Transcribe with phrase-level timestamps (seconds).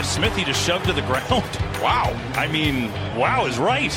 [0.00, 1.44] Darius Smith he just shoved to the ground.
[1.80, 2.14] Wow.
[2.34, 3.90] I mean, wow is right.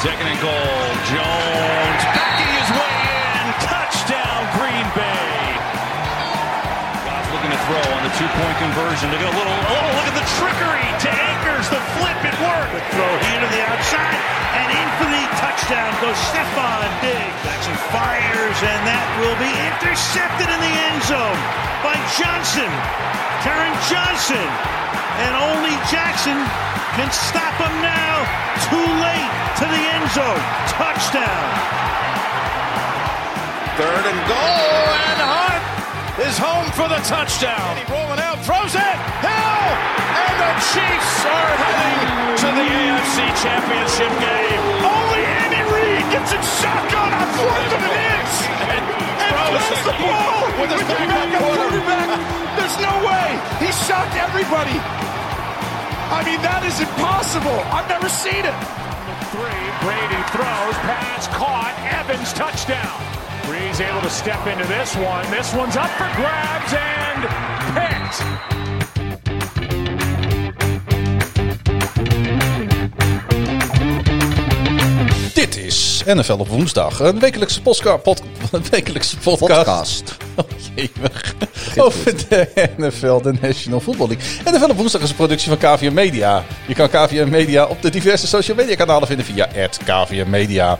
[0.00, 0.80] Second and goal.
[1.04, 2.29] Jones
[8.20, 9.08] two-point conversion.
[9.08, 11.72] Look at a little, oh, look at the trickery to Akers.
[11.72, 12.76] The flip, it worked.
[12.76, 14.20] The throw here to the outside
[14.60, 17.32] and in for the touchdown goes Stefan Diggs.
[17.48, 21.40] Jackson fires and that will be intercepted in the end zone
[21.80, 22.68] by Johnson.
[23.40, 24.48] Karen Johnson.
[25.24, 26.36] And only Jackson
[27.00, 28.20] can stop him now.
[28.68, 30.44] Too late to the end zone.
[30.68, 31.48] Touchdown.
[33.80, 35.69] Third and goal, and Hunt
[36.20, 37.76] is home for the touchdown.
[37.80, 39.64] He rolling out, throws it, Hill,
[40.20, 41.98] and the Chiefs are heading
[42.44, 44.60] to the AFC Championship game.
[44.84, 48.34] Only Andy Reid gets it shotgun on fourth and an inch,
[48.68, 52.08] and, and throws the ball with his backup quarterback.
[52.58, 53.28] There's no way.
[53.64, 54.76] He shocked everybody.
[56.10, 57.60] I mean, that is impossible.
[57.72, 58.58] I've never seen it.
[59.32, 63.09] Three, Brady throws, pass caught, Evans touchdown.
[63.50, 65.28] Breeze able to step into this one.
[65.32, 67.20] This one's up for grabs and
[67.74, 69.30] picked.
[75.34, 77.00] Dit is NFL op woensdag.
[77.00, 80.16] Een wekelijkse, postka- pod- een wekelijkse podcast.
[80.34, 80.44] Oh.
[81.84, 84.52] Over de NFL, de National Football League.
[84.58, 86.44] NFL op woensdag is een productie van KVM Media.
[86.66, 89.48] Je kan KVM Media op de diverse social media kanalen vinden via
[89.84, 90.78] KVM Media.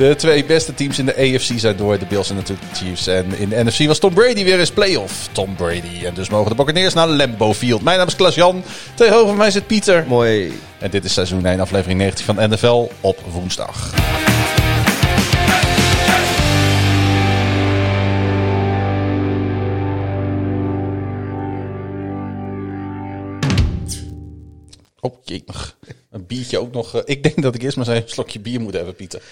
[0.00, 1.98] De twee beste teams in de AFC zijn door.
[1.98, 3.06] De Bills en natuurlijk de Chiefs.
[3.06, 5.28] En in de NFC was Tom Brady weer eens playoff.
[5.32, 6.04] Tom Brady.
[6.04, 7.82] En dus mogen de Buccaneers naar Lambeau Field.
[7.82, 8.62] Mijn naam is Klaas-Jan.
[8.94, 10.04] Tegenover mij zit Pieter.
[10.08, 10.52] Mooi.
[10.78, 13.90] En dit is seizoen 1, aflevering 19 van NFL op woensdag.
[25.00, 25.76] Oh, jemig.
[26.10, 26.94] Een biertje ook nog.
[26.94, 29.22] eh, Ik denk dat ik eerst maar eens een slokje bier moet hebben, Pieter.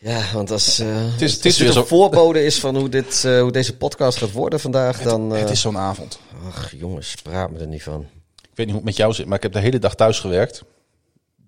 [0.00, 3.24] Ja, want als, uh, Het is- het is weer een voorbode is van hoe, dit,
[3.24, 5.34] eh, hoe deze podcast gaat worden vandaag, dan...
[5.34, 6.18] eh, Het is zo'n avond.
[6.46, 8.00] Ach jongens, praat me er niet van.
[8.42, 10.20] Ik weet niet hoe het met jou zit, maar ik heb de hele dag thuis
[10.20, 10.62] gewerkt.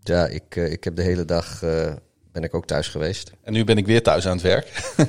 [0.02, 1.62] Ja, ik, eh, ik heb de hele dag...
[1.62, 1.92] eh,
[2.32, 3.30] ben ik ook thuis geweest.
[3.42, 4.68] En nu ben ik weer thuis aan het werk.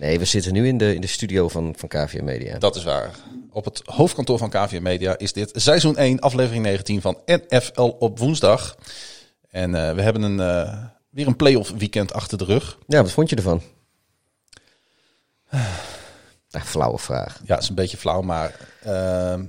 [0.00, 2.58] Nee, we zitten nu in de, in de studio van, van KVM Media.
[2.58, 3.10] Dat is waar.
[3.50, 8.18] Op het hoofdkantoor van KVM Media is dit seizoen 1, aflevering 19 van NFL op
[8.18, 8.76] woensdag.
[9.50, 10.78] En eh, we hebben een, eh,
[11.18, 12.78] weer een playoff weekend achter de rug.
[12.86, 13.62] Ja, wat vond je ervan?
[16.64, 17.40] Flauwe vraag.
[17.44, 18.68] Ja, het is een beetje flauw, maar...
[18.82, 19.44] ehm,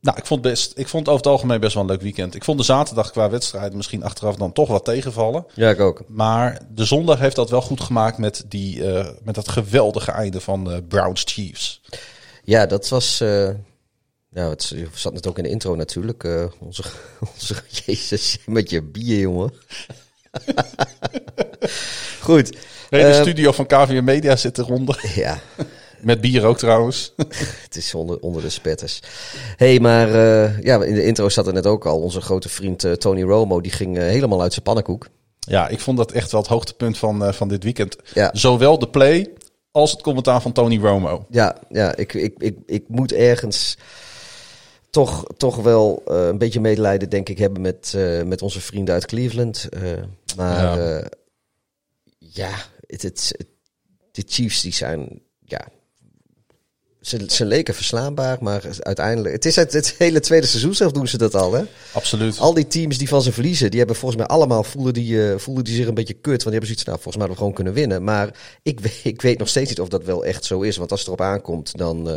[0.00, 2.34] nou, ik vond, best, ik vond over het algemeen best wel een leuk weekend.
[2.34, 5.46] Ik vond de zaterdag qua wedstrijden misschien achteraf dan toch wat tegenvallen.
[5.54, 6.02] Ja, ik ook.
[6.08, 10.40] Maar de zondag heeft dat wel goed gemaakt met, die, eh, met dat geweldige einde
[10.40, 11.80] van eh, Browns Chiefs.
[12.44, 13.20] Ja, dat was...
[13.20, 13.50] eh
[14.30, 16.24] nou, het zat net ook in de intro natuurlijk.
[16.24, 16.82] eh, onze,
[17.34, 17.54] onze...
[17.86, 19.52] Jezus, met je bier, jongen.
[22.20, 22.52] Goed.
[22.90, 25.00] De hele Ehm, studio van KVM Media zit eronder.
[25.14, 25.38] Ja,
[26.00, 27.12] Met bier ook trouwens.
[27.62, 29.00] het is onder, onder de spetters.
[29.56, 32.00] hey, maar eh, ja, in de intro zat er net ook al.
[32.00, 35.08] Onze grote vriend eh, Tony Romo, die ging helemaal uit zijn pannenkoek.
[35.38, 37.96] Ja, ik vond dat echt wel het hoogtepunt van, van dit weekend.
[38.14, 38.30] Ja.
[38.32, 39.30] Zowel de play
[39.70, 41.26] als het commentaar van Tony Romo.
[41.30, 43.76] Ja, ja ik, ik, ik, ik moet ergens
[44.90, 48.94] toch, toch wel eh, een beetje medelijden, denk ik, hebben met, eh, met onze vrienden
[48.94, 49.68] uit Cleveland.
[49.70, 49.82] Eh,
[50.36, 50.88] maar Ja.
[50.98, 51.08] ja,
[52.18, 52.50] ja
[52.86, 53.48] het, het, het-
[54.12, 55.66] de Chiefs die zijn, ja,
[57.00, 61.08] ze, ze leken verslaanbaar, maar uiteindelijk, het is het, het hele tweede seizoen zelf doen
[61.08, 61.62] ze dat al, hè?
[61.92, 62.38] Absoluut.
[62.38, 65.64] Al die teams die van ze verliezen, die hebben volgens mij allemaal voelden die, voelden
[65.64, 66.22] die zich een beetje kut.
[66.24, 68.04] Want die hebben zoiets, nou, volgens mij hadden we gewoon kunnen winnen.
[68.04, 70.76] Maar ik, weet- ik weet nog steeds niet of dat wel echt zo is.
[70.76, 72.08] Want als het erop aankomt, dan.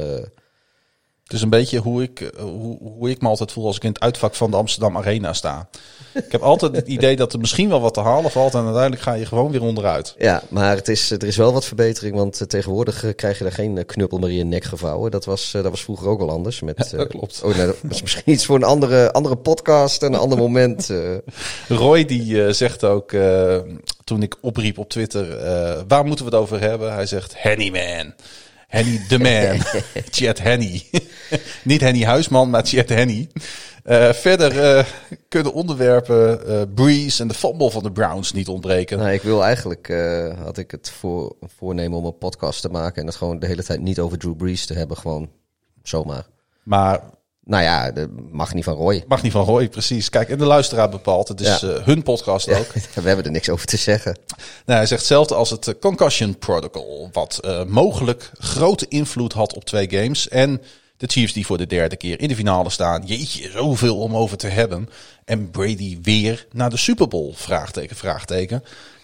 [1.23, 3.83] Het is een beetje hoe ik, eh, hoe, hoe ik me altijd voel als ik
[3.83, 5.69] in het uitvak van de Amsterdam Arena sta.
[6.13, 8.53] Ik heb altijd het idee dat er misschien wel wat te halen valt.
[8.53, 10.15] En uiteindelijk ga je gewoon weer onderuit.
[10.17, 12.15] ja, maar het is, er is wel wat verbetering.
[12.15, 15.11] Want eh, tegenwoordig eh, krijg je er geen knuppel meer in je nek gevouwen.
[15.11, 16.61] Dat was, dat was vroeger ook al anders.
[16.61, 17.41] Met, Ja, dat klopt.
[17.43, 20.89] Oh, dat is misschien iets voor een andere, andere podcast en een ander moment.
[21.67, 23.11] Roy die zegt ook,
[24.03, 25.27] toen ik opriep op Twitter,
[25.87, 26.93] waar moeten we het over hebben?
[26.93, 28.13] Hij zegt, Henny man.
[28.73, 29.59] Henny the man.
[30.15, 30.83] Chet Henny.
[31.63, 33.27] Niet Henny Huisman, maar Chet Henny.
[33.83, 34.85] Eh, verder eh,
[35.27, 38.97] kunnen onderwerpen eh Breeze en de fumble van de Browns niet ontbreken.
[38.97, 39.93] nou, ik wil eigenlijk,
[40.43, 43.01] had ik het voor, voornemen om een podcast te maken.
[43.01, 44.97] En het gewoon de hele tijd niet over Drew Brees te hebben.
[44.97, 45.29] Gewoon
[45.83, 46.25] zomaar.
[46.63, 47.01] Maar
[47.45, 47.91] Nou ja,
[48.31, 49.03] mag niet van Roy.
[49.07, 50.09] mag niet van Roy, precies.
[50.09, 51.27] Kijk, en de luisteraar bepaalt.
[51.27, 51.67] Het is Ja.
[51.69, 52.73] eh, hun podcast ook.
[52.93, 54.17] We hebben er niks over te zeggen.
[54.65, 59.53] Nou, hij zegt hetzelfde als het eh, Concussion Protocol, wat eh, mogelijk grote invloed had
[59.55, 60.27] op twee games.
[60.29, 60.61] En
[60.97, 63.01] De Chiefs die voor de derde keer in de finale staan.
[63.05, 64.89] Jeetje, zoveel om over te hebben.
[65.25, 67.33] En Brady weer naar de Super Bowl?
[67.35, 68.63] Vraagteken, vraagteken.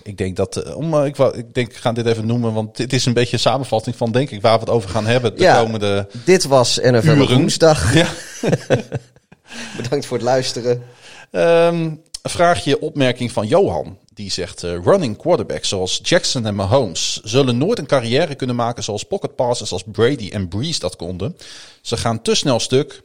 [0.09, 2.53] Ik denk dat, eh, om, eh, ik, wou- ik denk, ik ga dit even noemen,
[2.53, 5.05] want dit is een beetje een samenvatting van, denk ik, waar we het over gaan
[5.05, 5.61] hebben de Ja.
[5.61, 7.93] komende Dit was NFL woensdag.
[7.93, 8.07] Ja.
[9.77, 10.83] Bedankt voor het luisteren.
[11.31, 13.97] Een vraagje, opmerking van Johan.
[14.13, 18.83] Die zegt, eh, running quarterbacks zoals Jackson en Mahomes zullen nooit een carrière kunnen maken
[18.83, 21.37] zoals pocket passers als Brady en Breeze dat konden.
[21.81, 23.01] Ze gaan te snel stuk.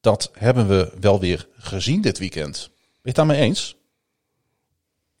[0.00, 2.56] Dat hebben we wel weer gezien dit weekend.
[2.56, 2.70] Ben
[3.02, 3.76] je het daarmee eens?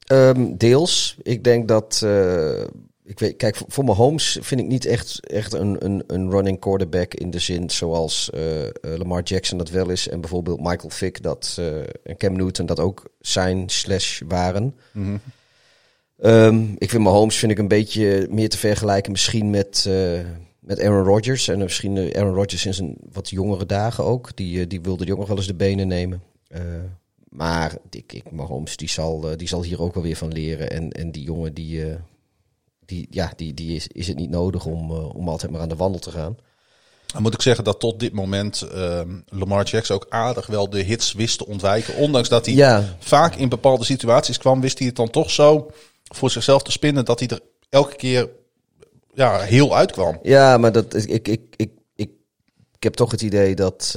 [0.08, 1.16] Ehm, deels.
[1.22, 2.00] Ik denk dat.
[2.04, 2.60] eh,
[3.08, 6.60] ik weet, kijk, voor, voor Mahomes vind ik niet echt, echt een, een, een running
[6.60, 10.08] quarterback in de zin zoals eh, eh, Lamar Jackson dat wel is.
[10.08, 14.74] En bijvoorbeeld Michael Vick dat, eh, en Cam Newton dat ook zijn slash waren.
[16.18, 20.20] Ehm, ik vind Mahomes vind ik een beetje meer te vergelijken misschien met, eh,
[20.60, 21.48] met Aaron Rodgers.
[21.48, 24.36] En misschien Aaron Rodgers in zijn wat jongere dagen ook.
[24.36, 26.22] Die, die wilde die ook nog wel eens de benen nemen.
[27.28, 30.70] Maar ik, ik, Mahomes die zal, eh, die zal hier ook wel weer van leren.
[30.70, 31.96] En, en die jongen die, eh,
[32.84, 35.68] die, ja, die, die is, is het niet nodig om, eh, om altijd maar aan
[35.68, 36.36] de wandel te gaan.
[37.06, 40.82] Dan moet ik zeggen dat tot dit moment ehm, Lamar Jackson ook aardig wel de
[40.82, 41.94] hits wist te ontwijken.
[41.96, 42.96] Ondanks dat hij Ja.
[42.98, 45.70] vaak in bepaalde situaties kwam, wist hij het dan toch zo
[46.04, 48.28] voor zichzelf te spinnen dat hij er elke keer
[49.14, 50.18] ja, heel uitkwam.
[50.22, 52.10] Ja, maar dat, ik, ik, ik, ik,
[52.78, 53.90] heb toch het idee dat...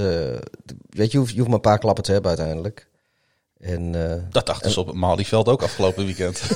[0.89, 2.89] weet je, je hoeft, je hoeft maar een paar klappen te hebben uiteindelijk.
[3.61, 6.41] En, eh, Dat dachten ze op het Malieveld ook afgelopen weekend.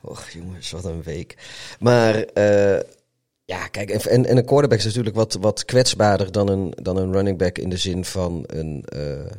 [0.00, 1.36] Och jongens, wat een week.
[1.78, 2.80] Maar eh,
[3.44, 6.96] ja, kijk, en- en, en een quarterback is natuurlijk wat, wat kwetsbaarder dan een, dan
[6.96, 9.30] een running back in de zin van een, eh,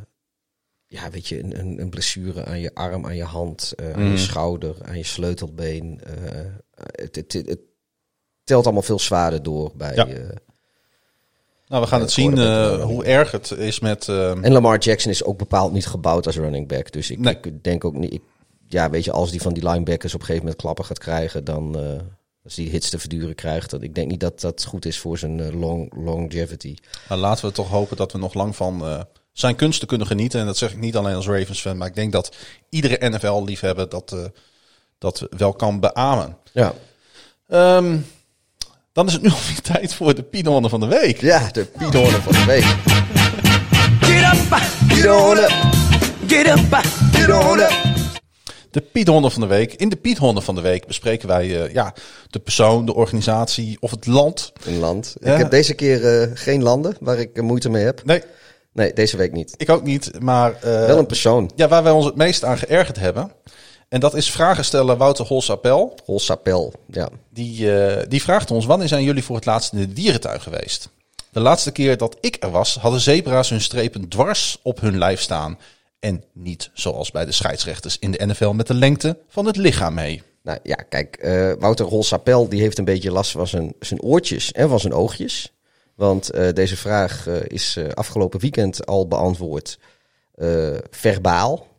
[0.85, 4.75] ja, weet je, een, een, blessure aan je arm, aan je hand, aan je schouder,
[4.81, 6.01] aan je sleutelbeen.
[6.91, 7.59] het, het, het, het
[8.43, 9.95] telt allemaal veel zwaarder door bij.
[9.95, 10.07] Ja.
[11.65, 14.07] Eh, Nou, we gaan het zien eh, eh, hoe erg het is met...
[14.09, 16.91] ehm, En Lamar Jackson is ook bepaald niet gebouwd als running back.
[16.91, 17.37] Dus ik, Nee.
[17.41, 18.13] ik denk ook niet.
[18.13, 18.21] Ik,
[18.67, 21.43] ja, weet je, als die van die linebackers op een gegeven moment klappen gaat krijgen,
[21.43, 22.01] dan eh,
[22.43, 25.17] als die hits te verduren krijgt, dan ik denk niet dat dat goed is voor
[25.17, 26.75] zijn eh, long, longevity.
[27.09, 29.01] Maar laten we toch hopen dat we nog lang van eh,
[29.31, 30.39] zijn kunsten kunnen genieten.
[30.39, 32.35] En dat zeg ik niet alleen als Ravens fan, maar ik denk dat
[32.69, 34.19] iedere NFL-liefhebber dat, eh,
[34.97, 36.37] dat wel kan beamen.
[36.53, 36.73] Ja,
[37.47, 37.97] Ehm,
[38.95, 41.21] dan is het nu alweer tijd voor de Pinonnen van de week.
[41.21, 42.63] ja de Piedhoornen van de week.
[43.99, 44.57] Get up,
[44.87, 45.49] Piedhoornen,
[46.27, 46.81] get up,
[47.11, 47.69] Piedhoornen.
[48.71, 49.73] De Piethonden van de week.
[49.73, 51.93] In de Piethonden van de week bespreken wij eh, ja,
[52.29, 54.53] de persoon, de organisatie of het land.
[54.65, 55.15] Een land.
[55.19, 55.31] Ja.
[55.33, 58.01] Ik heb deze keer eh, geen landen waar ik eh, moeite mee heb.
[58.05, 58.21] Nee,
[58.73, 59.53] Nee, deze week niet.
[59.57, 60.11] ik ook niet.
[60.19, 61.51] Maar eh, Wel een persoon.
[61.55, 63.31] ja, waar wij ons het meest aan geërgerd hebben.
[63.95, 65.95] En dat is vragensteller Wouter Holsapel.
[66.05, 66.73] Holsapel.
[66.87, 67.09] Ja.
[67.29, 70.89] Die, eh, die vraagt ons, wanneer zijn jullie voor het laatst in de dierentuin geweest?
[71.31, 75.21] De laatste keer dat ik er was, hadden zebra's hun strepen dwars op hun lijf
[75.21, 75.59] staan.
[75.99, 79.93] En niet zoals bij de scheidsrechters in de NFL met de lengte van het lichaam
[79.93, 80.23] mee.
[80.43, 84.51] Nou ja, kijk, eh, Wouter Holsapel die heeft een beetje last van zijn, zijn oortjes
[84.51, 85.53] en van zijn oogjes.
[85.95, 89.79] Want eh, deze vraag is afgelopen weekend al beantwoord
[90.89, 91.74] verbaal.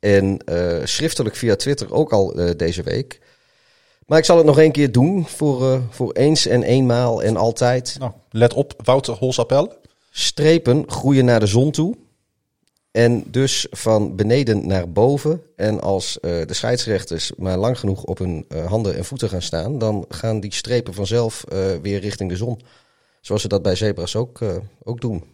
[0.00, 3.20] En eh, schriftelijk via Twitter ook al eh, deze week.
[4.06, 7.36] Maar ik zal het nog één keer doen voor, eh, voor eens en eenmaal en
[7.36, 7.96] altijd.
[7.98, 9.72] Nou, let op, Wouter Holsapel.
[10.10, 11.96] Strepen groeien naar de zon toe.
[12.90, 15.42] En dus van beneden naar boven.
[15.56, 20.04] En als de scheidsrechters maar lang genoeg op hun handen en voeten gaan staan, dan
[20.08, 21.44] gaan die strepen vanzelf
[21.82, 22.60] weer richting de zon.
[23.20, 24.40] Zoals ze dat bij zebra's ook,
[24.82, 25.24] ook doen.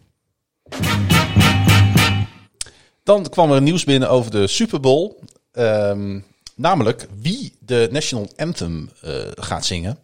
[3.05, 5.11] Dan kwam er nieuws binnen over de Super Bowl.
[5.51, 6.19] Ehm,
[6.55, 9.99] namelijk wie de National Anthem eh, gaat zingen.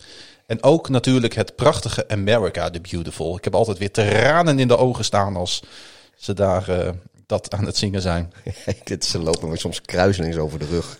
[0.46, 3.38] En ook natuurlijk het prachtige America the Beautiful.
[3.38, 5.64] Ik heb altijd weer tranen in de ogen staan als
[6.16, 6.90] ze daar eh,
[7.26, 8.34] dat aan het zingen zijn.
[9.00, 11.00] Ze lopen me soms kruiselings over de rug.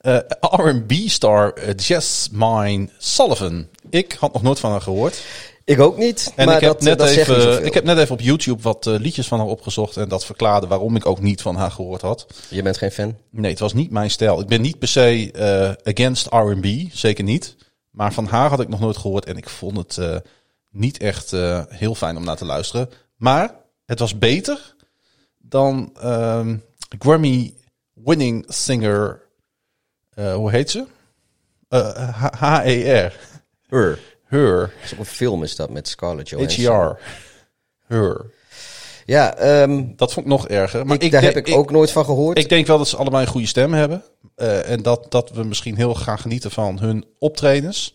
[0.00, 3.66] Eh, R&B-star eh, Jasmine Sullivan.
[3.90, 5.22] Ik had nog nooit van haar gehoord.
[5.64, 8.14] Ik ook niet, En maar ik, heb dat, net dat even, ik heb net even
[8.14, 9.96] op YouTube wat eh, liedjes van haar opgezocht.
[9.96, 12.26] En dat verklaarde waarom ik ook niet van haar gehoord had.
[12.48, 13.16] Je bent geen fan?
[13.30, 14.40] Nee, het was niet mijn stijl.
[14.40, 17.56] Ik ben niet per se eh, against R&B, zeker niet.
[17.90, 20.16] Maar van haar had ik nog nooit gehoord en ik vond het eh,
[20.70, 21.30] niet echt
[21.68, 22.90] heel fijn om naar te luisteren.
[23.16, 23.54] Maar
[23.86, 24.74] het was beter
[25.38, 26.56] dan ehm,
[26.98, 29.22] Grammy-winning singer,
[30.14, 30.84] hoe heet ze?
[32.38, 33.18] H-E-R.
[33.68, 34.13] Her.
[34.34, 34.72] Her.
[34.98, 36.64] Een film is dat met Scarlett Johansson.
[36.74, 36.98] H-E-R.
[37.86, 38.24] Her.
[39.06, 40.86] Ja, ehm, Dat vond ik nog erger.
[40.86, 42.38] Maar ik, daar denk- heb ik, ook nooit van gehoord.
[42.38, 44.02] Ik denk wel dat ze allebei een goede stem hebben.
[44.34, 47.94] Eh, en dat, dat we misschien heel gaan genieten van hun optredens.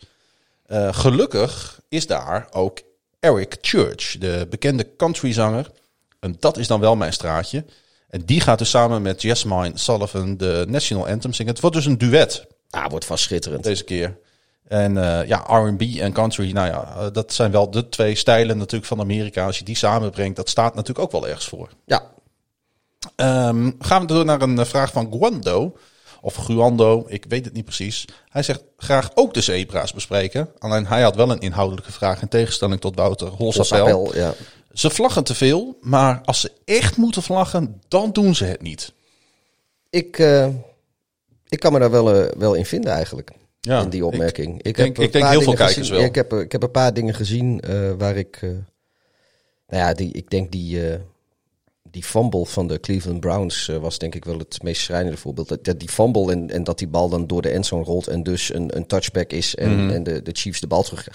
[0.66, 2.80] Eh, gelukkig is daar ook
[3.20, 5.72] Eric Church, de bekende countryzanger.
[6.20, 7.66] En dat is dan wel mijn straatje.
[8.10, 11.52] En die gaat dus samen met Jasmine Sullivan de National Anthem zingen.
[11.52, 13.64] Het wordt dus een duet Ah, wordt vast schitterend.
[13.64, 14.18] deze keer.
[14.70, 18.58] En eh, ja, R&B en country, nou ja, eh, dat zijn wel de twee stijlen
[18.58, 19.46] natuurlijk van Amerika.
[19.46, 21.70] Als je die samenbrengt, dat staat natuurlijk ook wel ergens voor.
[21.86, 22.04] Ja,
[23.16, 25.78] Ehm, gaan we door naar een eh, vraag van Guando.
[26.22, 28.06] Of Guando, ik weet het niet precies.
[28.30, 30.50] Hij zegt graag ook de zebra's bespreken.
[30.60, 34.16] Alleen hij had wel een inhoudelijke vraag in tegenstelling tot Wouter Holsapel.
[34.16, 34.34] Ja.
[34.74, 38.94] Ze vlaggen te veel, maar als ze echt moeten vlaggen, dan doen ze het niet.
[39.90, 40.18] Ik,
[41.48, 43.32] ik kan me daar wel, wel in vinden eigenlijk.
[43.62, 44.62] Ja, in die opmerking.
[44.62, 45.96] Ik, denk- heb ik denk heel veel kijkers gezien.
[45.96, 46.04] wel.
[46.04, 48.38] Ik heb, ik heb een paar dingen gezien eh, waar ik...
[48.42, 48.50] eh,
[49.68, 51.00] nou ja, die, ik denk die, eh,
[51.84, 55.48] die fumble van de Cleveland Browns was denk ik wel het meest schrijnende voorbeeld.
[55.48, 58.24] Dat, dat die fumble en, en dat die bal dan door de endzone rolt en
[58.24, 59.94] dus een, een touchback is en, Mhm.
[59.94, 61.08] en de, de Chiefs de bal terug...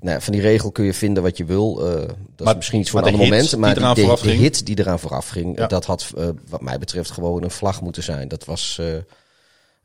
[0.00, 1.74] Nou, van die regel kun je vinden wat je wil.
[1.74, 3.56] dat Maar- is misschien iets voor een de ander moment.
[3.56, 5.66] Maar die de, hit die eraan vooraf ging, Ja.
[5.66, 6.10] dat had
[6.48, 8.28] wat mij betreft gewoon een vlag moeten zijn.
[8.28, 8.80] Dat was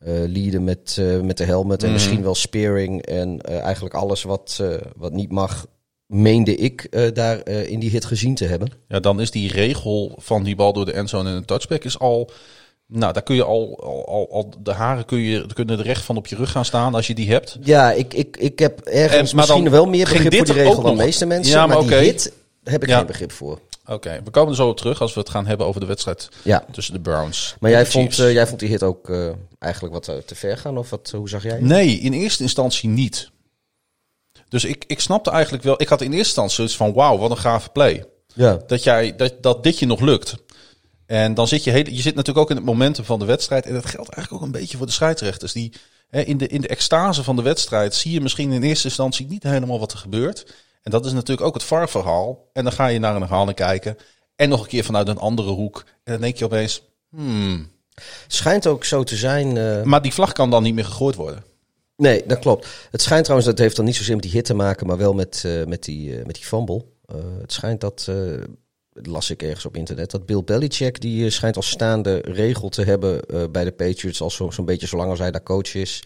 [0.06, 1.94] leaden met, eh, met de helmet en Mhm.
[1.98, 3.06] misschien wel spearing.
[3.06, 5.66] En eh, eigenlijk alles wat, eh, wat niet mag,
[6.06, 8.72] meende ik eh, daar eh, in die hit gezien te hebben.
[8.88, 12.00] Ja, dan is die regel van die bal door de endzone en een touchback is
[12.00, 12.30] al...
[12.90, 16.18] Nou, daar kun je al, al, al, de haren kun je, kunnen er recht van
[16.18, 17.58] op je rug gaan staan als je die hebt.
[17.64, 20.96] Ja, ik, ik, ik heb ergens En- misschien wel meer begrip voor die regel dan
[20.98, 21.54] de meeste mensen.
[21.54, 22.98] Ja, maar maar die hit heb ik Ja.
[22.98, 23.60] geen begrip voor.
[23.88, 26.30] Oké, we komen er zo op terug als we het gaan hebben over de wedstrijd
[26.44, 26.66] Ja.
[26.72, 27.56] tussen de Browns.
[27.60, 30.58] Maar jij vond, eh, jij vond die hit ook eh, eigenlijk wat eh, te ver
[30.58, 30.78] gaan?
[30.78, 31.60] Of wat, hoe zag jij?
[31.60, 33.32] Nee, in eerste instantie niet.
[34.50, 35.82] Dus ik, ik snapte eigenlijk wel...
[35.82, 36.94] Ik had in eerste instantie zoiets van...
[36.94, 38.06] Wauw, wat een gave play.
[38.34, 38.60] Ja.
[38.68, 40.36] Dat, jij, dat, dat dit je nog lukt.
[41.06, 41.72] En dan zit je...
[41.72, 43.66] Heel, je zit natuurlijk ook in het momentum van de wedstrijd.
[43.66, 45.52] En dat geldt eigenlijk ook een beetje voor de scheidsrechters.
[45.52, 45.74] Die
[46.08, 47.96] hè, in, de, in de extase van de wedstrijd...
[47.96, 50.54] zie je misschien in eerste instantie niet helemaal wat er gebeurt.
[50.82, 52.50] En dat is natuurlijk ook het VAR-verhaal.
[52.54, 53.98] En dan ga je naar een herhaling kijken.
[54.36, 55.84] En nog een keer vanuit een andere hoek.
[56.04, 56.82] En dan denk je opeens...
[57.10, 57.76] Hmm.
[58.28, 59.58] Schijnt ook zo te zijn.
[59.58, 61.44] eh, Maar die vlag kan dan niet meer gegooid worden.
[61.96, 62.68] Nee, dat klopt.
[62.92, 65.14] Het schijnt trouwens, dat heeft dan niet zozeer met die hit te maken, maar wel
[65.14, 66.86] met, eh, met, die, eh, met die fumble.
[67.42, 68.08] Het schijnt dat,
[68.92, 73.22] las ik ergens op internet, dat Bill Belichick, die schijnt als staande regel te hebben
[73.52, 76.04] bij de Patriots, al zo- zo'n beetje zolang als hij daar coach is,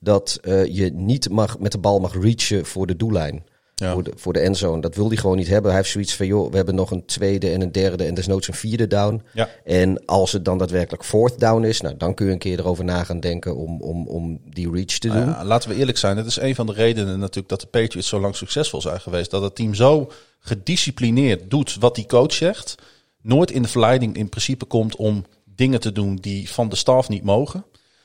[0.00, 0.38] dat
[0.70, 3.44] je niet mag, met de bal mag reachen voor de doellijn.
[3.82, 3.92] Ja.
[3.92, 4.80] Voor, de, voor de endzone.
[4.80, 5.70] Dat wil hij gewoon niet hebben.
[5.70, 8.48] Hij heeft zoiets van, joh, we hebben nog een tweede en een derde en desnoods
[8.48, 9.22] een vierde down.
[9.32, 9.48] Ja.
[9.64, 12.84] En als het dan daadwerkelijk fourth down is, nou, dan kun je een keer erover
[12.84, 15.16] na gaan denken om, om, om die reach te doen.
[15.16, 16.16] Nou ja, laten we eerlijk zijn.
[16.16, 19.30] Het is een van de redenen natuurlijk dat de Patriots zo lang succesvol zijn geweest.
[19.30, 22.74] Dat het team zo gedisciplineerd doet wat die coach zegt.
[23.22, 27.08] Nooit in de verleiding in principe komt om dingen te doen die van de staf
[27.08, 27.64] niet mogen.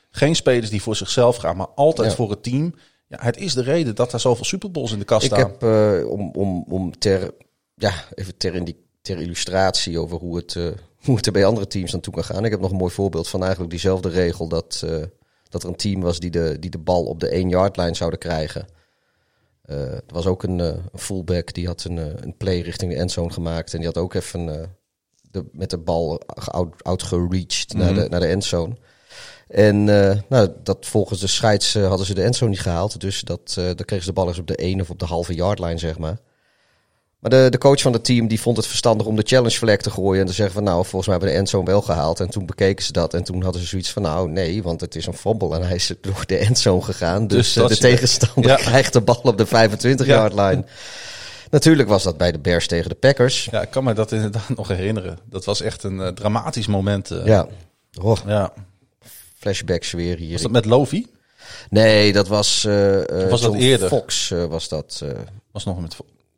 [0.09, 2.15] Geen spelers die voor zichzelf gaan, maar altijd Ja.
[2.15, 2.73] voor het team.
[3.07, 5.49] Ja, het is de reden dat er zoveel Superbowls in de kast Ik staan.
[5.49, 7.33] heb eh, om, om, om ter,
[7.75, 10.63] ja, even ter, indi- ter illustratie over hoe het, eh,
[11.05, 12.45] hoe het er bij andere teams aan toe kan gaan.
[12.45, 15.03] Ik heb nog een mooi voorbeeld van eigenlijk diezelfde regel dat, eh,
[15.49, 17.95] dat er een team was die de, die de bal op de 1 yard line
[17.95, 18.65] zouden krijgen.
[19.65, 23.71] Er was ook een, fullback die had een, een play richting de endzone gemaakt.
[23.73, 24.69] En die had ook even
[25.31, 26.83] de, met de bal out,
[27.73, 28.75] naar, de, naar de endzone.
[29.47, 33.01] En eh, nou, dat volgens de scheids eh, hadden ze de endzone niet gehaald.
[33.01, 35.05] Dus dat, eh dan kregen ze de bal eens op de 1 of op de
[35.05, 36.17] halve yardline, zeg maar.
[37.19, 39.77] Maar de, de coach van het team die vond het verstandig om de challenge flag
[39.77, 40.21] te gooien.
[40.21, 42.19] En te zeggen van nou, volgens mij hebben we de endzone wel gehaald.
[42.19, 43.13] En toen bekeken ze dat.
[43.13, 45.55] En toen hadden ze zoiets van nou, nee, want het is een fumble.
[45.55, 47.27] En hij is door de endzone gegaan.
[47.27, 48.55] Dus, Dus de tegenstander Ja.
[48.69, 50.15] krijgt de bal op de 25 Ja.
[50.15, 50.63] yard line.
[51.49, 53.47] Natuurlijk was dat bij de Bears tegen de Packers.
[53.51, 55.19] Ja, ik kan me dat inderdaad nog herinneren.
[55.29, 57.09] Dat was echt een dramatisch moment.
[57.25, 57.47] Ja.
[58.01, 58.53] Oh, ja.
[59.39, 60.31] Flashbacks weer hier.
[60.31, 61.05] Was dat met Lovi?
[61.69, 63.87] Nee, dat was, eh eh, was dat eerder?
[63.87, 65.01] Fox was was dat.
[65.03, 65.09] eh,
[65.51, 65.95] Was nog met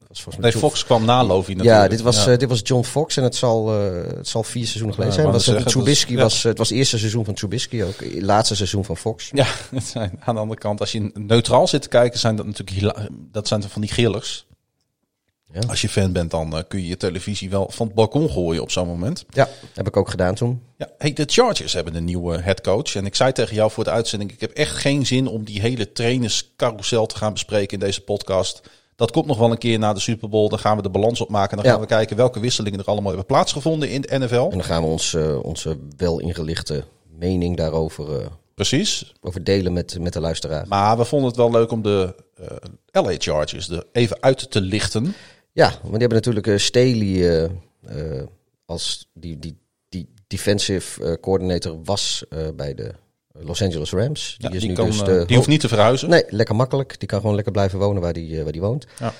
[0.10, 1.82] was volgens mij Nee, Fox kwam na Lovi natuurlijk.
[1.82, 2.32] Ja, dit was, Ja.
[2.32, 5.22] eh, dit was John Fox en het zal, eh, het zal vier seizoenen geleden Ja,
[5.22, 5.34] zijn.
[5.34, 8.00] Was, zeggen, Trubisky was, het was het eerste seizoen van Trubisky ook.
[8.00, 9.30] Het laatste seizoen van Fox.
[9.34, 12.46] Ja, het zijn, aan de andere kant, als je neutraal zit te kijken, zijn dat
[12.46, 12.96] natuurlijk
[13.32, 14.46] dat zijn van die gillers.
[15.54, 15.60] Ja.
[15.68, 18.62] Als je fan bent, dan eh, kun je je televisie wel van het balkon gooien
[18.62, 19.26] op zo'n moment.
[19.30, 20.62] Ja, heb ik ook gedaan toen.
[20.78, 22.96] Ja, hey, de Chargers hebben een nieuwe headcoach.
[22.96, 25.62] En ik zei tegen jou voor de uitzending, ik heb echt geen zin om die
[25.62, 28.62] hele trainerscarousel te gaan bespreken in deze podcast.
[28.96, 30.50] Dat komt nog wel een keer na de Super Bowl.
[30.50, 31.58] Dan gaan we de balans opmaken.
[31.58, 31.72] Dan Ja.
[31.72, 34.34] gaan we kijken welke wisselingen er allemaal hebben plaatsgevonden in de NFL.
[34.36, 36.84] En dan gaan we ons, eh, onze wel ingelichte
[37.18, 38.26] mening daarover eh,
[38.56, 39.14] Precies.
[39.22, 40.68] over delen met, met de luisteraar.
[40.68, 42.16] Maar we vonden het wel leuk om de
[42.92, 45.14] LA Chargers er even uit te lichten.
[45.60, 47.42] Ja, want die hebben natuurlijk Staley
[47.88, 48.24] eh,
[48.66, 49.58] als die, die,
[49.90, 52.24] die defensive coordinator was
[52.56, 52.92] bij de
[53.32, 54.36] Los Angeles Rams.
[54.38, 56.10] Die Ja, is die nu kan, dus de die hoeft niet te verhuizen.
[56.10, 57.00] Nee, lekker makkelijk.
[57.00, 58.88] Die kan gewoon lekker blijven wonen waar die, waar die woont.
[59.00, 59.14] Ja.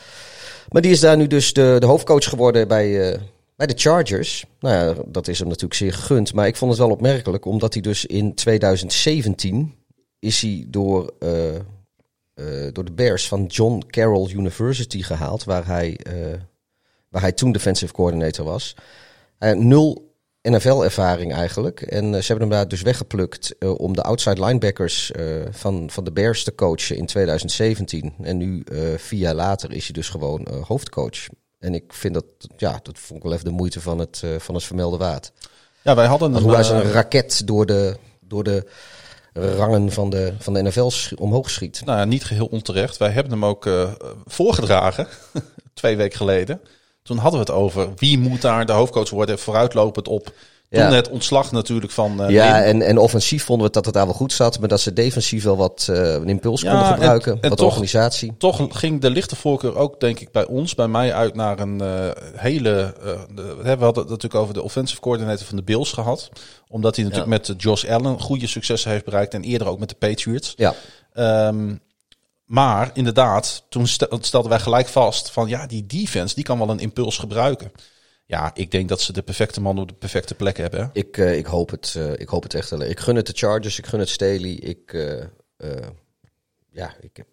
[0.70, 3.20] Maar die is daar nu dus de, de hoofdcoach geworden bij,
[3.56, 4.46] bij de Chargers.
[4.60, 6.34] Nou ja, dat is hem natuurlijk zeer gegund.
[6.34, 9.74] Maar ik vond het wel opmerkelijk, omdat hij dus in 2017
[10.20, 11.14] is hij door,
[12.74, 16.14] door de Bears van John Carroll University gehaald, waar hij, eh,
[17.10, 18.76] waar hij toen defensive coordinator was.
[19.38, 20.10] Had nul
[20.42, 21.82] NFL-ervaring eigenlijk.
[21.82, 25.90] En eh, ze hebben hem daar dus weggeplukt eh, om de outside linebackers eh, van,
[25.90, 28.14] van de Bears te coachen in 2017.
[28.22, 31.28] En nu, eh, vier jaar later, is hij dus gewoon eh, hoofdcoach.
[31.60, 32.26] En ik vind dat,
[32.58, 35.32] ja, dat vond ik wel even de moeite van het, eh, van het vermelde waard.
[35.82, 38.66] Ja, wij hadden een, hoe hij eh, zijn raket door de, door de
[39.34, 41.82] rangen van de, van de NFL omhoog schiet.
[41.86, 42.98] nou ja, niet geheel onterecht.
[42.98, 43.92] Wij hebben hem ook eh,
[44.26, 45.08] voorgedragen,
[45.74, 46.62] twee weken geleden.
[47.04, 50.34] Toen hadden we het over wie moet daar de hoofdcoach worden, vooruitlopend op.
[50.70, 50.92] Toen Ja.
[50.92, 54.14] het ontslag natuurlijk van eh, Ja, en, en offensief vonden we dat het daar wel
[54.14, 54.60] goed zat.
[54.60, 57.38] Maar dat ze defensief wel wat eh, een impuls Ja, konden en- gebruiken.
[57.42, 58.34] en wat toch- organisatie.
[58.38, 61.82] Toch ging de lichte voorkeur ook, denk ik, bij ons, bij mij uit naar een
[61.82, 62.94] eh, hele.
[63.36, 66.30] de- we hadden het natuurlijk over de offensive coordinator van de Bills gehad.
[66.68, 69.34] Omdat hij natuurlijk met Josh Allen goede successen heeft bereikt.
[69.34, 70.54] En eerder ook met de Patriots.
[70.58, 70.74] Ja,
[71.14, 71.76] Ehm,
[72.46, 76.70] maar inderdaad, toen stel- stelden wij gelijk vast van ja, die defense die kan wel
[76.70, 77.72] een impuls gebruiken.
[78.30, 80.80] Ja, ik denk dat ze de perfecte man op de perfecte plek hebben.
[80.80, 80.86] hè.
[80.94, 82.70] ik, eh, ik, hoop het, eh, ik hoop het echt.
[82.70, 82.82] wel.
[82.82, 84.52] Ik gun het de Chargers, ik gun het Staley.
[84.52, 84.94] Ik,
[85.58, 85.88] eh,
[86.72, 87.24] ja, ik,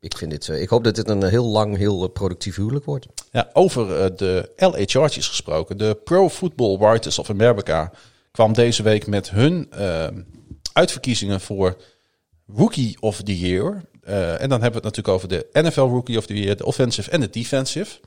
[0.00, 3.06] ik, vind dit, ik hoop dat dit een heel lang, heel productief huwelijk wordt.
[3.30, 5.78] Ja, over de LA Chargers gesproken.
[5.78, 7.92] De Pro Football Writers of America
[8.30, 9.72] kwam deze week met hun
[10.72, 11.76] uitverkiezingen voor
[12.46, 13.82] Rookie of the Year.
[14.02, 17.10] En dan hebben we het natuurlijk over de NFL Rookie of the Year, de offensive
[17.10, 17.98] en de defensive.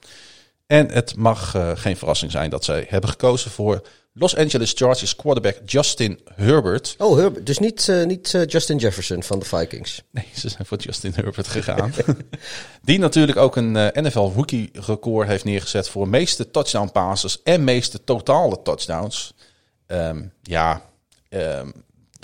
[0.69, 3.81] En het mag eh, geen verrassing zijn dat zij hebben gekozen voor
[4.13, 6.95] Los Angeles Chargers quarterback Justin Herbert.
[6.97, 7.45] Oh, Herbert.
[7.45, 10.03] Dus niet, eh, niet eh, Justin Jefferson van de Vikings.
[10.12, 11.93] Nee, ze zijn voor Justin Herbert gegaan.
[12.84, 18.03] Die natuurlijk ook een NFL rookie record heeft neergezet voor meeste touchdown passes en meeste
[18.03, 19.34] totale touchdowns.
[19.86, 20.82] Ehm, ja,
[21.29, 21.67] ehm,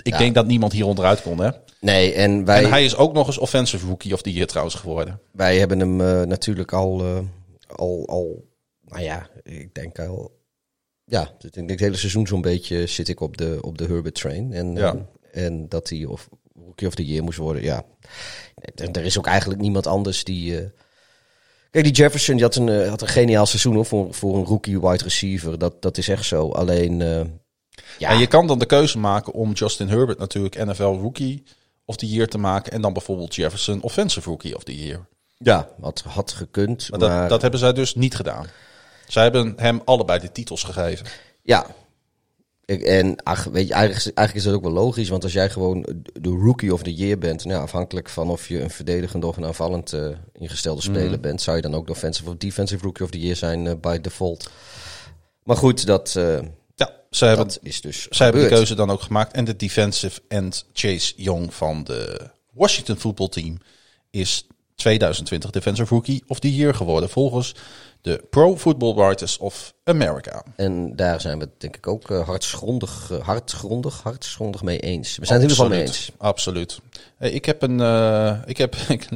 [0.02, 0.18] ik Ja.
[0.18, 1.38] denk dat niemand hier onderuit kon.
[1.38, 1.50] Hè?
[1.80, 4.74] Nee, en wij, En hij is ook nog eens offensive rookie of the year trouwens
[4.76, 5.20] geworden.
[5.32, 5.96] wij hebben hem
[6.28, 7.04] natuurlijk al,
[7.66, 8.48] al, al,
[8.80, 10.38] nou ja, ik denk al,
[11.04, 14.14] ja, ik denk het hele seizoen zo'n beetje zit ik op de, op de Herbert
[14.14, 14.52] train.
[14.52, 15.08] En, Ja.
[15.32, 16.28] en, dat hij of
[16.64, 17.84] Rookie of the Year moest worden, ja.
[18.74, 20.60] Er, er is ook eigenlijk niemand anders die...
[20.60, 20.66] eh,
[21.70, 24.44] Kijk, die Jefferson die had, een, eh, had een geniaal seizoen hoor, voor, voor een
[24.44, 25.58] rookie wide receiver.
[25.58, 26.48] Dat, dat is echt zo.
[26.50, 27.24] Alleen, eh,
[27.98, 31.42] ja, En je kan dan de keuze maken om Justin Herbert natuurlijk NFL rookie
[31.84, 32.72] of the year te maken.
[32.72, 35.06] En dan bijvoorbeeld Jefferson offensive rookie of the year.
[35.38, 36.90] Ja had, had gekund.
[36.90, 38.46] Maar Maar, dat, dat hebben zij dus niet gedaan.
[39.06, 41.06] Zij hebben hem allebei de titels gegeven.
[41.42, 41.66] Ja.
[42.64, 45.08] Ik, en ach, weet je, eigenlijk, is- eigenlijk is dat ook wel logisch.
[45.08, 45.86] Want als jij gewoon
[46.20, 49.44] de rookie of the year bent, nou, afhankelijk van of je een verdedigend of een
[49.44, 53.10] aanvallend eh, ingestelde speler bent, zou je dan ook de offensive of defensive rookie of
[53.10, 54.50] the year zijn eh, by default.
[55.42, 56.38] Maar goed, dat, eh,
[56.74, 59.32] Ja, zij hebben is dus Zij hebben de keuze dan ook gemaakt.
[59.32, 63.58] En de defensive end Chase Young van de Washington voetbalteam
[64.10, 67.10] is 2020 Defensive Rookie of the Year geworden.
[67.10, 67.54] Volgens
[68.06, 70.44] de Pro Football Writers of America.
[70.56, 75.16] En daar zijn we het denk ik ook uh, hartgrondig, uh, hartgrondig, hartgrondig mee eens.
[75.16, 76.12] We zijn het in ieder geval mee eens.
[76.16, 76.80] Absoluut.
[77.16, 79.08] Hey, ik heb een, uh, ik heb, ik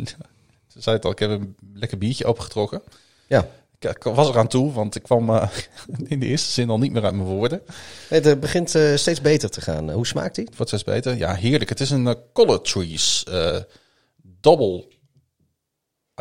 [0.76, 2.82] zei het al, ik heb een lekker biertje opengetrokken.
[3.26, 3.46] Ja.
[3.78, 5.48] Ik, ik was eraan toe, want ik kwam uh,
[6.08, 7.62] in de eerste zin al niet meer uit mijn woorden.
[8.08, 9.90] Het begint uh, steeds beter te gaan.
[9.90, 10.44] hoe smaakt die?
[10.44, 11.16] Het wordt steeds beter.
[11.16, 11.68] Ja, heerlijk.
[11.68, 13.24] Het is een uh, Color Trees
[14.40, 14.86] Double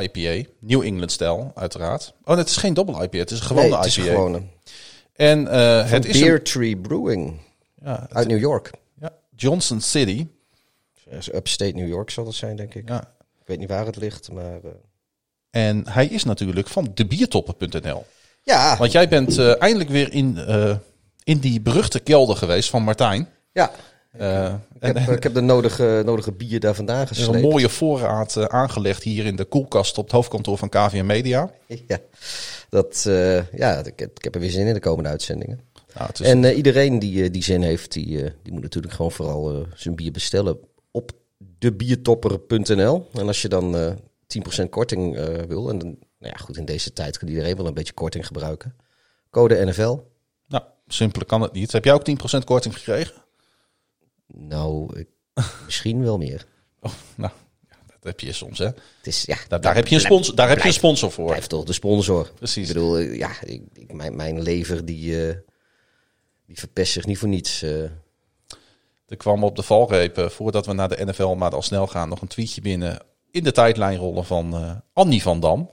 [0.01, 0.49] IPA.
[0.59, 2.13] New England stijl, uiteraard.
[2.23, 3.17] Oh, het is geen double IPA.
[3.17, 4.07] Het is een gewone nee, het is IPA.
[4.07, 4.41] Gewone.
[5.13, 7.39] En uh, het is Beer Tree Brewing.
[7.83, 8.71] Ja, uit New York.
[9.01, 10.27] Ja, Johnson City.
[11.33, 12.89] Upstate New York zal dat zijn, denk ik.
[12.89, 13.01] Ja.
[13.39, 14.59] Ik weet niet waar het ligt, maar...
[14.65, 14.71] Uh...
[15.49, 18.05] En hij is natuurlijk van debiertoppen.nl.
[18.43, 18.77] Ja.
[18.77, 20.37] Want jij bent uh, eindelijk weer in,
[21.23, 23.29] in die beruchte kelder geweest van Martijn.
[23.51, 23.71] Ja.
[24.17, 27.29] Uh, ik, heb, ik heb de nodige, nodige bier daar vandaan gesleept.
[27.29, 30.69] Er is een mooie voorraad uh, aangelegd hier in de koelkast op het hoofdkantoor van
[30.69, 31.51] KVM Media.
[31.87, 31.97] Ja,
[32.69, 35.59] dat, uh, ja ik, heb, ik heb er weer zin in de komende uitzendingen.
[35.93, 36.19] Nou, is...
[36.19, 40.57] En iedereen die, die zin heeft, die, die moet natuurlijk gewoon vooral zijn bier bestellen
[40.91, 41.11] op
[41.59, 43.07] debiertopper.nl.
[43.13, 43.95] En als je dan
[44.63, 45.15] 10% korting
[45.47, 45.87] wil, en dan,
[46.19, 48.75] nou ja, goed, in deze tijd kan iedereen wel een beetje korting gebruiken.
[49.29, 49.97] Code NFL.
[50.47, 51.71] Nou, simpeler kan het niet.
[51.71, 53.13] Heb jij ook 10% korting gekregen?
[54.33, 55.07] Nou, ik,
[55.65, 56.45] misschien wel meer.
[56.79, 57.31] Oh, nou,
[57.69, 58.65] ja, dat heb je soms, hè?
[58.65, 61.11] Het is, ja, daar, daar heb je een sponsor, daar blijf, heb je een sponsor
[61.11, 61.27] voor.
[61.27, 62.31] Blijft toch de sponsor.
[62.35, 62.67] Precies.
[62.67, 65.35] Ik bedoel, ja, ik, ik, mijn, mijn lever die, uh,
[66.45, 67.63] die verpest zich niet voor niets.
[67.63, 67.83] Uh.
[69.07, 72.09] Er kwam op de valreep, uh, voordat we naar de NFL maar al snel gaan,
[72.09, 72.99] nog een tweetje binnen
[73.31, 75.69] in de tijdlijn rollen van uh, Annie van Dam.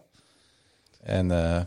[1.02, 1.60] En eh,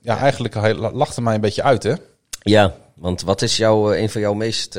[0.00, 1.94] ja, eigenlijk hij la- lachte mij een beetje uit, hè?
[2.42, 4.78] Ja, want wat is jouw, eh, een van jouw meest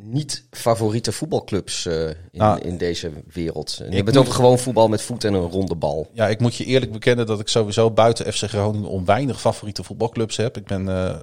[0.00, 3.78] eh, niet favoriete voetbalclubs eh, in, Nou, in deze wereld?
[3.82, 6.10] En je ik moet- over gewoon voetbal met voet en een ronde bal.
[6.12, 9.82] Ja, ik moet je eerlijk bekennen dat ik sowieso buiten FC Groningen om weinig favoriete
[9.84, 10.56] voetbalclubs heb.
[10.56, 11.18] Ik ben eh,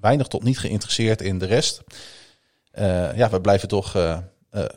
[0.00, 1.80] weinig tot niet geïnteresseerd in de rest.
[2.70, 3.96] Eh, ja, we blijven toch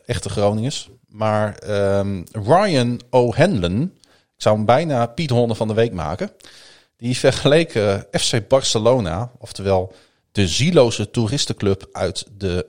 [0.06, 0.90] echte Groningers.
[1.08, 6.32] Maar ehm, Ryan O'Hanlon, ik zou hem bijna Piet Honne van de week maken.
[6.98, 9.94] Die vergeleek eh, FC Barcelona, oftewel
[10.32, 12.66] de zieloze toeristenclub uit de,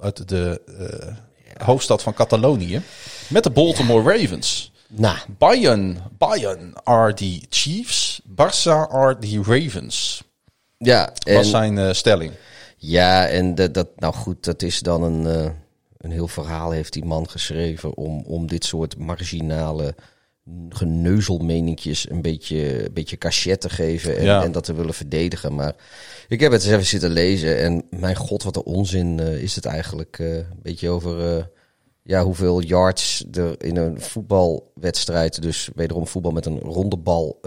[0.00, 2.82] uit de eh, hoofdstad van Catalonië,
[3.28, 4.72] met de Baltimore Ravens.
[4.86, 10.22] Nou, Bayern, Bayern are the Chiefs, Barça are the Ravens.
[10.78, 12.32] ja, Was en, zijn eh, stelling.
[12.76, 15.50] ja, en dat, dat, nou goed, dat is dan een, eh,
[15.98, 19.94] een heel verhaal heeft die man geschreven om, om dit soort marginale
[20.68, 24.42] geneuzelmeninkjes een beetje, een beetje cachet te geven en, Ja.
[24.44, 25.54] en dat te willen verdedigen.
[25.54, 25.74] Maar
[26.28, 29.54] ik heb het eens even zitten lezen en mijn god, wat een onzin eh, is
[29.54, 30.18] het eigenlijk.
[30.18, 31.44] eh, een beetje over eh,
[32.02, 37.40] ja, hoeveel yards er in een voetbalwedstrijd, dus wederom voetbal met een ronde bal,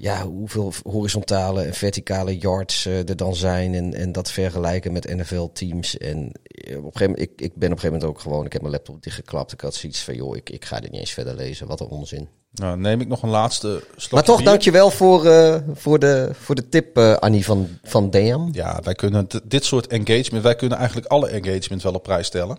[0.00, 3.74] ja, hoeveel horizontale en verticale yards eh, er dan zijn.
[3.74, 5.98] En, en dat vergelijken met NFL-teams.
[5.98, 8.44] En eh, op een gegeven moment, ik, ik ben op een gegeven moment ook gewoon,
[8.44, 9.52] ik heb mijn laptop dichtgeklapt.
[9.52, 11.66] Ik had zoiets van, joh, ik, ik ga dit niet eens verder lezen.
[11.66, 12.28] Wat een onzin.
[12.52, 14.12] Nou, neem ik nog een laatste slok.
[14.12, 18.48] Maar toch, dankjewel voor, eh voor, de, voor de tip, Annie van, van Dam.
[18.52, 22.58] Ja, wij kunnen dit soort engagement, wij kunnen eigenlijk alle engagement wel op prijs stellen.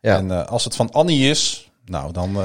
[0.00, 0.16] Ja.
[0.16, 2.38] En als het van Annie is, nou, dan,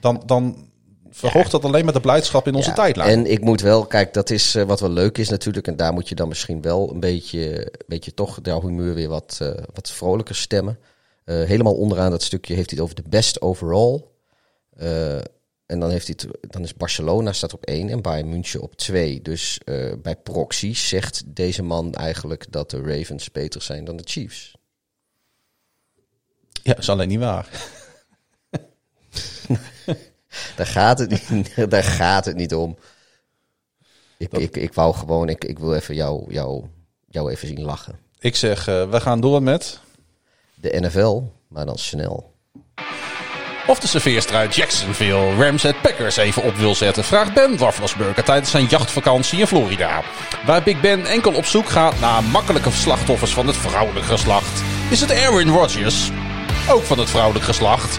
[0.00, 0.68] dan, dan
[1.14, 3.08] verhoogt dat alleen maar de blijdschap in onze Ja, tijdlijn.
[3.10, 5.66] En ik moet wel, kijk, dat is eh, wat wel leuk is natuurlijk.
[5.66, 9.08] En daar moet je dan misschien wel een beetje, een beetje toch jouw humeur weer
[9.08, 10.78] wat, eh, wat vrolijker stemmen.
[11.24, 14.04] Eh, helemaal onderaan dat stukje heeft hij het over de best overall.
[15.66, 18.76] En dan, heeft hij het, dan is Barcelona staat op 1 en Bayern München op
[18.76, 19.22] 2.
[19.22, 19.60] Dus
[20.02, 24.54] bij proxy zegt deze man eigenlijk dat de Ravens beter zijn dan de Chiefs.
[26.62, 27.48] Ja, is alleen niet waar.
[30.56, 32.76] Daar gaat het niet, daar gaat het niet om.
[34.16, 36.64] Ik, ik, ik wou gewoon, ik, ik wil even jou, jou,
[37.08, 37.98] jou even zien lachen.
[38.18, 39.80] Ik zeg, eh, we gaan door met...
[40.54, 42.34] De NFL, maar dan snel.
[43.66, 48.50] Of de serveerstrijd Jacksonville Rams het Packers even op wil zetten, vraagt Ben Roethlisberger tijdens
[48.50, 50.02] zijn jachtvakantie in Florida.
[50.46, 55.00] Waar Big Ben enkel op zoek gaat naar makkelijke slachtoffers van het vrouwelijk geslacht, is
[55.00, 56.10] het Aaron Rodgers,
[56.70, 57.98] ook van het vrouwelijk geslacht,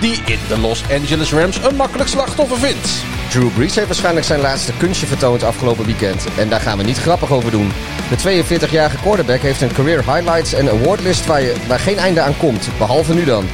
[0.00, 2.88] die in de Los Angeles Rams een makkelijk slachtoffer vindt.
[3.30, 6.24] Drew Brees heeft waarschijnlijk zijn laatste kunstje vertoond afgelopen weekend.
[6.38, 7.72] En daar gaan we niet grappig over doen.
[8.08, 12.36] De 42-jarige quarterback heeft een career highlights en awardlist waar, je, waar geen einde aan
[12.36, 12.68] komt.
[12.78, 13.44] Behalve nu dan.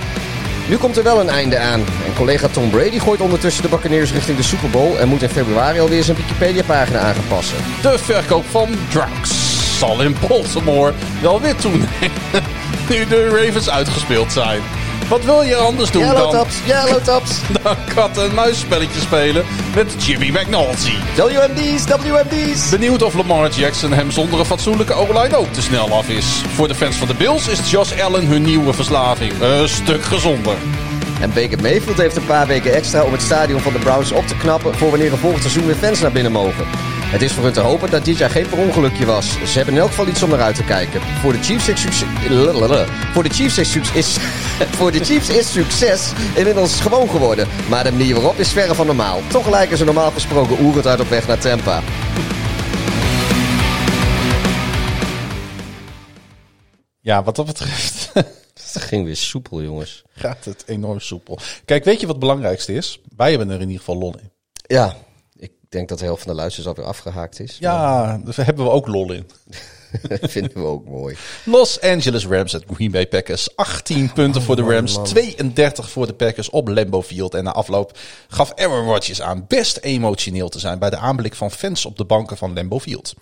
[0.68, 1.80] Nu komt er wel een einde aan.
[1.80, 4.98] En collega Tom Brady gooit ondertussen de Buccaneers richting de Super Bowl...
[4.98, 7.56] en moet in februari alweer zijn Wikipedia-pagina aangepassen.
[7.82, 11.88] De verkoop van drugs zal in Baltimore wel weer toenemen,
[12.90, 14.60] nu de Ravens uitgespeeld zijn.
[15.10, 16.30] Wat wil je anders doen Yellow dan...
[16.30, 19.44] Tops, Yellow Tops, dan kat en muisspelletje spelen
[19.74, 20.92] met Jimmy McNulty.
[21.16, 22.68] WMD's, WMD's.
[22.68, 26.42] Benieuwd of Lamar Jackson hem zonder een fatsoenlijke O-line ook te snel af is.
[26.54, 29.32] Voor de fans van de Bills is Josh Allen hun nieuwe verslaving.
[29.40, 30.54] Een stuk gezonder.
[31.20, 34.26] En Baker Mayfield heeft een paar weken extra om het stadion van de Browns op
[34.26, 36.66] te knappen voor wanneer er volgend seizoen weer fans naar binnen mogen.
[37.10, 39.30] Het is voor hun te hopen dat dit jaar geen per ongelukje was.
[39.32, 41.00] Ze hebben in elk geval iets om naar uit te kijken.
[41.00, 42.16] Voor de Chiefs is succes.
[43.12, 44.16] Voor de Chiefs is succes.
[44.78, 47.48] Voor de Chiefs is succes inmiddels gewoon geworden.
[47.68, 49.20] Maar de manier waarop is verre van normaal.
[49.28, 51.82] Toch lijken ze normaal gesproken oerend uit op weg naar Tampa.
[57.00, 58.12] Ja, wat dat betreft
[58.72, 60.02] Het ging weer soepel, jongens.
[60.14, 61.38] gaat het enorm soepel.
[61.64, 63.00] Kijk, weet je wat het belangrijkste is?
[63.16, 64.30] Wij hebben er in ieder geval lol in.
[64.66, 64.96] Ja,
[65.70, 67.56] ik denk dat de helft van de luisteraars alweer afgehaakt is.
[67.60, 69.30] Ja, dus daar hebben we ook lol in.
[70.22, 71.16] Vinden we ook mooi.
[71.44, 73.56] Los Angeles Rams at Green Bay Packers.
[73.56, 75.04] 18 punten voor de Rams, man.
[75.04, 77.34] 32 voor de Packers op Lambeau Field.
[77.34, 81.50] En na afloop gaf Aaron Rodgers aan best emotioneel te zijn bij de aanblik van
[81.50, 83.14] fans op de banken van Lambeau Field.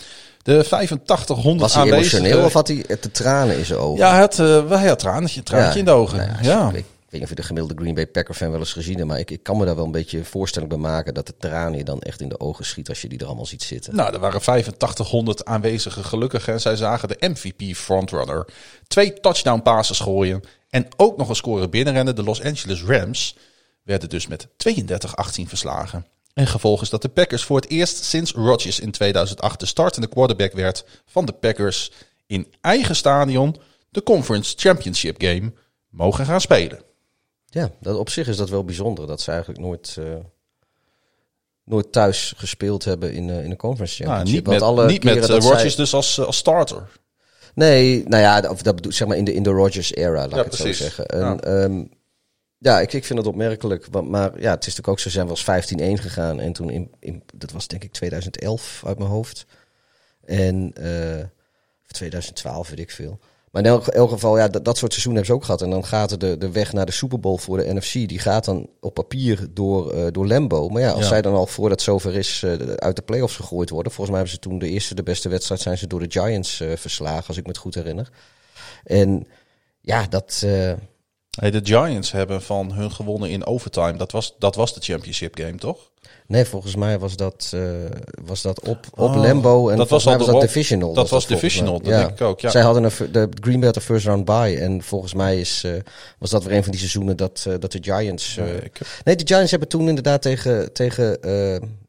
[0.42, 3.98] De 8500 Was hij emotioneel of had hij de tranen in zijn ogen?
[3.98, 6.16] Ja, hij had, uh, hij had traantje, traantje in de ogen.
[6.16, 6.72] nou ja.
[7.08, 9.08] Ik weet niet of je de gemiddelde Green Bay Packer fan wel eens gezien hebt,
[9.08, 11.78] maar ik, ik kan me daar wel een beetje voorstelling bij maken dat de tranen
[11.78, 13.96] je dan echt in de ogen schiet als je die er allemaal ziet zitten.
[13.96, 18.46] Nou, er waren 8500 aanwezigen gelukkig en zij zagen de MVP frontrunner
[18.88, 22.16] twee touchdown passes gooien en ook nog een score binnenrennen.
[22.16, 23.36] De Los Angeles Rams
[23.82, 24.50] werden dus met 32-18
[25.46, 26.06] verslagen.
[26.34, 30.08] En gevolg is dat de Packers voor het eerst sinds Rodgers in 2008 de startende
[30.08, 31.90] quarterback werd van de Packers
[32.26, 33.56] in eigen stadion
[33.90, 35.52] de Conference Championship Game
[35.88, 36.86] mogen gaan spelen.
[37.50, 40.14] Ja, dat, op zich is dat wel bijzonder dat ze eigenlijk nooit, uh,
[41.64, 44.44] nooit thuis gespeeld hebben in, eh, in de conference Nou, championship.
[44.46, 46.88] niet met, alle niet met eh, zij- Rodgers dus als, eh, als starter.
[47.54, 50.30] Nee, nou ja, of dat bedoel zeg maar in de, in de Rodgers era, laat
[50.30, 50.76] Ja, ik het precies.
[50.76, 51.06] zo zeggen.
[51.06, 51.38] En, Ja.
[51.68, 51.84] ja,
[52.58, 53.86] ja ik, ik vind het opmerkelijk.
[53.90, 56.40] Want, maar ja, het is natuurlijk ook zo, zijn we als 15-1 gegaan.
[56.40, 59.46] En toen, in, in, dat was denk ik 2011 uit mijn hoofd.
[60.24, 61.24] En, eh,
[61.84, 63.18] of 2012, weet ik veel.
[63.52, 65.62] Maar in elk, elk geval, ja, dat, dat soort seizoenen hebben ze ook gehad.
[65.62, 68.44] En dan gaat de, de weg naar de Super Bowl voor de NFC, die gaat
[68.44, 70.68] dan op papier door, eh, door Lambo.
[70.68, 71.08] Maar ja, als Ja.
[71.08, 73.92] zij dan al voordat zover is eh, uit de playoffs gegooid worden.
[73.92, 76.60] Volgens mij hebben ze toen de eerste, de beste wedstrijd, zijn ze door de Giants
[76.60, 78.10] eh, verslagen, als ik me het goed herinner.
[78.84, 79.26] En
[79.80, 80.46] ja, dat...
[81.38, 83.96] Hey, de Giants hebben van hun gewonnen in overtime.
[83.96, 85.90] Dat was, dat was de championship game, toch?
[86.28, 87.60] nee, volgens mij was dat, eh,
[88.24, 89.68] was dat op, op Oh, Lambo.
[89.68, 90.92] En dat was mij was de dat divisional.
[90.94, 92.50] dat was divisional, dat denk ik ook, ja.
[92.50, 94.58] Zij hadden een, de Green Bay een first round bye.
[94.58, 95.72] En volgens mij is, eh,
[96.18, 98.36] was dat weer een van die seizoenen dat, eh, dat de Giants...
[99.04, 101.18] Nee, de Giants hebben toen inderdaad tegen, tegen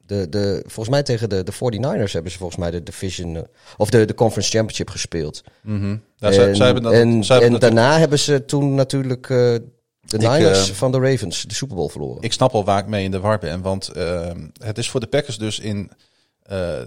[0.09, 3.41] de, de, volgens mij tegen de, de 49ers hebben ze volgens mij de division, eh,
[3.77, 5.43] of de, de conference championship gespeeld.
[5.61, 5.97] Mhm.
[6.15, 9.63] Ja, en zij hebben dat, en, hebben daarna hebben ze toen natuurlijk eh, de
[10.01, 12.21] Ik, Niners eh, van de Ravens de Super Bowl verloren.
[12.21, 13.61] Ik snap al waar ik mee in de war ben.
[13.61, 15.91] Want ehm, het is voor de Packers dus in...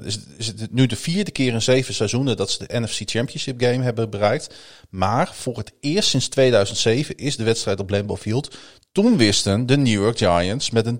[0.05, 3.61] is, is het nu de vierde keer in zeven seizoenen dat ze de NFC Championship
[3.61, 4.55] game hebben bereikt.
[4.90, 8.57] Maar voor het eerst sinds 2007 is de wedstrijd op Lambeau Field.
[8.92, 10.98] Toen wisten de New York Giants met een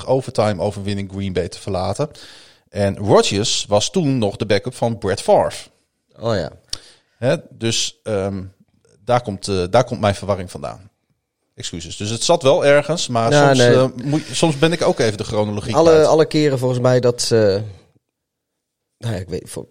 [0.00, 2.10] 23-20 overtime overwinning Green Bay te verlaten.
[2.68, 5.70] En Rodgers was toen nog de backup van Brett Favre.
[6.18, 6.50] oh ja.
[7.18, 8.44] Hè, dus ehm,
[9.04, 10.90] daar, komt, eh, daar komt mijn verwarring vandaan.
[11.62, 11.96] Excuses.
[11.96, 13.74] Dus het zat wel ergens, maar Ja, soms, nee.
[13.74, 17.26] eh, moet, soms ben ik ook even de chronologie Alle, alle keren volgens mij dat.
[17.30, 17.62] nou
[18.98, 19.50] ja, ik weet.
[19.50, 19.66] Voor,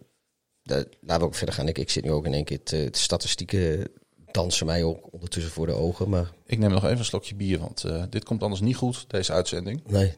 [0.63, 1.67] de, laten we ook verder gaan.
[1.67, 2.63] Ik, ik zit nu ook in één keer.
[2.63, 3.87] te- de statistieken
[4.31, 6.09] dansen mij ook ondertussen voor de ogen.
[6.09, 9.05] Maar Ik neem nog even een slokje bier, want eh, dit komt anders niet goed,
[9.07, 9.81] deze uitzending.
[9.87, 10.13] nee.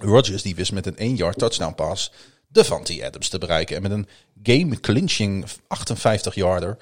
[0.00, 2.12] Rodgers die wist met een 1-yard touchdown pass
[2.48, 3.76] Devante Adams te bereiken.
[3.76, 4.08] En met een
[4.42, 6.76] game-clinching 58-yarder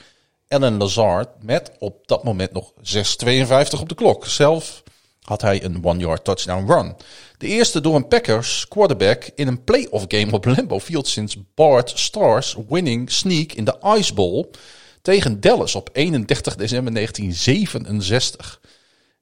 [0.49, 4.27] Alan Lazard met op dat moment nog 6.52 op de klok.
[4.27, 4.83] Zelf
[5.21, 6.97] had hij een one-yard touchdown run.
[7.39, 11.93] De eerste door een Packers quarterback in een playoff game op Lambeau Field sinds Bart
[11.95, 14.51] Stars winning sneak in de Ice Bowl
[15.03, 18.61] tegen Dallas op 31 december 1967.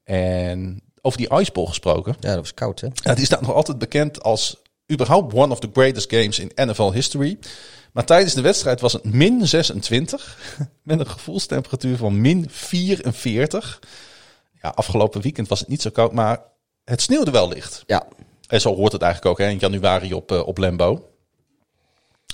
[0.05, 2.17] En over die Ice Bowl gesproken.
[2.21, 2.89] Ja, dat was koud, hè?
[2.95, 4.57] Ja, die staat nog altijd bekend als
[4.93, 7.39] überhaupt one of the greatest games in NFL history.
[7.93, 10.39] Maar tijdens de wedstrijd was het min 26
[10.83, 13.81] met een gevoelstemperatuur van min 44.
[14.63, 16.41] Ja, afgelopen weekend was het niet zo koud, maar
[16.85, 17.83] het sneeuwde wel licht.
[17.87, 18.07] Ja.
[18.49, 21.09] En zo hoort het eigenlijk ook hè, in januari op, eh, op Lambo.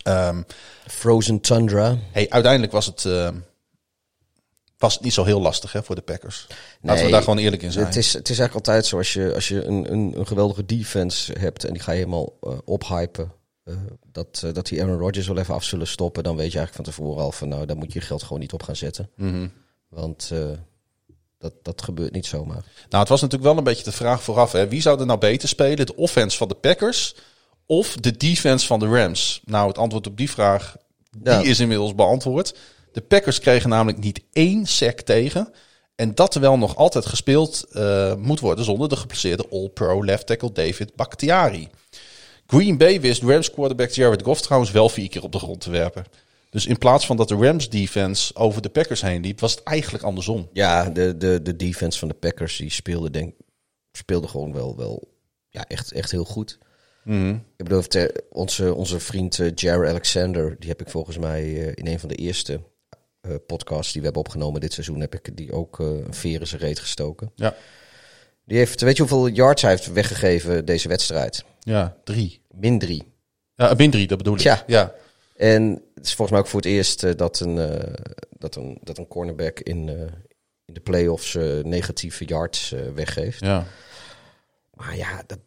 [0.02, 0.42] Ehm,
[0.86, 1.96] Frozen Tundra.
[2.12, 3.30] hey, uiteindelijk was het, eh,
[4.78, 6.46] was het niet zo heel lastig hè, voor de Packers.
[6.80, 7.86] Laten we daar gewoon eerlijk in zijn.
[7.86, 10.64] Het is, het is eigenlijk altijd zo als je, als je een, een, een geweldige
[10.64, 13.32] defense hebt en die ga je helemaal eh, ophypen.
[13.68, 13.74] Eh,
[14.12, 16.22] dat, eh, dat die Aaron Rodgers wel even af zullen stoppen.
[16.22, 18.40] Dan weet je eigenlijk van tevoren al van nou, daar moet je je geld gewoon
[18.40, 19.10] niet op gaan zetten.
[19.16, 19.48] Mhm.
[19.88, 20.40] Want eh,
[21.38, 22.64] dat, dat gebeurt niet zomaar.
[22.88, 24.52] Nou, het was natuurlijk wel een beetje de vraag vooraf.
[24.52, 24.68] Hè.
[24.68, 25.86] Wie zou er nou beter spelen?
[25.86, 27.14] De offense van de Packers
[27.66, 29.40] of de defense van de Rams?
[29.44, 30.76] Nou, het antwoord op die vraag
[31.10, 31.40] die Ja.
[31.40, 32.58] is inmiddels beantwoord.
[32.92, 35.52] De Packers kregen namelijk niet één sack tegen.
[35.94, 37.64] En dat terwijl nog altijd gespeeld
[38.18, 41.68] moet worden zonder de geplaceerde All-Pro left tackle David Bakhtiari.
[42.50, 45.70] Green Bay wist Rams quarterback Jared Goff trouwens wel vier keer op de grond te
[45.70, 46.04] werpen.
[46.50, 49.62] Dus in plaats van dat de Rams defense over de Packers heen liep, was het
[49.62, 50.48] eigenlijk andersom.
[50.52, 53.34] Ja, de, de, de defense van de Packers die speelde, denk,
[53.92, 55.08] speelde gewoon wel, wel
[55.48, 56.58] ja, echt, echt heel goed.
[57.56, 57.82] Ik bedoel,
[58.30, 62.08] onze, onze vriend eh, Jared Alexander, die heb ik volgens mij eh, in een van
[62.08, 62.60] de eerste
[63.20, 66.46] eh, podcasts die we hebben opgenomen dit seizoen, heb ik die ook een veer in
[66.46, 67.32] zijn reet gestoken.
[67.34, 67.54] Ja,
[68.48, 71.44] Die heeft, weet je hoeveel yards hij heeft weggegeven deze wedstrijd?
[71.58, 72.40] ja drie.
[72.50, 73.12] Min drie.
[73.54, 74.40] Ja, min 3, dat bedoel ik.
[74.40, 74.64] Tja.
[74.66, 74.94] Ja.
[75.36, 77.94] En het is volgens mij ook voor het eerst eh, dat, een, eh,
[78.38, 79.94] dat, een, dat een cornerback in, eh,
[80.64, 83.40] in de playoffs eh, negatieve yards eh, weggeeft.
[83.40, 83.66] ja.
[84.74, 85.38] Maar ja, dat,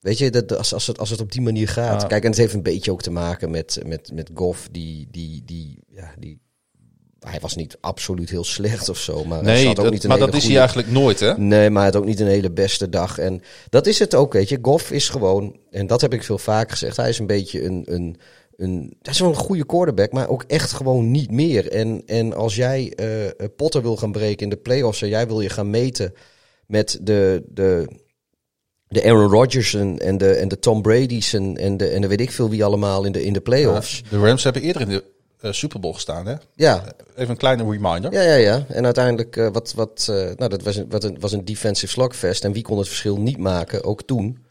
[0.00, 2.02] weet je, dat, als, als, het, als het op die manier gaat.
[2.02, 2.06] Ja.
[2.06, 4.68] Kijk, en het heeft een beetje ook te maken met, met, met Goff.
[4.70, 6.40] Die, die, die, ja, die,
[7.30, 9.24] hij was niet absoluut heel slecht of zo.
[9.24, 11.20] Maar hij Nee, ook dat- niet een maar hele dat is goede- hij eigenlijk nooit,
[11.20, 11.38] hè?
[11.38, 13.18] Nee, maar hij had ook niet een hele beste dag.
[13.18, 14.58] En dat is het ook, weet je.
[14.62, 16.96] Goff is gewoon, en dat heb ik veel vaker gezegd.
[16.96, 18.16] Hij is een beetje een, een,
[18.56, 21.70] een hij is wel een goede quarterback, maar ook echt gewoon niet meer.
[21.70, 25.40] En, en als jij eh potten wil gaan breken in de playoffs en jij wil
[25.40, 26.12] je gaan meten
[26.66, 27.88] met de, de,
[28.88, 32.06] de Aaron Rodgers en, en, de, en de Tom Brady's en, en, de, en de
[32.08, 34.02] weet ik veel wie allemaal in de, in de playoffs.
[34.10, 35.04] De Rams hebben eerder in de
[35.42, 36.34] eh, Super Bowl gestaan, hè?
[36.54, 36.84] Ja,
[37.16, 38.12] Even een kleine reminder.
[38.12, 38.64] ja, ja, ja.
[38.68, 41.92] En uiteindelijk, eh, wat, wat, eh, nou, dat was een, wat een, was een defensive
[41.92, 42.44] slugfest.
[42.44, 44.44] En wie kon het verschil niet maken, ook toen.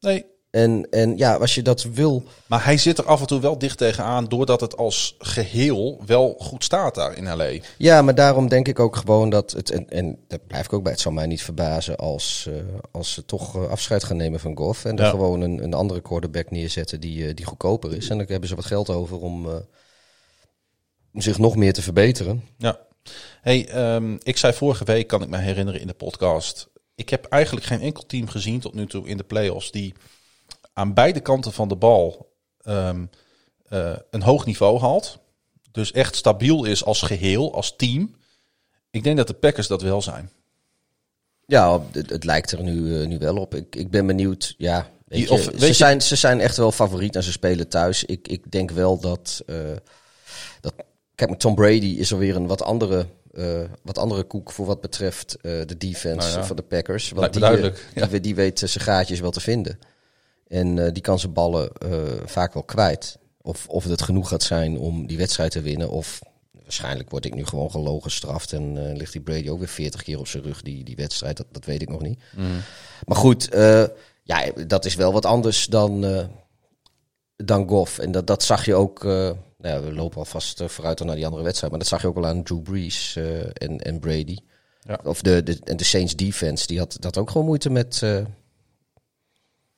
[0.00, 2.22] Nee, En, en ja, als je dat wil...
[2.46, 6.34] maar hij zit er af en toe wel dicht tegenaan, doordat het als geheel wel
[6.38, 7.50] goed staat daar in LA.
[7.78, 9.70] Ja, maar daarom denk ik ook gewoon dat het...
[9.70, 10.92] En, en daar blijf ik ook bij.
[10.92, 12.48] Het zal mij niet verbazen als,
[12.92, 14.84] als ze toch afscheid gaan nemen van Goff.
[14.84, 15.10] En er Ja.
[15.10, 18.08] gewoon een, een andere quarterback neerzetten die, die goedkoper is.
[18.08, 19.64] En dan hebben ze wat geld over om, om
[21.22, 22.44] zich nog meer te verbeteren.
[22.58, 22.78] Ja.
[23.40, 26.68] Hey, ehm, ik zei vorige week, kan ik me herinneren in de podcast.
[26.94, 29.94] Ik heb eigenlijk geen enkel team gezien tot nu toe in de playoffs die
[30.72, 33.04] aan beide kanten van de bal ehm,
[33.68, 35.18] eh, een hoog niveau haalt.
[35.70, 38.14] Dus echt stabiel is als geheel, als team.
[38.90, 40.30] Ik denk dat de Packers dat wel zijn.
[41.46, 43.54] Ja, het, het lijkt er nu, eh, nu wel op.
[43.54, 44.54] Ik, ik ben benieuwd.
[44.58, 47.32] Ja, weet je, of weet ze, je- zijn, ze zijn echt wel favoriet en ze
[47.32, 48.04] spelen thuis.
[48.04, 49.56] Ik, ik denk wel dat, eh,
[50.60, 50.74] dat.
[51.14, 54.66] Kijk, met Tom Brady is er weer een wat andere, eh, wat andere koek voor
[54.66, 56.44] wat betreft eh, de defense Nou ja.
[56.44, 57.10] van de Packers.
[57.10, 58.08] Want die, eh, duidelijk, Die, ja.
[58.08, 59.78] we- die weet zijn gaatjes wel te vinden.
[60.48, 61.70] En die kan zijn ballen
[62.24, 63.18] vaak wel kwijt.
[63.42, 65.90] Of, of het genoeg gaat zijn om die wedstrijd te winnen.
[65.90, 66.20] Of
[66.62, 68.52] waarschijnlijk word ik nu gewoon gelogen gestraft.
[68.52, 71.36] En ligt die Brady ook weer 40 keer op zijn rug, die, die wedstrijd.
[71.36, 72.20] Dat, dat weet ik nog niet.
[73.04, 73.48] Maar goed,
[74.22, 76.04] ja, dat is wel wat anders dan,
[77.36, 77.98] dan Goff.
[77.98, 79.06] En dat, dat zag je ook.
[79.64, 81.72] Nou ja, we lopen alvast eh, vooruit dan naar die andere wedstrijd.
[81.72, 84.36] Maar dat zag je ook al aan Drew Brees eh, en, en Brady.
[84.80, 85.00] Ja.
[85.04, 86.66] Of de, de, en de Saints defense.
[86.66, 88.24] Die had, dat ook gewoon moeite met, eh,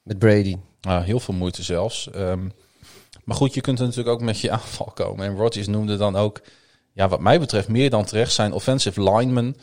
[0.03, 0.57] met Brady.
[0.81, 2.11] Nou, heel veel moeite zelfs.
[2.11, 2.49] Ehm,
[3.25, 5.27] maar goed, je kunt er natuurlijk ook met je aanval komen.
[5.27, 6.43] En Rodgers noemde dan ook,
[6.93, 9.57] ja, wat mij betreft, meer dan terecht zijn offensive linemen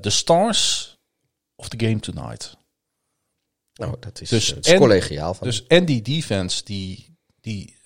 [0.00, 0.98] de stars
[1.54, 2.56] of the game tonight.
[3.74, 7.76] Nou, dat is, Dus het is collegiaal van Dus en die defense, die, die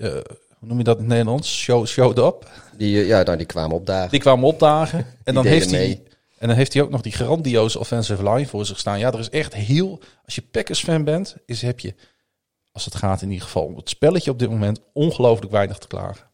[0.65, 1.59] hoe noem je dat in het Nederlands?
[1.59, 2.51] Show, showed up.
[2.77, 4.11] Die, eh, ja, nou, die kwamen opdagen.
[4.11, 5.07] Die kwamen opdagen.
[5.25, 6.03] En dan, heeft hij,
[6.39, 8.99] en dan heeft hij ook nog die grandioze offensive line voor zich staan.
[8.99, 10.01] Ja, er is echt heel...
[10.25, 11.95] Als je Packers-fan bent, is, heb je,
[12.73, 15.87] als het gaat in ieder geval om het spelletje op dit moment, ongelooflijk weinig te
[15.87, 16.27] klagen.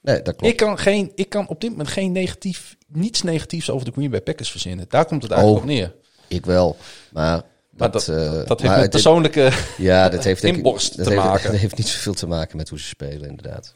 [0.00, 0.52] Nee, dat klopt.
[0.52, 4.10] Ik kan, geen, ik kan op dit moment geen negatief, niets negatiefs over de Green
[4.10, 4.86] Bay Packers verzinnen.
[4.88, 5.68] Daar komt het eigenlijk Oh.
[5.68, 5.94] op neer.
[6.28, 6.76] Ik wel.
[7.12, 7.42] Maar
[7.76, 9.50] dat, dat, eh, dat heeft met persoonlijke...
[9.76, 11.50] Ja, dat heeft inborst dat te heeft, maken.
[11.50, 13.72] Dat heeft niet zoveel te maken met hoe ze spelen, inderdaad.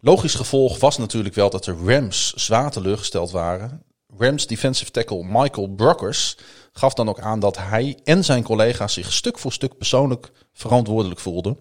[0.00, 3.82] Logisch gevolg was natuurlijk wel dat de Rams zwaar teleurgesteld waren.
[4.18, 6.36] Rams defensive tackle Michael Brockers
[6.72, 11.20] gaf dan ook aan dat hij en zijn collega's zich stuk voor stuk persoonlijk verantwoordelijk
[11.20, 11.58] voelden.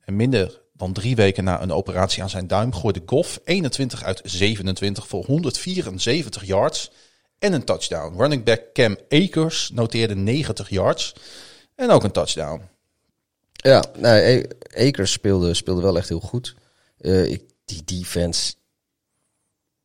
[0.00, 4.20] En minder dan drie weken na een operatie aan zijn duim gooide Goff 21 uit
[4.24, 6.90] 27 voor 174 yards
[7.40, 8.16] en een touchdown.
[8.18, 11.12] Running back Cam Akers noteerde 90 yards
[11.74, 12.62] en ook een touchdown.
[13.52, 16.54] Ja, nee, A- Akers speelde, speelde wel echt heel goed.
[16.98, 18.54] Eh, ik, die defense.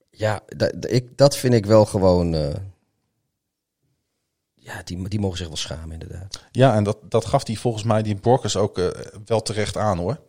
[0.10, 2.34] Ja, dat, ik, dat vind ik wel gewoon.
[2.36, 2.54] eh,
[4.54, 6.40] ja, die, die mogen zich wel schamen, inderdaad.
[6.52, 8.88] Ja, en dat, dat gaf hij volgens mij die Brockers ook eh,
[9.26, 10.20] wel terecht aan hoor.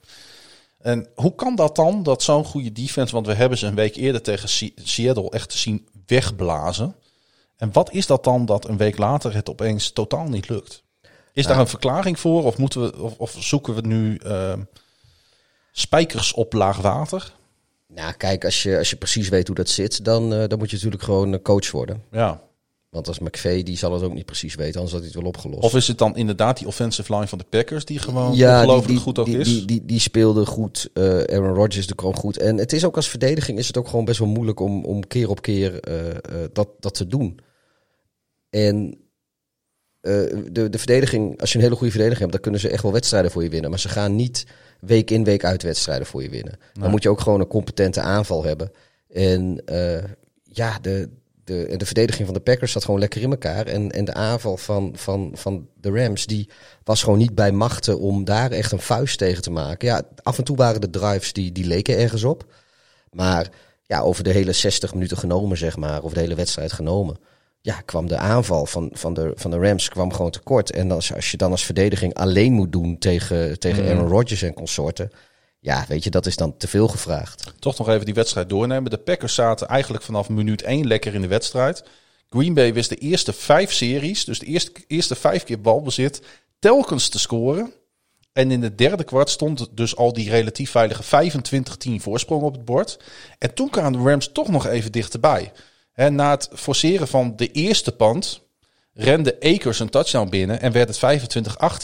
[0.78, 3.96] En hoe kan dat dan, dat zo'n goede defense, want we hebben ze een week
[3.96, 6.96] eerder tegen Se- Seattle echt te zien wegblazen.
[7.56, 10.82] En wat is dat dan dat een week later het opeens totaal niet lukt?
[11.32, 14.52] Is daar een verklaring voor of, moeten we, of, of zoeken we nu eh,
[15.72, 17.32] spijkers op laag water?
[17.86, 20.70] Nou, kijk, als je, als je precies weet hoe dat zit, dan, eh, dan moet
[20.70, 22.02] je natuurlijk gewoon een coach worden.
[22.10, 22.46] Ja.
[22.96, 25.28] Want als McVay, die zal het ook niet precies weten, anders had hij het wel
[25.28, 25.62] opgelost.
[25.62, 28.88] Of is het dan inderdaad die offensive line van de Packers die gewoon ja, ongelooflijk
[28.88, 29.48] die, goed ook die, is?
[29.48, 30.90] Die, die, die speelde goed.
[30.92, 32.38] Eh, Aaron Rodgers de gewoon goed.
[32.38, 35.06] En het is ook als verdediging is het ook gewoon best wel moeilijk om, om
[35.06, 36.16] keer op keer eh, eh,
[36.52, 37.40] dat, dat te doen.
[38.50, 39.06] En
[40.00, 40.12] eh,
[40.52, 42.92] de, de verdediging, als je een hele goede verdediging hebt, dan kunnen ze echt wel
[42.92, 43.70] wedstrijden voor je winnen.
[43.70, 44.46] Maar ze gaan niet
[44.80, 46.58] week in, week uit wedstrijden voor je winnen.
[46.72, 48.70] Dan moet je ook gewoon een competente aanval hebben.
[49.08, 50.04] En eh,
[50.42, 51.08] ja, de,
[51.44, 53.66] de, de verdediging van de Packers zat gewoon lekker in elkaar.
[53.66, 56.48] En, en de aanval van, van, van de Rams, die
[56.84, 59.88] was gewoon niet bij machten om daar echt een vuist tegen te maken.
[59.88, 62.54] Ja, af en toe waren de drives die, die leken ergens op.
[63.10, 63.50] Maar
[63.82, 67.16] ja, over de hele 60 minuten genomen, zeg maar, of de hele wedstrijd genomen.
[67.66, 70.70] Ja, kwam de aanval van, van, de, van de Rams kwam gewoon tekort.
[70.70, 74.54] En als, als je dan als verdediging alleen moet doen tegen, tegen Aaron Rodgers en
[74.54, 75.10] consorten.
[75.60, 77.52] Ja, weet je, dat is dan te veel gevraagd.
[77.58, 78.90] toch nog even die wedstrijd doornemen.
[78.90, 81.84] De Packers zaten eigenlijk vanaf minuut 1 lekker in de wedstrijd.
[82.28, 86.22] Green Bay wist de eerste vijf series, dus de eerste, eerste vijf keer balbezit,
[86.58, 87.72] telkens te scoren.
[88.32, 91.30] En in de derde kwart stond dus al die relatief veilige
[91.88, 92.98] 25-10 voorsprong op het bord.
[93.38, 95.52] En toen kwamen de Rams toch nog even dichterbij.
[95.96, 98.40] En na het forceren van de eerste pand
[98.92, 101.20] rende Akers een touchdown binnen en werd het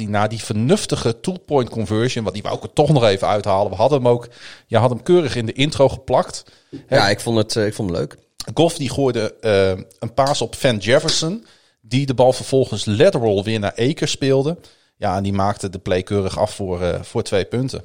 [0.05, 2.23] 25-18 na die vernuftige two-point conversion.
[2.23, 3.71] Want die wou ik er toch nog even uithalen.
[3.71, 4.29] We hadden hem ook,
[4.67, 6.45] je had hem keurig in de intro geplakt.
[6.89, 8.17] Ja, ik vond het, eh, ik vond het leuk.
[8.55, 11.47] Goff die gooide eh, een paas op Van Jefferson.
[11.81, 14.57] Die de bal vervolgens lateral weer naar Akers speelde.
[14.97, 17.85] Ja, en die maakte de play keurig af voor, eh, voor twee punten.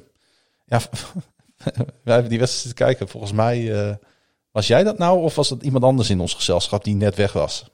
[0.66, 0.80] Ja,
[2.04, 3.08] wij hebben die wedstrijd te kijken.
[3.08, 3.98] Volgens mij,
[4.50, 7.32] was jij dat nou of was het iemand anders in ons gezelschap die net weg
[7.32, 7.64] was?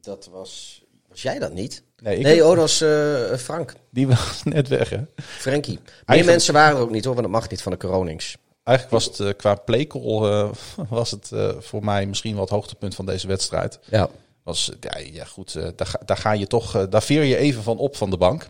[0.00, 0.84] Dat was...
[1.08, 1.82] Was jij dat niet?
[2.02, 3.74] Nee, ik Nee, oh, dat was eh, Frank.
[3.90, 5.00] Die was net weg, hè?
[5.16, 5.74] Frankie.
[5.74, 8.36] Meer Eigenlijk- mensen waren er ook niet hoor, want dat mag niet van de Coronings.
[8.62, 10.48] Eigenlijk was het eh, qua playcall eh,
[10.88, 13.78] was het eh, voor mij misschien wel het hoogtepunt van deze wedstrijd.
[13.90, 14.08] Ja.
[14.42, 17.36] Was, ja, ja goed, eh, daar, ga- daar ga je toch, eh, daar veer je
[17.36, 18.48] even van op van de bank.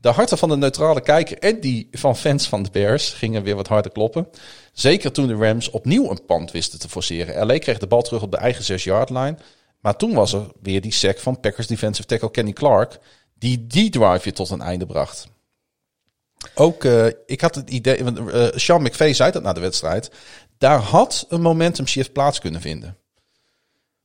[0.00, 3.56] De harten van de neutrale kijker en die van fans van de Bears gingen weer
[3.56, 4.28] wat harder kloppen.
[4.74, 7.46] Zeker toen de Rams opnieuw een pand wisten te forceren.
[7.46, 9.36] LA kreeg de bal terug op de eigen 6-yard line.
[9.80, 12.98] Maar toen was er weer die sack van Packers defensive tackle Kenny Clark.
[13.38, 15.26] Die die drive weer tot een einde bracht.
[16.54, 20.10] Ook, eh, ik had het idee, want eh, Sean McVay zei dat na de wedstrijd.
[20.58, 22.96] Daar had een momentum shift plaats kunnen vinden.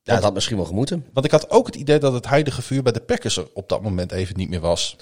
[0.02, 1.06] Ja, dat had misschien wel gemoeten.
[1.12, 3.68] Want ik had ook het idee dat het heilige vuur bij de Packers er op
[3.68, 4.96] dat moment even niet meer was.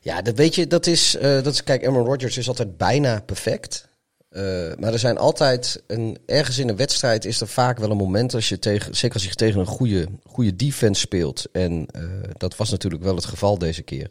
[0.00, 3.20] Ja, dat weet je, dat is, eh, dat is kijk, Aaron Rodgers is altijd bijna
[3.20, 3.88] perfect.
[4.32, 7.96] Eh, maar er zijn altijd, een, ergens in een wedstrijd is er vaak wel een
[7.96, 11.46] moment, als je tegen, zeker als je tegen een goede, goede defense speelt.
[11.52, 12.02] En eh,
[12.36, 14.10] dat was natuurlijk wel het geval deze keer.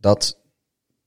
[0.00, 0.38] Dat,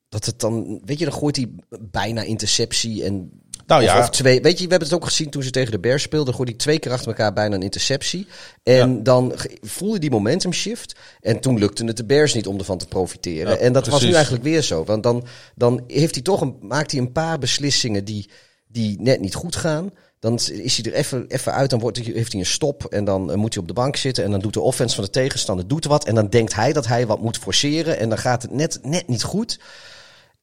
[0.09, 1.49] dat het dan, weet je, dan gooit hij
[1.79, 3.99] bijna interceptie en Nou ja.
[3.99, 4.41] of twee.
[4.41, 6.33] Weet je, we hebben het ook gezien toen ze tegen de Bears speelden.
[6.33, 8.27] Gooide hij twee keer achter elkaar bijna een interceptie.
[8.63, 8.99] En Ja.
[9.03, 10.95] dan voelde die momentum shift.
[11.21, 13.51] En toen lukte het de Bears niet om ervan te profiteren.
[13.53, 14.83] Ja, en dat was nu eigenlijk weer zo.
[14.83, 18.29] Want dan, dan heeft hij toch een, maakt hij een paar beslissingen die,
[18.67, 19.91] die net niet goed gaan.
[20.19, 23.05] Dan is hij er even, even uit, dan wordt hij, heeft hij een stop en
[23.05, 24.23] dan eh, moet hij op de bank zitten.
[24.23, 26.05] En dan doet de offense van de tegenstander doet wat.
[26.05, 27.99] En dan denkt hij dat hij wat moet forceren.
[27.99, 29.59] En dan gaat het net, net niet goed.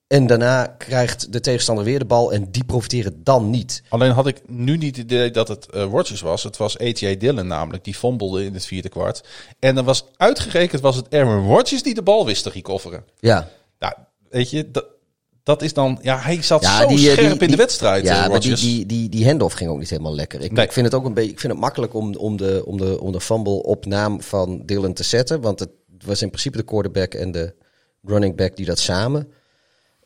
[0.07, 3.83] En daarna krijgt de tegenstander weer de bal en die profiteren dan niet.
[3.89, 6.43] Alleen had ik nu niet het idee dat het Rodgers was.
[6.43, 7.17] Het was A.J.
[7.17, 7.85] Dillon namelijk.
[7.85, 9.25] Die fumblede in het vierde kwart.
[9.59, 13.05] En dan was uitgerekend was het Aaron Rodgers die de bal wist te recoveren.
[13.21, 13.49] Ja,
[13.79, 13.95] Nou,
[14.31, 14.85] weet je, dat,
[15.43, 15.99] dat is dan...
[16.03, 18.41] Ja, hij zat Ja, zo die, eh, scherp die- in de wedstrijd, Ja, eh, maar
[18.41, 20.41] die, die, die, die handoff ging ook niet helemaal lekker.
[20.41, 20.65] Ik, Nee.
[20.65, 21.31] ik vind het ook een beetje.
[21.31, 24.63] Ik vind het makkelijk om, om, de, om, de, om de fumble op naam van
[24.67, 25.41] Dylan te zetten.
[25.41, 25.71] Want het
[26.07, 27.55] was in principe de quarterback en de
[28.03, 29.29] running back die dat samen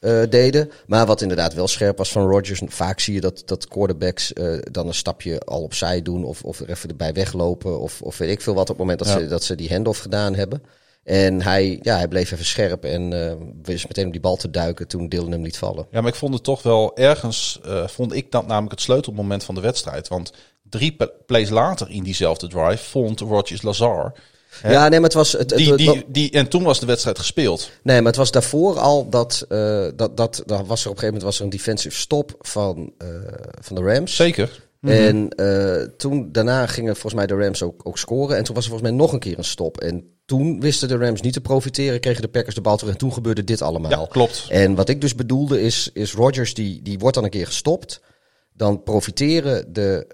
[0.01, 0.71] eh, deden.
[0.87, 2.63] Maar wat inderdaad wel scherp was van Rodgers.
[2.67, 6.25] Vaak zie je dat, dat quarterbacks eh, dan een stapje al opzij doen.
[6.25, 7.81] Of, of er even erbij weglopen.
[7.81, 9.19] Of, of weet ik veel wat op het moment dat, Ja.
[9.19, 10.63] ze, dat ze die handoff gedaan hebben.
[11.05, 13.33] En hij, ja, hij bleef even scherp en eh
[13.63, 15.87] wist meteen om die bal te duiken toen Dylan hem liet vallen.
[15.91, 19.55] Ja, maar ik vond het toch wel ergens, vond ik dat namelijk het sleutelmoment van
[19.55, 20.09] de wedstrijd.
[20.09, 20.33] Want
[20.63, 20.97] drie
[21.27, 24.13] plays later in diezelfde drive vond Rodgers Lazar.
[24.63, 25.33] Ja, nee, maar het was.
[25.33, 27.71] Het, Die, die, die, en toen was de wedstrijd gespeeld.
[27.83, 29.45] nee, maar het was daarvoor al dat.
[29.49, 32.35] eh dat, dat daar was er op een gegeven moment was er een defensive stop
[32.39, 33.09] van, eh,
[33.61, 34.17] van de Rams.
[34.17, 34.67] Zeker.
[34.81, 38.37] En eh, toen, daarna gingen volgens mij de Rams ook, ook scoren.
[38.37, 39.81] En toen was er volgens mij nog een keer een stop.
[39.81, 42.93] En toen wisten de Rams niet te profiteren, kregen de Packers de bal terug.
[42.93, 43.91] En toen gebeurde dit allemaal.
[43.91, 44.47] Ja, klopt.
[44.49, 48.01] En wat ik dus bedoelde is, is Rodgers, die, die wordt dan een keer gestopt.
[48.55, 50.07] Dan profiteren de,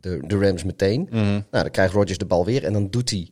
[0.00, 1.06] de, de Rams meteen.
[1.10, 1.24] Mhm.
[1.24, 3.30] Nou, dan krijgt Rodgers de bal weer en dan doet hij.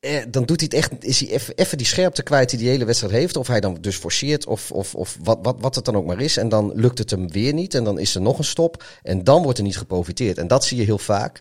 [0.00, 2.84] Eh, Dan doet hij het echt, is hij even, die scherpte kwijt die die hele
[2.84, 3.36] wedstrijd heeft.
[3.36, 6.20] Of hij dan dus forceert, of, of, of wat, wat, wat het dan ook maar
[6.20, 6.36] is.
[6.36, 7.74] En dan lukt het hem weer niet.
[7.74, 8.84] En dan is er nog een stop.
[9.02, 10.38] En dan wordt er niet geprofiteerd.
[10.38, 11.40] En dat zie je heel vaak.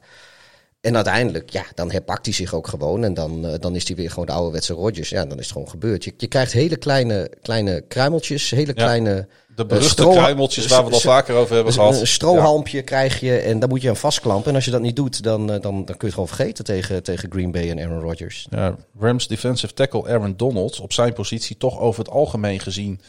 [0.81, 3.03] En uiteindelijk, ja, dan herpakt hij zich ook gewoon.
[3.03, 5.09] En dan, eh, dan is hij weer gewoon de ouderwetse Rodgers.
[5.09, 6.03] Ja, dan is het gewoon gebeurd.
[6.03, 9.27] Je, je krijgt hele kleine, kleine kruimeltjes, hele kleine...
[9.57, 11.99] De beruchte kruimeltjes waar we het al vaker over hebben gehad.
[11.99, 14.49] Een strohalmpje krijg je en daar moet je aan vastklampen.
[14.49, 16.65] En als je dat niet doet, dan, eh, dan, dan kun je het gewoon vergeten
[16.65, 18.47] tegen, tegen Green Bay en Aaron Rodgers.
[18.49, 23.01] Ja, Rams defensive tackle Aaron Donald op zijn positie toch over het algemeen gezien,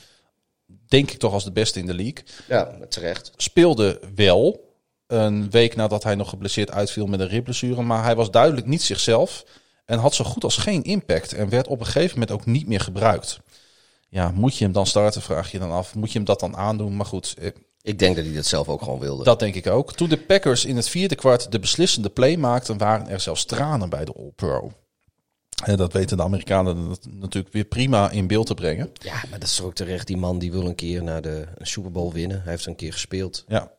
[0.87, 2.25] denk ik toch als de beste in de league.
[2.49, 3.31] Ja, terecht.
[3.37, 4.75] Speelde wel
[5.07, 8.83] een week nadat hij nog geblesseerd uitviel met een ribblessure, maar hij was duidelijk niet
[8.83, 9.45] zichzelf
[9.85, 12.67] en had zo goed als geen impact en werd op een gegeven moment ook niet
[12.67, 13.41] meer gebruikt.
[14.09, 15.95] Ja, moet je hem dan starten, vraag je dan af.
[15.95, 16.97] Moet je hem dat dan aandoen?
[16.97, 17.51] Maar goed, eh,
[17.83, 19.25] Ik denk dat hij dat zelf ook gewoon wilde.
[19.25, 19.93] dat denk ik ook.
[19.93, 23.89] Toen de Packers in het vierde kwart de beslissende play maakten, waren er zelfs tranen
[23.91, 24.73] bij de All-Pro.
[25.65, 28.91] En dat weten de Amerikanen nat- natuurlijk weer prima in beeld te brengen.
[28.93, 30.07] Ja, maar dat is ook terecht.
[30.07, 32.43] Die man die wil een keer naar de Super Bowl winnen.
[32.43, 33.45] Hij heeft een keer gespeeld.
[33.49, 33.73] Ja,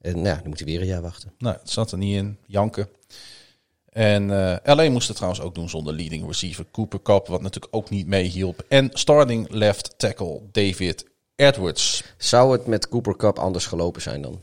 [0.00, 1.32] En nou, ja, dan moet hij weer een jaar wachten.
[1.38, 2.38] nou, het zat er niet in.
[2.46, 2.88] Janken.
[3.96, 4.30] En
[4.64, 7.90] eh LA moest het trouwens ook doen zonder leading receiver Cooper Cup, wat natuurlijk ook
[7.90, 8.64] niet meehielp.
[8.68, 11.04] En starting left tackle David
[11.36, 12.02] Edwards.
[12.16, 14.40] Zou het met Cooper Cup anders gelopen zijn dan?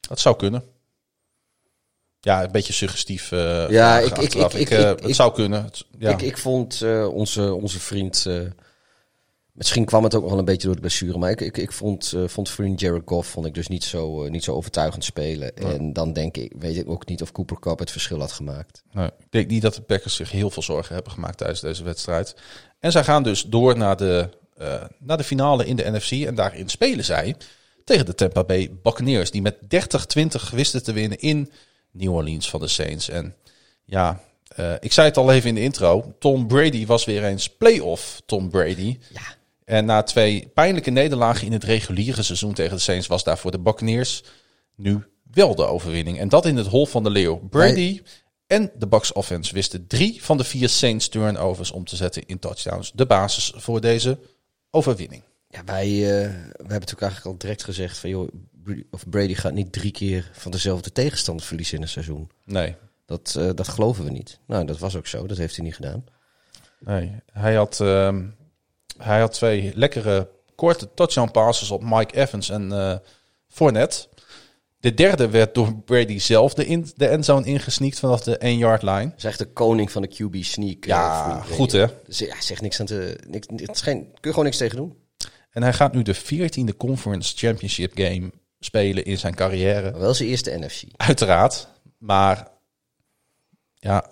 [0.00, 0.64] Dat zou kunnen.
[2.20, 3.32] ja, een beetje suggestief.
[3.32, 5.70] eh, Ja, ik- ik- ik- ik- eh, het zou kunnen.
[5.98, 6.10] Ja.
[6.10, 6.82] Ik, ik vond
[7.12, 8.26] onze, onze vriend.
[9.52, 11.18] Misschien kwam het ook nog wel een beetje door de blessure.
[11.18, 14.24] Maar ik, ik, ik vond, eh, vond vriend Jared Goff vond ik dus niet zo,
[14.24, 15.56] eh, niet zo overtuigend spelen.
[15.56, 18.82] En dan denk ik, weet ik ook niet of Cooper Cup het verschil had gemaakt.
[18.92, 21.84] Nou, ik denk niet dat de Packers zich heel veel zorgen hebben gemaakt tijdens deze
[21.84, 22.34] wedstrijd.
[22.78, 26.10] En zij gaan dus door naar de, eh, naar de finale in de NFC.
[26.26, 27.36] En daarin spelen zij
[27.84, 29.30] tegen de Tampa Bay Buccaneers.
[29.30, 31.50] Die met 30-20 wisten te winnen in
[31.90, 33.08] New Orleans van de Saints.
[33.08, 33.34] En
[33.84, 34.20] ja,
[34.80, 36.14] ik zei het al even in de intro.
[36.18, 38.98] Tom Brady was weer eens playoff Tom Brady.
[39.12, 39.40] Ja.
[39.72, 43.50] En na twee pijnlijke nederlagen in het reguliere seizoen tegen de Saints was daar voor
[43.50, 44.22] de Buccaneers
[44.74, 46.18] nu wel de overwinning.
[46.18, 47.36] En dat in het hol van de leeuw.
[47.36, 48.02] Brady
[48.46, 52.38] en de Bucks offense wisten drie van de vier Saints turnovers om te zetten in
[52.38, 52.92] touchdowns.
[52.94, 54.18] De basis voor deze
[54.70, 55.22] overwinning.
[55.48, 58.28] Ja, wij, we hebben natuurlijk eigenlijk al direct gezegd van joh,
[58.90, 62.30] of Brady gaat niet drie keer van dezelfde tegenstander verliezen in een seizoen.
[62.44, 64.38] Nee, Dat, eh, dat geloven we niet.
[64.46, 65.26] Nou, dat was ook zo.
[65.26, 66.04] Dat heeft hij niet gedaan.
[66.78, 67.12] nee.
[67.32, 68.24] Hij, had, ehm,
[68.98, 73.00] hij had twee lekkere korte touchdown passes op Mike Evans en
[73.48, 74.06] Fournette.
[74.80, 78.92] De derde werd door Brady zelf de, in, de endzone ingesneakt vanaf de 1-yard line.
[78.96, 80.82] Hij is echt de koning van de QB sneak.
[80.82, 81.86] eh, Ja, goed hè.
[82.06, 83.18] Dus ja, hij zegt niks aan te.
[83.28, 84.96] Niks, het geen, kun je gewoon niks tegen doen.
[85.50, 88.30] En hij gaat nu de 14e Conference Championship game
[88.60, 89.90] spelen in zijn carrière.
[89.90, 90.82] Maar wel zijn eerste NFC.
[90.96, 91.68] Uiteraard.
[91.98, 92.48] Maar
[93.74, 94.10] ja,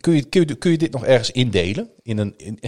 [0.00, 1.90] kun je, kun je, kun je dit nog ergens indelen?
[2.02, 2.58] In een, in,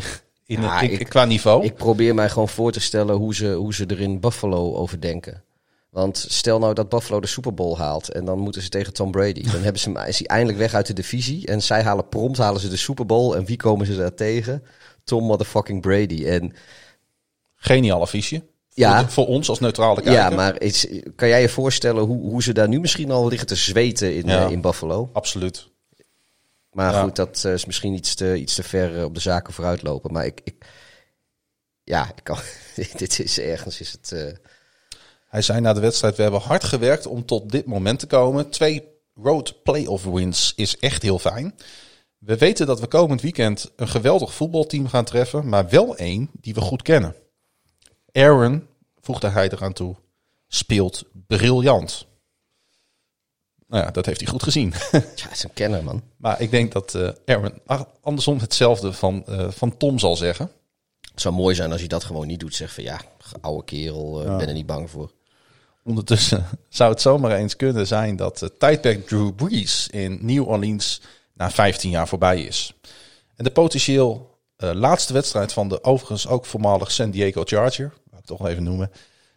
[0.47, 1.65] in Ja, ik- qua niveau?
[1.65, 5.01] Ik probeer mij gewoon voor te stellen hoe ze, hoe ze er in Buffalo over
[5.01, 5.43] denken.
[5.91, 9.11] Want stel nou dat Buffalo de Super Bowl haalt en dan moeten ze tegen Tom
[9.11, 9.43] Brady.
[9.53, 11.47] Dan hebben ze, is hij eindelijk weg uit de divisie.
[11.47, 13.35] En zij halen prompt, halen ze de Super Bowl.
[13.35, 14.63] En wie komen ze daar tegen?
[15.05, 16.25] Tom motherfucking Brady.
[16.27, 16.53] En
[17.55, 18.43] Geniaal affiche.
[18.69, 19.09] Ja.
[19.09, 20.13] Voor, ons als neutrale kijker.
[20.13, 20.87] ja, maar is,
[21.17, 24.27] kan jij je voorstellen hoe, hoe ze daar nu misschien al liggen te zweten in,
[24.27, 24.45] Ja.
[24.47, 25.11] eh, in Buffalo?
[25.13, 25.69] Absoluut.
[26.75, 27.03] Maar Ja.
[27.03, 30.13] goed, dat eh, is misschien iets te, iets te ver eh, op de zaken vooruitlopen.
[30.13, 30.65] Maar ik, ik
[31.85, 32.39] ja, ik kan,
[32.97, 34.13] dit is ergens is het.
[34.13, 34.33] eh,
[35.29, 38.51] Hij zei na de wedstrijd, we hebben hard gewerkt om tot dit moment te komen.
[38.51, 41.55] Twee road playoff wins is echt heel fijn.
[42.19, 46.55] We weten dat we komend weekend een geweldig voetbalteam gaan treffen, maar wel één die
[46.55, 47.15] we goed kennen.
[48.13, 48.67] Aaron,
[49.01, 49.97] voegde hij eraan toe,
[50.49, 52.07] speelt briljant.
[53.75, 54.73] Nou ja, dat heeft hij goed gezien.
[54.93, 56.03] ja, het is een kenner, man.
[56.17, 60.51] maar ik denk dat Aaron a- andersom hetzelfde van, eh, van Tom zal zeggen.
[61.11, 62.55] Het zou mooi zijn als hij dat gewoon niet doet.
[62.55, 63.01] Zeg van ja,
[63.41, 65.11] oude kerel, eh, ben er niet bang voor.
[65.85, 71.01] Ondertussen zou het zomaar eens kunnen zijn dat het tijdperk Drew Brees in New Orleans
[71.33, 72.75] na 15 jaar voorbij is.
[73.37, 78.27] En de potentieel laatste wedstrijd van de overigens ook voormalig San Diego Charger, wou ik
[78.27, 78.91] toch even noemen,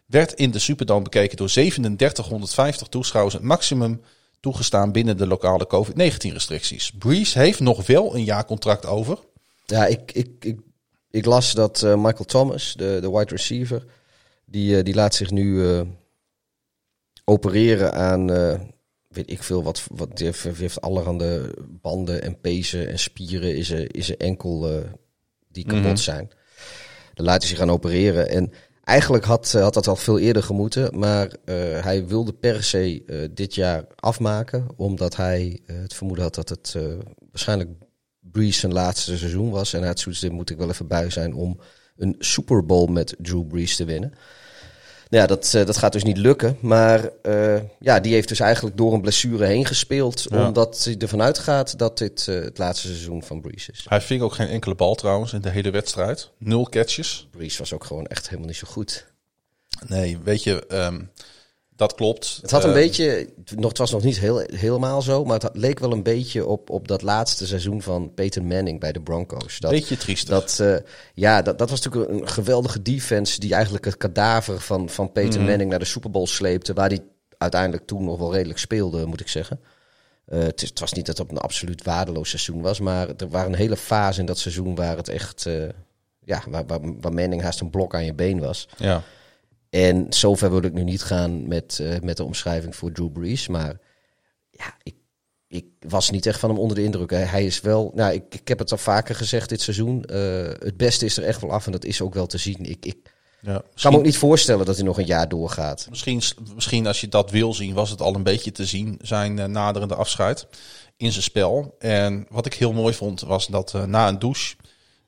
[0.06, 4.00] werd in de Superdome bekeken door 3750 toeschouwers, het maximum
[4.40, 6.90] toegestaan binnen de lokale COVID-19 restricties.
[6.90, 9.18] Brees heeft nog wel een jaar contract over.
[9.66, 10.58] Ja, ik, ik, ik,
[11.10, 13.84] ik las dat eh, Michael Thomas, de, de wide receiver,
[14.44, 15.80] die, eh, die laat zich nu eh,
[17.24, 18.26] opereren aan,
[19.08, 23.56] weet ik veel, wat, wat die heeft, die heeft allerhande banden en pezen en spieren
[23.56, 24.82] is er, is er enkel
[25.48, 25.96] die kapot Mhm.
[25.96, 26.30] zijn.
[27.14, 28.28] Dan laat hij zich gaan opereren.
[28.28, 28.52] En
[28.88, 33.02] eigenlijk had, eh, had dat al veel eerder gemoeten, maar eh, hij wilde per se
[33.06, 36.76] eh, dit jaar afmaken, omdat hij het vermoeden had dat het
[37.30, 37.70] waarschijnlijk
[38.20, 39.72] Brees zijn laatste seizoen was.
[39.72, 41.60] En had zoiets, dit moet ik wel even bij zijn om
[41.96, 44.12] een Super Bowl met Drew Brees te winnen.
[45.08, 46.56] Nou ja, dat, eh, dat gaat dus niet lukken.
[46.60, 50.26] Maar eh, ja, die heeft dus eigenlijk door een blessure heen gespeeld.
[50.30, 50.46] Ja.
[50.46, 53.86] Omdat hij ervan uitgaat dat dit eh, het laatste seizoen van Brees is.
[53.88, 56.30] Hij ving ook geen enkele bal trouwens in de hele wedstrijd.
[56.38, 57.28] Nul catches.
[57.30, 59.06] Brees was ook gewoon echt helemaal niet zo goed.
[59.86, 61.00] Nee, weet je, ehm,
[61.78, 62.38] dat klopt.
[62.42, 65.42] Het had een Eh, beetje, nog, het was nog niet heel, helemaal zo, maar het
[65.42, 69.00] had- leek wel een beetje op, op dat laatste seizoen van Peyton Manning bij de
[69.00, 69.58] Broncos.
[69.58, 70.28] Dat, Beetje triestig.
[70.28, 70.76] Dat, eh,
[71.14, 75.40] ja, dat, dat was natuurlijk een geweldige defense die eigenlijk het kadaver van, van Peyton
[75.40, 75.48] Mhm.
[75.48, 77.00] Manning naar de Super Bowl sleepte, waar hij
[77.38, 79.60] uiteindelijk toen nog wel redelijk speelde, moet ik zeggen.
[80.24, 83.58] Eh, het was niet dat het een absoluut waardeloos seizoen was, maar er waren een
[83.58, 85.54] hele fase in dat seizoen waar het echt, eh,
[86.24, 88.68] ja, waar, waar, waar Manning haast een blok aan je been was.
[88.76, 89.02] Ja.
[89.70, 93.48] En zover wil ik nu niet gaan met, eh, met de omschrijving voor Drew Brees.
[93.48, 93.78] Maar
[94.50, 94.94] ja, ik,
[95.48, 97.10] ik was niet echt van hem onder de indruk.
[97.10, 100.04] Hij, hij is wel, nou, ik, ik heb het al vaker gezegd dit seizoen.
[100.04, 102.64] eh, het beste is er echt wel af en dat is ook wel te zien.
[102.64, 102.96] Ik, ik
[103.40, 103.62] ja.
[103.74, 105.86] kan me ook niet voorstellen dat hij nog een jaar doorgaat.
[105.90, 106.22] misschien,
[106.54, 109.44] misschien als je dat wil zien, was het al een beetje te zien, zijn eh,
[109.44, 110.46] naderende afscheid
[110.96, 111.74] in zijn spel.
[111.78, 114.56] En wat ik heel mooi vond, was dat na een douche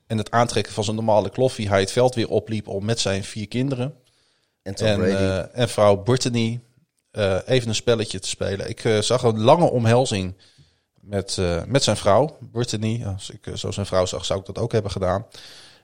[0.07, 3.25] en het aantrekken van zijn normale kloffie, hij het veld weer opliep om met zijn
[3.25, 3.95] vier kinderen
[4.63, 5.13] En Tom en, Brady.
[5.15, 6.61] eh, en vrouw Brittany
[7.11, 8.69] eh, even een spelletje te spelen.
[8.69, 10.35] Ik eh, zag een lange omhelzing
[11.01, 13.05] met, met zijn vrouw, Brittany.
[13.05, 15.27] Als ik zo zijn vrouw zag, zou ik dat ook hebben gedaan.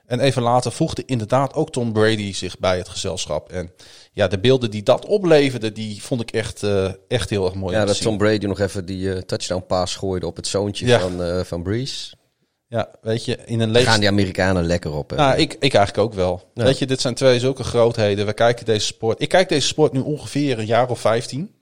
[0.05, 3.49] En even later voegde inderdaad ook Tom Brady zich bij het gezelschap.
[3.51, 3.71] En
[4.11, 6.63] ja, de beelden die dat opleverde, die vond ik echt,
[7.07, 7.75] echt heel erg mooi.
[7.75, 8.03] Ja, dat zien.
[8.05, 10.99] Tom Brady nog even die touchdown pass gooide op het zoontje Ja.
[10.99, 12.15] van, van Breeze.
[12.69, 15.09] Ja, weet je, in een leeg gaan die Amerikanen lekker op.
[15.09, 15.15] hè.
[15.15, 16.49] Nou, ik, ik eigenlijk ook wel.
[16.53, 16.63] Ja.
[16.63, 18.25] Weet je, dit zijn twee zulke grootheden.
[18.25, 19.21] We kijken deze sport.
[19.21, 21.55] Ik kijk deze sport nu ongeveer een jaar of 15.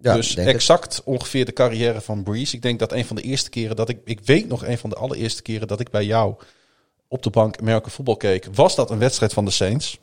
[0.00, 0.46] ja, dus het.
[0.46, 2.56] exact ongeveer de carrière van Breeze.
[2.56, 3.98] Ik denk dat een van de eerste keren dat ik...
[4.04, 6.34] Ik weet nog een van de allereerste keren dat ik bij jou
[7.08, 8.46] op de bank American voetbal keek.
[8.54, 9.98] Was dat een wedstrijd van de Saints?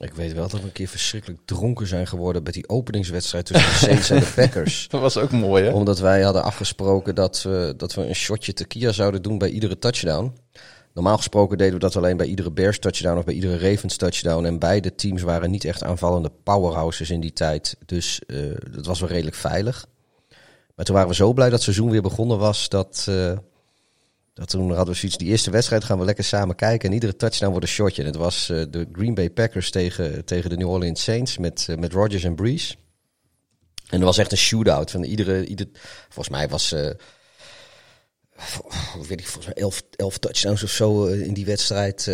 [0.00, 3.70] Ik weet wel dat we een keer verschrikkelijk dronken zijn geworden bij die openingswedstrijd tussen
[3.70, 4.86] de Saints en de Packers.
[4.90, 5.70] Dat was ook mooi, hè?
[5.70, 9.78] Omdat wij hadden afgesproken dat we, dat we een shotje tequila zouden doen bij iedere
[9.78, 10.32] touchdown.
[10.94, 14.44] Normaal gesproken deden we dat alleen bij iedere Bears touchdown of bij iedere Ravens touchdown.
[14.44, 17.76] En beide teams waren niet echt aanvallende powerhouses in die tijd.
[17.86, 18.38] Dus eh,
[18.70, 19.86] dat was wel redelijk veilig.
[20.74, 22.68] Maar toen waren we zo blij dat het seizoen weer begonnen was.
[22.68, 23.32] Dat, eh,
[24.40, 25.18] dat toen hadden we zoiets.
[25.18, 26.88] Die eerste wedstrijd gaan we lekker samen kijken.
[26.88, 28.02] En iedere touchdown wordt een shotje.
[28.02, 31.66] En het was eh, de Green Bay Packers tegen, tegen de New Orleans Saints met,
[31.68, 32.74] eh, met Rodgers en Breeze.
[33.88, 34.90] En er was echt een shootout.
[34.90, 35.66] Van iedere, ieder,
[36.08, 36.74] volgens mij was,
[38.36, 38.68] vo-
[39.08, 42.10] weet ik, volgens mij elf, elf touchdowns of zo in die wedstrijd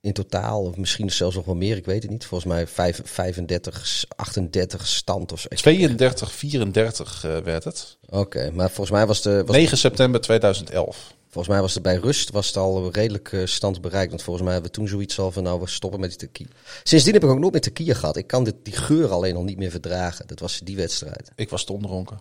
[0.00, 0.62] in totaal.
[0.62, 2.26] Of misschien zelfs nog wel meer, ik weet het niet.
[2.26, 5.48] Volgens mij vijf, 35, 38 stand of zo.
[5.48, 7.96] 32, 34 eh, werd het.
[8.08, 9.42] Oké, maar volgens mij was de...
[9.46, 11.14] Was 9 september 2011.
[11.28, 14.10] Volgens mij was het bij rust was het al redelijk eh, stand bereikt.
[14.10, 16.50] Want volgens mij hebben we toen zoiets al van, nou, we stoppen met die tequila.
[16.82, 18.16] Sindsdien heb ik ook nooit meer tequila gehad.
[18.16, 20.26] Ik kan dit, die geur alleen al niet meer verdragen.
[20.26, 21.30] Dat was die wedstrijd.
[21.34, 22.20] Ik was stondronken.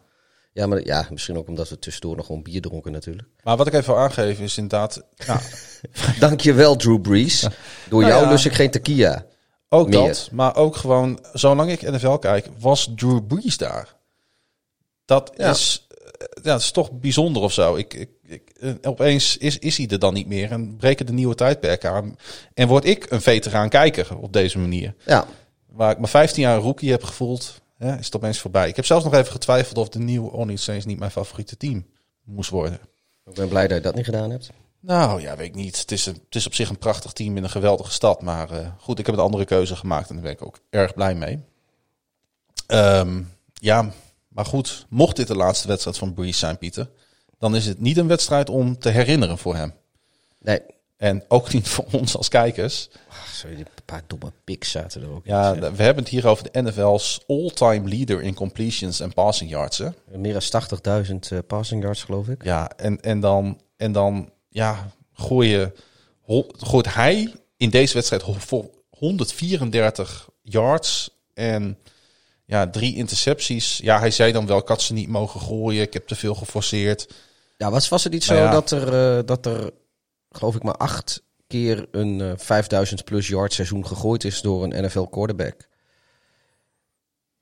[0.52, 3.28] Ja, maar ja, misschien ook omdat we tussendoor nog gewoon bier dronken natuurlijk.
[3.44, 5.02] Maar wat ik even wil aangeven is inderdaad...
[5.16, 5.42] Ja,
[6.20, 7.42] Dankjewel, Drew Brees.
[7.90, 8.30] Door Nou jou ja.
[8.30, 9.26] lus ik geen tequila.
[9.70, 10.00] Ook Meer.
[10.08, 13.96] dat, maar ook gewoon, zolang ik NFL kijk, was Drew Brees daar.
[15.06, 15.50] Dat, Ja.
[15.50, 17.76] is, eh, ja, is toch bijzonder of zo.
[17.76, 21.14] Ik, ik, ik, eh, opeens is, is hij er dan niet meer en breken de
[21.14, 22.16] nieuwe tijdperken aan.
[22.54, 24.96] En word ik een veteraan kijker op deze manier.
[25.06, 25.26] Ja,
[25.68, 28.68] Waar ik me 15 jaar rookie heb gevoeld, hè, is het opeens voorbij.
[28.68, 31.86] Ik heb zelfs nog even getwijfeld of de nieuwe Orleans Saints niet mijn favoriete team
[32.24, 32.80] moest worden.
[33.26, 34.50] ik ben blij dat je dat niet gedaan hebt.
[34.80, 35.80] Nou ja, weet ik niet.
[35.80, 38.22] Het is, een, het is op zich een prachtig team in een geweldige stad.
[38.22, 40.94] Maar eh, goed, ik heb een andere keuze gemaakt en daar ben ik ook erg
[40.94, 41.40] blij mee.
[42.68, 43.22] Ehm,
[43.54, 43.92] ja,
[44.28, 44.86] maar goed.
[44.90, 46.90] Mocht dit de laatste wedstrijd van Breeze zijn, Pieter,
[47.38, 49.74] dan is het niet een wedstrijd om te herinneren voor hem.
[50.40, 50.62] Nee,
[51.00, 52.90] En ook niet voor ons als kijkers.
[53.10, 55.34] Ach, sorry, die paar domme piks zaten er ook in.
[55.34, 59.78] Ja, we hebben het hier over de NFL's all-time leader in completions en passing yards.
[59.78, 59.88] Hè?
[60.16, 62.44] Meer dan 80.000 eh, passing yards, geloof ik.
[62.44, 65.72] Ja, en, en dan, en dan ja, gooi je,
[66.22, 71.78] ho- gooit hij in deze wedstrijd ho- voor 134 yards en
[72.46, 73.78] ja, drie intercepties.
[73.78, 76.36] Ja, hij zei dan wel, ik had ze niet mogen gooien, ik heb te veel
[76.36, 77.10] geforceerd.
[77.58, 78.52] Ja, was, was het niet zo Nou ja.
[78.52, 79.72] dat, er, eh, dat er,
[80.30, 84.86] geloof ik, maar acht keer een eh 5000 plus yard seizoen gegooid is door een
[84.86, 85.68] NFL quarterback?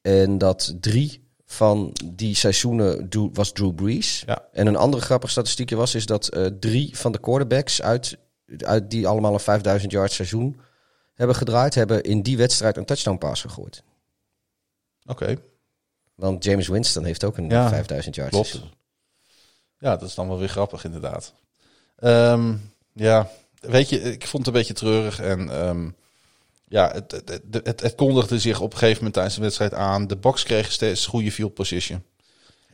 [0.01, 4.23] En dat drie van die seizoenen was Drew Brees.
[4.25, 4.47] Ja.
[4.51, 8.17] En een andere grappig statistiekje was is dat eh, drie van de quarterbacks uit,
[8.57, 10.59] uit die allemaal een 5000 yard seizoen
[11.13, 13.83] hebben gedraaid, hebben in die wedstrijd een touchdown pass gegooid.
[15.05, 15.35] Oké,
[16.15, 18.71] Want James Winston heeft ook een Ja, 5000 yard seizoen.
[19.79, 21.33] Ja, dat is dan wel weer grappig inderdaad.
[21.95, 22.55] Ehm,
[22.97, 23.29] ja,
[23.59, 25.89] weet je, ik vond het een beetje treurig en ehm,
[26.67, 27.21] ja, het,
[27.51, 30.07] het, het, kondigde zich op een gegeven moment tijdens de wedstrijd aan.
[30.07, 32.03] De box kreeg steeds goede field position.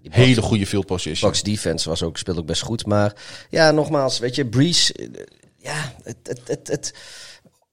[0.09, 1.29] Hele goede field position.
[1.29, 2.85] Bucks defense was ook, speelde ook best goed.
[2.85, 3.15] Maar
[3.49, 5.07] ja, nogmaals, weet je, Breeze, eh,
[5.57, 6.93] ja, het, het, het, het-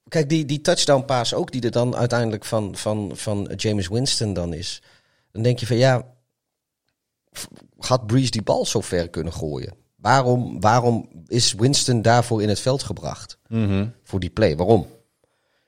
[0.07, 4.33] kijk, die, die touchdown pass ook, die er dan uiteindelijk van, van, van James Winston
[4.33, 4.81] dan is.
[5.31, 6.05] Dan denk je van, ja,
[7.77, 9.73] had Breeze die bal zo ver kunnen gooien?
[10.01, 13.37] Waarom, waarom is Winston daarvoor in het veld gebracht?
[13.47, 13.87] Mhm.
[14.03, 14.87] Voor die play, waarom?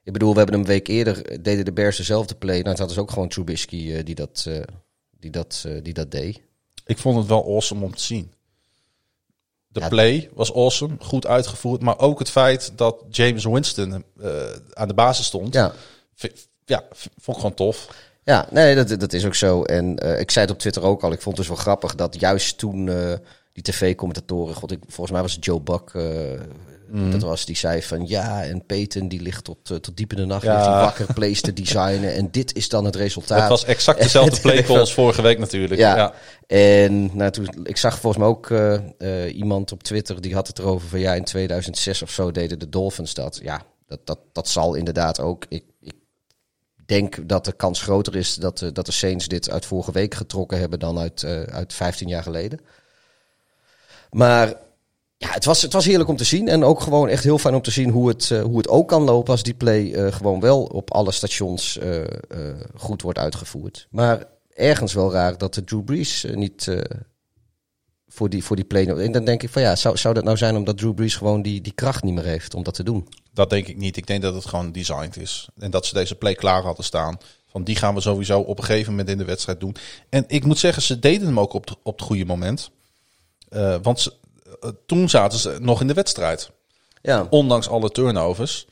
[0.04, 2.62] Ik bedoel, we hebben een week eerder, eh, deden de Bears dezelfde play.
[2.62, 4.62] Nou, het ze ook gewoon Trubisky eh, die, dat, eh,
[5.20, 6.42] die, dat, die dat deed.
[6.86, 8.32] Ik vond het wel awesome om te zien.
[9.68, 9.88] De Ja.
[9.88, 11.82] play was awesome, goed uitgevoerd.
[11.82, 14.04] Maar ook het feit dat James Winston
[14.74, 15.54] aan de basis stond.
[15.54, 15.74] Ja.
[16.66, 18.08] Ja, vond ik gewoon tof.
[18.24, 19.64] Ja, nee, dat, dat is ook zo.
[19.64, 21.12] En ik zei het op Twitter ook al.
[21.12, 22.90] Ik vond het dus wel grappig dat juist toen
[23.54, 26.40] die tv-commentatoren, god, ik, volgens mij was het Joe Buck, eh,
[26.88, 27.12] Mhm.
[27.12, 30.18] dat was, die zei van ja, en Peyton die ligt tot, eh, tot diep in
[30.18, 30.54] de nacht, Ja.
[30.56, 32.14] ligt hij wakker plays te designen.
[32.14, 33.40] En dit is dan het resultaat.
[33.40, 35.80] Het was exact dezelfde play call als vorige week natuurlijk.
[35.80, 35.96] Ja.
[35.96, 36.14] Ja.
[36.48, 38.50] En nou, toen, ik zag volgens mij ook
[38.98, 42.60] eh, iemand op Twitter die had het erover van ja, in 2006 of zo deden
[42.60, 43.40] de Dolphins dat.
[43.44, 45.46] Ja, dat, dat, dat zal inderdaad ook.
[45.50, 45.94] Ik, ik
[46.86, 50.14] denk dat de kans groter is dat, de- dat de Saints dit uit vorige week
[50.14, 52.60] getrokken hebben dan uit, uit 15 jaar geleden.
[54.14, 54.54] Maar
[55.18, 56.48] ja, het was, het was heerlijk om te zien.
[56.48, 58.88] En ook gewoon echt heel fijn om te zien hoe het, eh, hoe het ook
[58.88, 62.02] kan lopen als die play eh, gewoon wel op alle stations eh,
[62.76, 63.88] goed wordt uitgevoerd.
[63.90, 66.84] Maar ergens wel raar dat de Drew Brees niet
[68.08, 68.88] voor, die, voor die play...
[68.88, 71.42] En dan denk ik van ja, zou, zou dat nou zijn omdat Drew Brees gewoon
[71.42, 73.08] die, die kracht niet meer heeft om dat te doen?
[73.34, 73.98] Dat denk ik niet.
[73.98, 75.48] Ik denk dat het gewoon designed is.
[75.58, 77.18] En dat ze deze play klaar hadden staan.
[77.46, 79.76] Van die gaan we sowieso op een gegeven moment in de wedstrijd doen.
[80.10, 82.72] En ik moet zeggen, ze deden hem ook op, op het goede moment.
[83.54, 84.14] Eh, want ze,
[84.62, 86.52] eh, toen zaten ze nog in de wedstrijd.
[87.02, 88.68] Ja, Ondanks alle turnovers.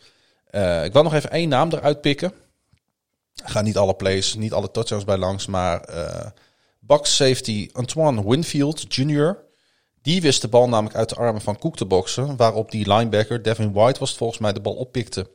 [0.49, 2.33] Eh, ik wil nog even één naam eruit pikken.
[3.35, 5.45] Ik ga niet alle plays, niet alle touchdowns bij langs.
[5.45, 5.89] Maar
[6.79, 9.37] Bucks safety Antoine Winfield Jr.
[10.01, 12.35] Die wist de bal namelijk uit de armen van Cook te boksen.
[12.35, 15.29] Waarop die linebacker, Devin White was het volgens mij, de bal oppikte.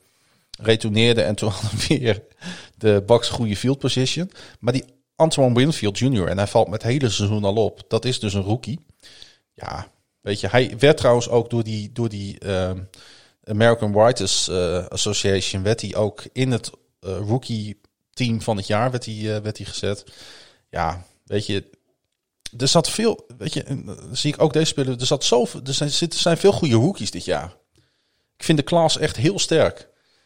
[0.61, 2.23] Retourneerde en toen hadden we weer
[2.77, 4.31] de Bucks goede field position.
[4.61, 4.85] Maar die
[5.17, 6.27] Antoine Winfield Jr.
[6.27, 7.83] en hij valt met het hele seizoen al op.
[7.89, 8.86] Dat is dus een rookie.
[9.57, 9.91] Ja,
[10.21, 12.81] weet je, hij werd trouwens ook door die, door die ehm,
[13.45, 17.81] American Writers eh, Association werd hij ook in het eh, rookie
[18.13, 20.05] team van het jaar werd hij, eh, werd hij gezet.
[20.71, 21.65] Ja, weet je,
[22.59, 24.99] er zat veel, weet je, zie ik ook deze spelen.
[25.01, 27.57] Er zat zoveel, er zijn, zitten- zijn veel goede rookies dit jaar.
[28.37, 29.79] Ik vind de klas echt heel sterk.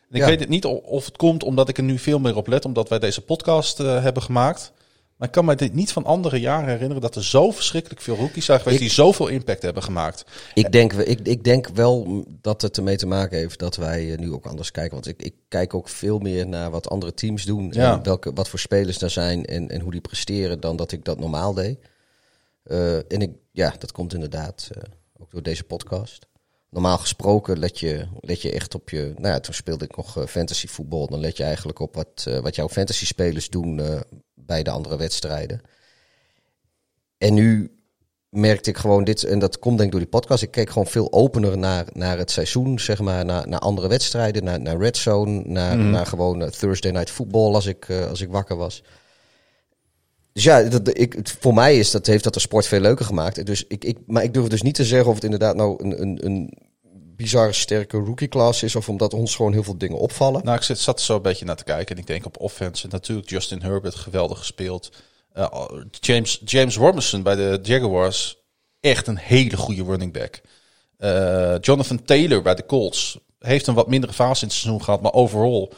[0.09, 0.27] En ik Ja.
[0.27, 2.89] weet het niet of het komt omdat ik er nu veel meer op let, omdat
[2.89, 4.73] wij deze podcast hebben gemaakt.
[5.21, 8.17] Maar ik kan me dit niet van andere jaren herinneren dat er zo verschrikkelijk veel
[8.17, 10.25] rookies zijn geweest Ik- die zoveel impact hebben gemaakt.
[10.55, 14.19] Ik denk, ik, ik denk wel dat het ermee te maken heeft dat wij eh,
[14.19, 14.93] nu ook anders kijken.
[14.93, 17.69] Want ik, ik kijk ook veel meer naar wat andere teams doen.
[17.73, 17.93] Ja.
[17.93, 21.05] En welke, wat voor spelers daar zijn en, en hoe die presteren dan dat ik
[21.05, 21.79] dat normaal deed.
[22.63, 24.83] Eh, en ik, ja, dat komt inderdaad eh,
[25.19, 26.27] ook door deze podcast.
[26.71, 29.13] Normaal gesproken let je, let je echt op je...
[29.17, 31.07] Nou ja, toen speelde ik nog fantasy voetbal.
[31.07, 33.81] Dan let je eigenlijk op wat, wat jouw fantasy spelers doen
[34.51, 35.61] bij de andere wedstrijden.
[37.19, 37.71] En nu
[38.29, 40.43] merkte ik gewoon dit, en dat komt denk ik door die podcast.
[40.43, 44.45] Ik keek gewoon veel opener naar, naar het seizoen, zeg maar, naar, naar andere wedstrijden,
[44.45, 48.21] naar, naar Red Zone, naar, naar gewoon eh, Thursday Night Football als ik, eh, als
[48.21, 48.83] ik wakker was.
[50.33, 53.47] Dus ja, dat, ik, voor mij is dat, heeft dat de sport veel leuker gemaakt.
[53.47, 56.03] Dus ik, ik, maar ik durf dus niet te zeggen of het inderdaad nou een,
[56.03, 56.70] een, een
[57.23, 60.45] bizarre sterke rookie class is, of omdat ons gewoon heel veel dingen opvallen.
[60.45, 61.95] Nou, ik zit, zat er zo een beetje naar te kijken.
[61.95, 62.87] En ik denk op offense.
[62.91, 64.93] Natuurlijk Justin Herbert, geweldig gespeeld.
[65.33, 65.65] Eh,
[66.01, 68.37] James, James Robinson bij de Jaguars.
[68.81, 70.41] Echt een hele goede running back.
[70.97, 73.19] Eh, Jonathan Taylor bij de Colts.
[73.39, 75.01] Heeft een wat mindere fase in het seizoen gehad.
[75.03, 75.73] Maar overal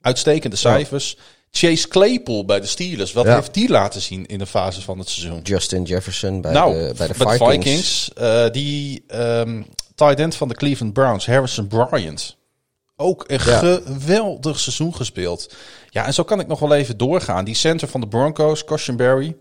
[0.00, 1.16] uitstekende cijfers.
[1.50, 3.12] Chase Claypool bij de Steelers.
[3.12, 3.34] Wat Ja.
[3.34, 5.40] heeft die laten zien in de fase van het seizoen?
[5.42, 8.12] Justin Jefferson bij, nou, de, bij de bij Vikings.
[8.12, 9.62] eh, die ehm
[10.06, 12.36] tight end van de Cleveland Browns, Harrison Bryant.
[12.96, 13.58] Ook een Ja.
[13.58, 15.54] geweldig seizoen gespeeld.
[15.90, 17.44] Ja, en zo kan ik nog wel even doorgaan.
[17.44, 19.36] Die center van de Broncos, Cushenberry.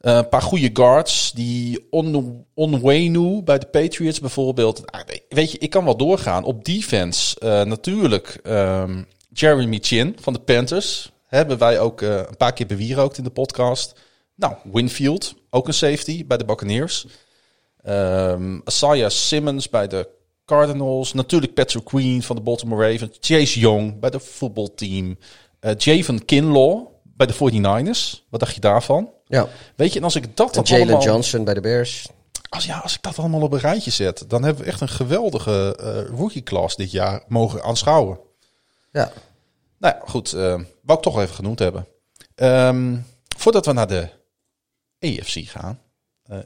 [0.00, 1.32] Eh, een paar goede guards.
[1.32, 4.90] Die On- Onwenu bij de Patriots bijvoorbeeld.
[4.90, 6.44] Ah, Weet je, ik kan wel doorgaan.
[6.44, 9.02] Op defense eh, natuurlijk ehm,
[9.32, 11.12] Jeremy Chin van de Panthers.
[11.26, 13.92] Hebben wij ook eh, een paar keer bewierookt in de podcast.
[14.34, 17.06] Nou, Winfield, ook een safety bij de Buccaneers.
[18.64, 20.08] Isaiah Simmons bij de
[20.44, 21.12] Cardinals.
[21.12, 23.16] Natuurlijk Patrick Queen van de Baltimore Ravens.
[23.20, 25.18] Chase Young bij de voetbalteam.
[25.60, 28.28] Eh Javon Kinlaw bij de 49ers.
[28.28, 29.10] Wat dacht je daarvan?
[29.26, 29.48] Ja.
[29.76, 31.02] Weet je, en als ik dat En dan Jalen allemaal...
[31.12, 32.08] Johnson bij de Bears.
[32.48, 34.24] Als, ja, als ik dat allemaal op een rijtje zet...
[34.28, 38.18] dan hebben we echt een geweldige eh rookie-class dit jaar mogen aanschouwen.
[38.92, 39.12] Ja.
[39.78, 40.32] Nou ja, goed.
[40.32, 41.86] eh wou ik toch even genoemd hebben.
[42.34, 42.96] Ehm,
[43.36, 44.08] voordat we naar de
[44.98, 45.80] EFC gaan...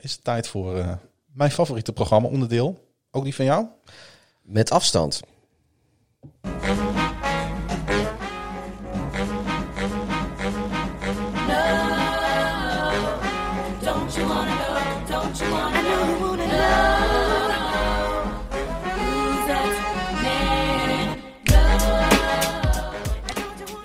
[0.00, 0.98] is het tijd voor
[1.38, 2.78] mijn favoriete programma-onderdeel.
[3.10, 3.66] Ook die van jou?
[4.42, 5.20] Met afstand.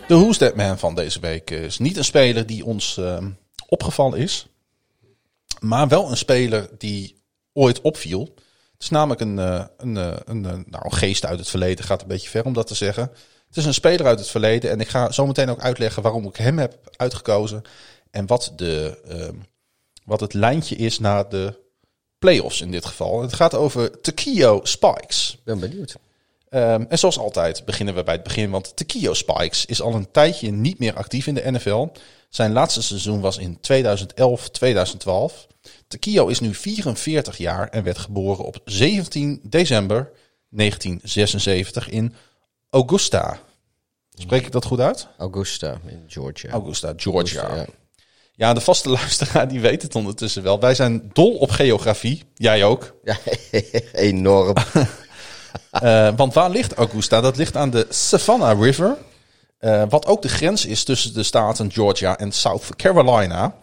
[0.08, 3.30] De Who's That Man van deze week is niet een speler die ons ehm,
[3.68, 4.48] opgevallen is.
[5.60, 7.23] Maar wel een speler die
[7.54, 8.34] ooit opviel.
[8.74, 11.86] Het is namelijk een, eh, een, eh, een, eh, nou, een geest uit het verleden.
[11.86, 13.12] Gaat een beetje ver om dat te zeggen.
[13.48, 14.72] Het is een speler uit het verleden.
[14.72, 17.62] En ik ga zo meteen ook uitleggen waarom ik hem heb uitgekozen.
[18.12, 19.36] En wat, de, ehm,
[20.06, 21.60] wat het lijntje is naar de
[22.20, 23.22] playoffs in dit geval.
[23.22, 25.34] Het gaat over Takio Spikes.
[25.38, 25.96] Ik ben benieuwd.
[26.50, 30.12] Ehm, en zoals altijd beginnen we bij het begin, want Takio Spikes is al een
[30.12, 31.88] tijdje niet meer actief in de NFL.
[32.34, 33.62] Zijn laatste seizoen was in 2011-2012.
[35.88, 40.12] Takio is nu 44 jaar en werd geboren op 17 december
[40.50, 42.16] 1976 in
[42.70, 43.40] Augusta.
[44.14, 45.08] Spreek ik dat goed uit?
[45.18, 46.52] Augusta in Georgia.
[46.52, 47.42] Augusta, Georgia.
[47.42, 47.66] Augusta, ja.
[48.36, 50.60] Ja, de vaste luisteraar die weet het ondertussen wel.
[50.60, 52.24] Wij zijn dol op geografie.
[52.34, 52.96] Jij ook.
[53.04, 53.18] Ja,
[54.10, 54.56] enorm.
[55.72, 57.22] Eh, want waar ligt Augusta?
[57.22, 58.98] Dat ligt aan de Savannah River.
[59.64, 63.56] Eh, wat ook de grens is tussen de staten Georgia en South Carolina.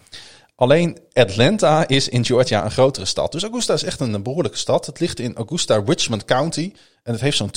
[0.54, 3.32] Alleen Atlanta is in Georgia een grotere stad.
[3.32, 4.86] Dus Augusta is echt een behoorlijke stad.
[4.86, 6.72] Het ligt in Augusta, Richmond County.
[7.02, 7.50] En het heeft zo'n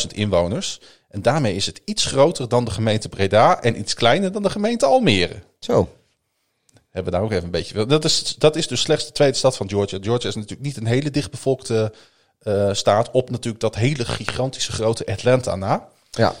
[0.00, 0.80] 200.000 inwoners.
[1.08, 3.62] En daarmee is het iets groter dan de gemeente Breda.
[3.62, 5.42] En iets kleiner dan de gemeente Almere.
[5.58, 5.88] Zo.
[6.90, 7.86] Hebben we daar ook even een beetje.
[7.86, 9.98] Dat is, dat is dus slechts de tweede stad van Georgia.
[10.00, 11.92] Georgia is natuurlijk niet een hele dichtbevolkte
[12.38, 13.10] eh staat.
[13.10, 15.88] Op natuurlijk dat hele gigantische grote Atlanta na.
[16.10, 16.34] Ja.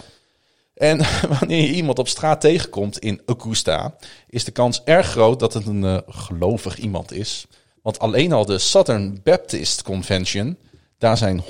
[0.74, 1.00] En
[1.38, 3.94] wanneer je iemand op straat tegenkomt in Augusta,
[4.28, 7.46] is de kans erg groot dat het een eh, gelovig iemand is.
[7.82, 10.56] Want alleen al de Southern Baptist Convention,
[10.98, 11.42] daar zijn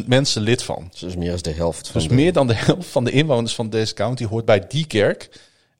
[0.00, 0.90] 114.000 mensen lid van.
[1.00, 3.54] Dus meer dan de helft van Dus de- meer dan de helft van de inwoners
[3.54, 5.28] van deze county hoort bij die kerk.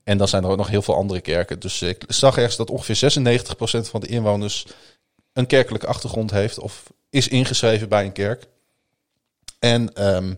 [0.05, 1.61] En dan zijn er ook nog heel veel andere kerken.
[1.61, 4.67] Dus ik zag ergens dat ongeveer 96% van de inwoners
[5.33, 8.47] een kerkelijke achtergrond heeft of is ingeschreven bij een kerk.
[9.59, 10.35] En ehm,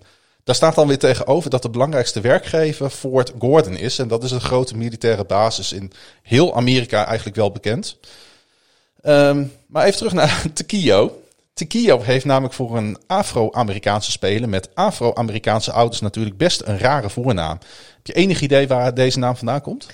[0.46, 3.98] daar staat dan weer tegenover dat de belangrijkste werkgever Fort Gordon is.
[3.98, 5.92] En dat is een grote militaire basis in
[6.22, 7.96] heel Amerika eigenlijk wel bekend.
[9.02, 11.22] Ehm, maar even terug naar Tequio.
[11.54, 17.58] Tequio heeft namelijk voor een Afro-Amerikaanse speler met Afro-Amerikaanse ouders natuurlijk best een rare voornaam.
[17.96, 19.86] Heb je enig idee waar deze naam vandaan komt?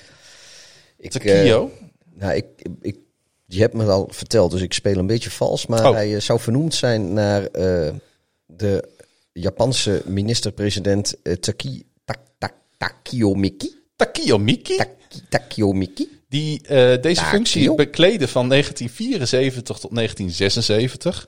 [0.97, 1.71] Ik, Tequio?
[1.79, 1.87] eh,
[2.21, 2.45] nou, ik,
[2.81, 2.97] ik,
[3.45, 5.65] je hebt me al verteld, dus ik speel een beetje vals.
[5.65, 5.93] Maar Oh.
[5.93, 7.91] hij eh, zou vernoemd zijn naar eh,
[8.45, 8.89] de
[9.33, 13.75] Japanse minister-president eh, Taki, tak, tak, Takio Miki.
[13.95, 16.09] Takio Miki, Taki, Takio Miki.
[16.29, 17.29] die eh, deze Takio?
[17.29, 21.27] functie bekleedde van 1974 tot 1976.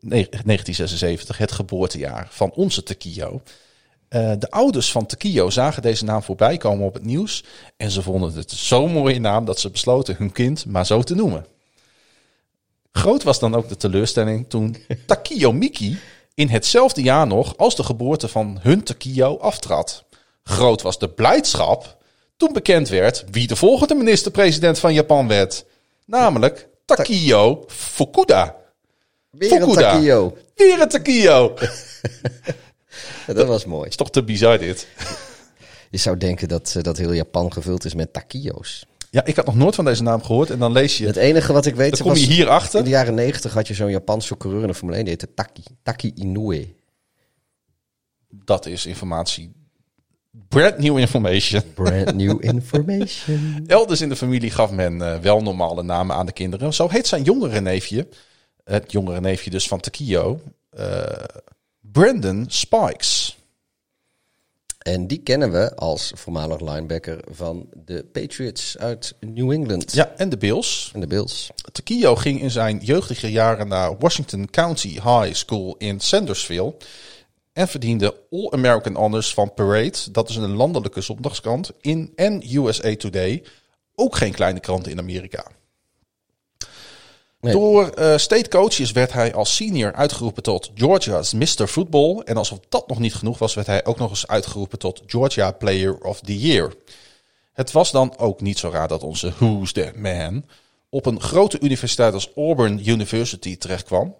[0.00, 3.42] Nee, 1976, het geboortejaar van onze Tequio.
[4.08, 7.44] Eh, de ouders van Tequio zagen deze naam voorbij komen op het nieuws.
[7.76, 11.14] En ze vonden het zo'n mooie naam dat ze besloten hun kind maar zo te
[11.14, 11.46] noemen.
[12.92, 14.76] Groot was dan ook de teleurstelling toen
[15.06, 15.98] Takio Miki
[16.34, 20.04] in hetzelfde jaar nog als de geboorte van hun Takio aftrad.
[20.42, 21.96] Groot was de blijdschap
[22.36, 25.64] toen bekend werd wie de volgende minister-president van Japan werd.
[26.04, 28.56] Namelijk Takio Fukuda.
[29.30, 29.72] Weer een.
[29.72, 30.36] Takio.
[30.54, 31.54] Weer een Takio.
[33.26, 33.88] Dat was mooi.
[33.88, 34.86] is toch te bizar dit.
[35.90, 38.86] Je zou denken dat, eh, dat heel Japan gevuld is met Takio's.
[39.14, 40.50] Ja, ik had nog nooit van deze naam gehoord.
[40.50, 41.06] En dan lees je...
[41.06, 42.36] Het enige wat ik weet Dan kom je was...
[42.36, 42.78] hierachter.
[42.78, 45.06] In de jaren negentig had je zo'n Japanse coureur in de Formule 1.
[45.06, 45.62] Die heette Taki.
[45.82, 46.74] Taki Inoue.
[48.28, 49.52] Dat is informatie.
[50.48, 51.62] Brand new information.
[51.74, 53.64] Brand new information.
[53.66, 56.74] Elders in de familie gaf men eh, wel normale namen aan de kinderen.
[56.74, 58.08] Zo heet zijn jongere neefje,
[58.64, 60.40] het jongere neefje dus van Takio,
[60.70, 61.02] eh
[61.80, 63.38] Brandon Spikes.
[64.84, 69.92] En die kennen we als voormalig linebacker van de Patriots uit New England.
[69.92, 70.90] Ja, en de Bills.
[70.94, 71.50] En de Bills.
[71.72, 76.74] Takio ging in zijn jeugdige jaren naar Washington County High School in Sandersville.
[77.52, 80.10] En verdiende All-American Honors van Parade.
[80.12, 81.70] Dat is een landelijke zondagskrant.
[81.80, 83.42] In en USA Today.
[83.94, 85.46] Ook geen kleine krant in Amerika.
[87.44, 87.52] Nee.
[87.52, 91.66] Door eh, state coaches werd hij als senior uitgeroepen tot Georgia's Mr.
[91.66, 92.18] Football.
[92.24, 95.50] En alsof dat nog niet genoeg was, werd hij ook nog eens uitgeroepen tot Georgia
[95.52, 96.74] Player of the Year.
[97.52, 100.44] Het was dan ook niet zo raar dat onze Who's the Man
[100.88, 104.14] op een grote universiteit als Auburn University terechtkwam.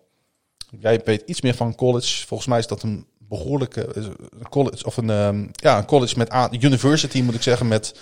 [0.79, 2.27] Jij weet iets meer van college.
[2.27, 4.05] Volgens mij is dat een behoorlijke eh,
[4.51, 7.95] college of een, ehm, ja, een college met university moet ik zeggen met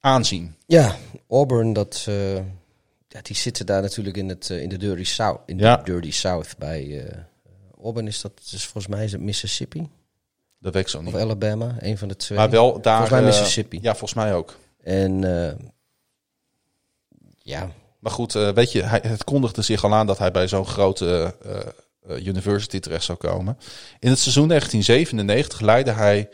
[0.00, 0.54] aanzien.
[0.66, 0.96] Ja,
[1.28, 2.40] Auburn, dat, eh,
[3.12, 5.40] ja, die zitten daar natuurlijk in, het, eh, in de Dirty South.
[5.46, 5.76] In Ja.
[5.76, 7.18] de Dirty South bij eh,
[7.82, 9.88] Auburn is dat, dus volgens mij is het Mississippi
[10.58, 11.14] Dat weet ik zo of niet.
[11.14, 12.38] Alabama, een van de twee.
[12.38, 12.96] Maar wel daar.
[12.98, 13.78] Volgens mij eh, Mississippi.
[13.82, 14.58] ja, volgens mij ook.
[14.82, 15.54] En eh,
[17.42, 20.48] ja, Maar goed, eh, weet je, hij, het kondigde zich al aan dat hij bij
[20.48, 21.34] zo'n grote
[22.08, 23.58] university terecht zou komen.
[23.98, 26.28] In het seizoen 1997 leidde hij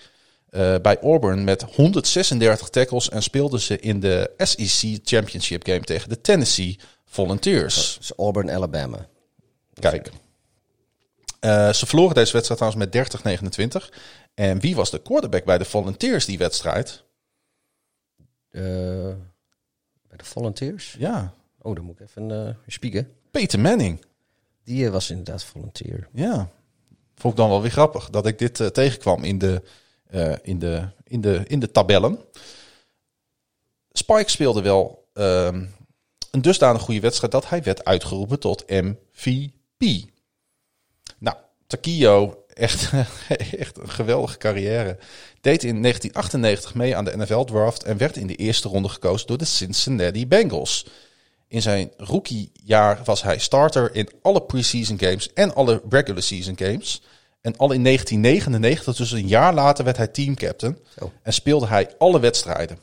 [0.57, 6.09] eh, bij Auburn met 136 tackles en speelde ze in de SEC Championship Game tegen
[6.09, 7.98] de Tennessee Volunteers.
[8.00, 9.09] is Auburn, Alabama.
[9.74, 10.11] Kijk.
[11.40, 13.92] Eh, ze verloren deze wedstrijd trouwens met 30-29.
[14.34, 17.04] En wie was de quarterback bij de Volunteers die wedstrijd?
[18.50, 18.62] Eh,
[20.09, 20.96] bij de Volunteers?
[20.98, 23.12] Ja, Oh, dan moet ik even eh spieken.
[23.30, 24.04] Peter Manning.
[24.64, 26.09] Die was inderdaad volunteer.
[26.12, 26.50] Ja,
[27.14, 29.62] vond ik dan wel weer grappig dat ik dit tegenkwam in de,
[30.11, 32.18] eh, in, de, in, de, in de tabellen.
[33.92, 35.64] Spike speelde wel ehm,
[36.30, 40.04] een dusdanig goede wedstrijd dat hij werd uitgeroepen tot MVP.
[41.18, 41.36] Nou,
[41.66, 42.90] Takio echt,
[43.59, 44.98] echt een geweldige carrière.
[45.40, 49.38] Deed in 1998 mee aan de NFL-draft en werd in de eerste ronde gekozen door
[49.38, 50.86] de Cincinnati Bengals.
[51.48, 57.02] In zijn rookiejaar was hij starter in alle preseason games en alle regular season games.
[57.47, 60.78] En al in 1999, dus een jaar later, werd hij teamcaptain.
[60.99, 61.12] Zo.
[61.22, 62.78] En speelde hij alle wedstrijden.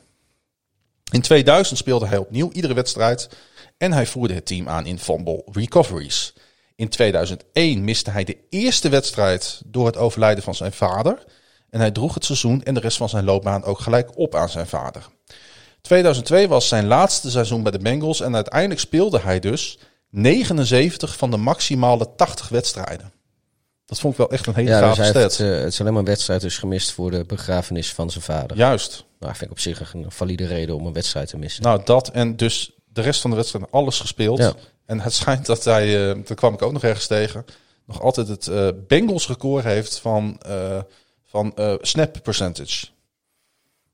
[1.10, 3.28] In 2000 speelde hij opnieuw iedere wedstrijd.
[3.78, 6.34] En hij voerde het team aan in fumble recoveries.
[6.76, 11.24] In 2001 miste hij de eerste wedstrijd door het overlijden van zijn vader.
[11.70, 14.48] En hij droeg het seizoen en de rest van zijn loopbaan ook gelijk op aan
[14.48, 15.06] zijn vader.
[15.80, 19.78] 2002 was zijn laatste seizoen bij de Bengals en uiteindelijk speelde hij dus
[20.10, 23.12] 79 van de maximale 80 wedstrijden.
[23.86, 25.22] Dat vond ik wel echt een hele Ja, dus hij stat.
[25.22, 28.24] heeft, eh, het is alleen maar een wedstrijd dus gemist voor de begrafenis van zijn
[28.24, 28.56] vader.
[28.56, 29.04] Juist.
[29.20, 31.62] Nou, vind ik op zich een valide reden om een wedstrijd te missen.
[31.62, 34.38] Nou, dat en dus de rest van de wedstrijd alles gespeeld.
[34.38, 34.52] Ja.
[34.86, 37.44] En het schijnt dat hij, eh daar kwam ik ook nog ergens tegen,
[37.86, 40.40] nog altijd het eh Bengals record heeft van,
[41.24, 42.86] van snap percentage.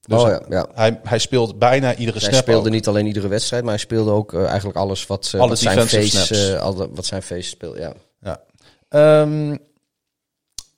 [0.00, 0.68] Dus oh ja, ja.
[0.74, 2.74] hij, hij speelt bijna iedere Hij snap speelde ook.
[2.74, 6.58] niet alleen iedere wedstrijd, maar hij speelde ook eigenlijk alles wat, Alle wat zijn face,
[6.58, 7.76] alle- wat zijn face speelt.
[7.78, 7.92] Ja.
[8.22, 8.40] Ja.
[8.88, 9.56] Ehm,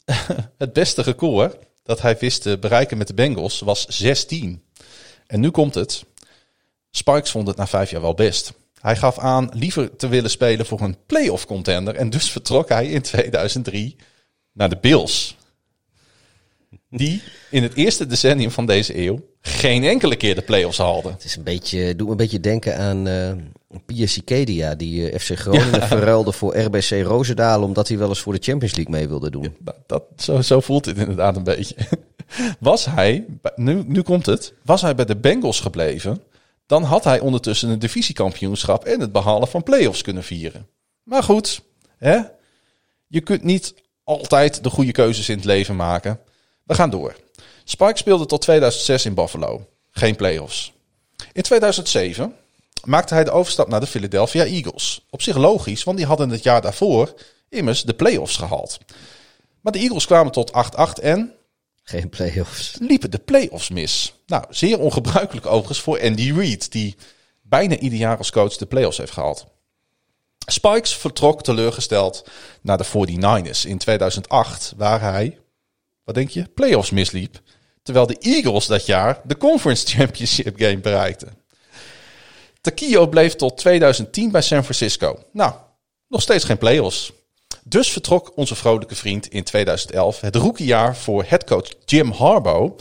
[0.59, 4.63] het beste record dat hij wist te bereiken met de Bengals was 16.
[5.27, 6.05] En nu komt het.
[6.91, 8.53] Sparks vond het na vijf jaar wel best.
[8.81, 11.95] Hij gaf aan liever te willen spelen voor een playoff contender.
[11.95, 13.97] En dus vertrok hij in 2003
[14.53, 15.37] naar de Bills.
[16.91, 21.13] Die in het eerste decennium van deze eeuw geen enkele keer de playoffs haalden.
[21.13, 23.33] Het is een beetje, doet me een beetje denken aan eh
[23.85, 28.33] Piers Ikedia, die eh, FC Groningen verruilde voor RBC Roosendaal, omdat hij wel eens voor
[28.33, 29.57] de Champions League mee wilde doen.
[29.87, 31.75] Dat, zo, zo voelt het inderdaad een beetje.
[32.61, 33.25] Was hij,
[33.57, 36.23] nu, nu komt het, was hij bij de Bengals gebleven,
[36.67, 40.67] dan had hij ondertussen een divisiekampioenschap en het behalen van play-offs kunnen vieren.
[41.03, 41.63] Maar goed,
[41.99, 42.19] hè?
[43.07, 46.21] je kunt niet altijd de goede keuzes in het leven maken.
[46.65, 47.17] We gaan door.
[47.65, 49.67] Spike speelde tot 2006 in Buffalo.
[49.91, 50.73] Geen play-offs.
[51.33, 52.35] In 2007
[52.85, 55.07] maakte hij de overstap naar de Philadelphia Eagles.
[55.11, 57.15] Op zich logisch, want die hadden het jaar daarvoor
[57.49, 58.79] immers de play-offs gehaald.
[59.61, 60.53] Maar de Eagles kwamen tot
[60.99, 61.35] 8-8 en
[61.83, 62.77] Geen play-offs.
[62.81, 64.15] liepen de play-offs mis.
[64.27, 66.97] Nou, zeer ongebruikelijk overigens voor Andy Reid, die
[67.43, 69.47] bijna ieder jaar als coach de play-offs heeft gehaald.
[70.47, 72.29] Spikes vertrok teleurgesteld
[72.63, 75.39] naar de 49ers in 2008, waar hij,
[76.05, 77.41] wat denk je, play-offs misliep.
[77.83, 81.42] Terwijl de Eagles dat jaar de Conference Championship game bereikten.
[82.63, 85.19] Takio bleef tot 2010 bij San Francisco.
[85.33, 85.53] Nou,
[86.09, 87.13] nog steeds geen play-offs.
[87.65, 92.73] Dus vertrok onze vrolijke vriend in 2011 het rookiejaar voor headcoach Jim Harbaugh.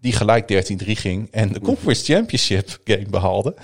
[0.00, 3.54] Die gelijk 13-3 ging en de Conference Championship game behaalde.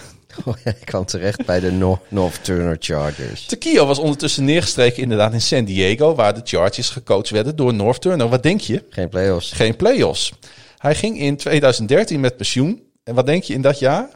[0.45, 3.47] Oh, ja, hij kwam terecht bij de Nor- North Turner Chargers.
[3.47, 8.01] Takio was ondertussen neergestreken inderdaad in San Diego, waar de Chargers gecoacht werden door North
[8.01, 8.29] Turner.
[8.29, 8.85] Wat denk je?
[8.91, 9.53] Geen play-offs.
[9.53, 10.33] Geen play-offs.
[10.79, 12.83] Hij ging in 2013 met pensioen.
[13.05, 14.09] En wat denk je in dat jaar?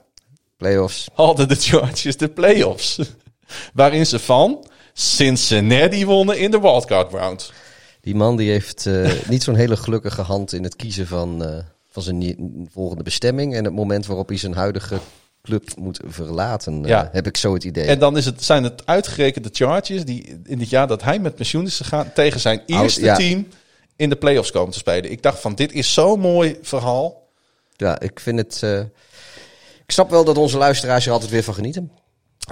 [0.67, 1.09] Play-offs.
[1.15, 2.99] Hadden de Chargers de play-offs.
[3.75, 7.53] Waarin ze van Cincinnati wonnen in de wildcard round.
[8.01, 11.59] Die man die heeft eh, niet zo'n hele gelukkige hand in het kiezen van, eh,
[11.91, 12.37] van zijn
[12.73, 13.55] volgende bestemming.
[13.55, 14.99] En het moment waarop hij zijn huidige
[15.43, 17.09] club moet verlaten, eh, Ja.
[17.13, 17.87] heb ik zo het idee.
[17.87, 21.35] En dan is het, zijn het uitgerekende Chargers die in het jaar dat hij met
[21.35, 23.17] pensioen is gegaan tegen zijn Oud- eerste ja.
[23.17, 23.47] team
[23.97, 25.11] in de playoffs komen te spelen.
[25.11, 27.29] Ik dacht van dit is zo'n mooi verhaal.
[27.77, 28.63] Ja, ik vind het...
[29.85, 31.91] ik snap wel dat onze luisteraars er altijd weer van genieten.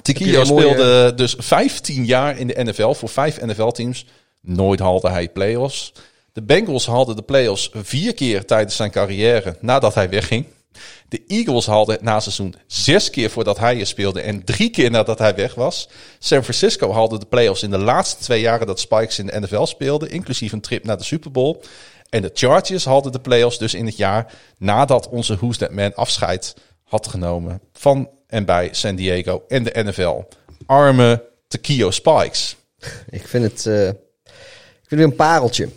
[0.03, 4.07] Tikio mooie- speelde dus 15 jaar in de NFL voor vijf NFL-teams.
[4.41, 5.93] Nooit haalde hij playoffs.
[6.33, 10.47] De Bengals haalden de playoffs vier keer tijdens zijn carrière nadat hij wegging.
[11.09, 14.91] De Eagles haalden het na seizoen zes keer voordat hij er speelde en drie keer
[14.91, 15.89] nadat hij weg was.
[16.18, 19.64] San Francisco haalde de playoffs in de laatste twee jaren dat Spikes in de NFL
[19.64, 21.57] speelde, inclusief een trip naar de Super Bowl.
[22.09, 25.95] En de Chargers haalden de playoffs dus in het jaar nadat onze Who's That Man
[25.95, 26.55] afscheid
[26.91, 30.22] had genomen van en bij San Diego en de NFL.
[30.66, 32.57] Arme Takio Spikes.
[33.11, 35.68] Ik vind het, eh, ik vind het een pareltje.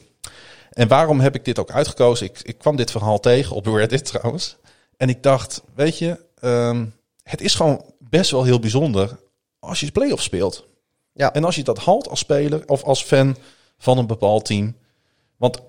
[0.70, 2.26] En waarom heb ik dit ook uitgekozen?
[2.26, 4.58] Ik, ik kwam dit verhaal tegen op Reddit trouwens.
[4.98, 6.86] En ik dacht, weet je, ehm,
[7.24, 9.20] het is gewoon best wel heel bijzonder
[9.60, 10.68] als je playoff speelt.
[11.14, 11.34] Ja.
[11.34, 13.38] En als je dat haalt als speler of als fan
[13.78, 14.76] van een bepaald team.
[15.38, 15.62] Want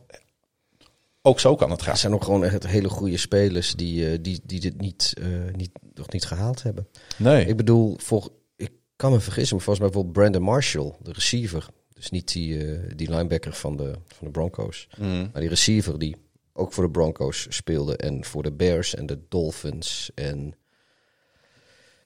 [1.27, 1.93] ook zo kan het gaan.
[1.93, 5.27] Er zijn ook gewoon echt hele goede spelers die, eh, die, die dit niet, eh,
[5.57, 6.89] niet, nog niet gehaald hebben.
[7.16, 7.47] Nee.
[7.47, 11.66] Ik bedoel, voor, ik kan me vergissen, maar volgens mij bijvoorbeeld Brandon Marshall, de receiver.
[11.93, 14.89] Dus niet die, eh, die linebacker van de, van de Broncos.
[14.99, 15.29] Mm.
[15.33, 16.16] Maar die receiver die
[16.53, 20.11] ook voor de Broncos speelde en voor de Bears en de Dolphins.
[20.14, 20.47] En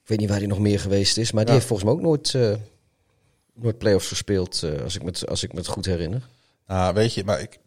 [0.03, 1.59] ik weet niet waar hij nog meer geweest is, maar die Ja.
[1.59, 2.55] heeft volgens mij ook nooit, eh,
[3.55, 6.29] nooit playoffs gespeeld, als, ik me, het- als ik me het goed herinner.
[6.66, 7.59] Nou, weet je, maar ik,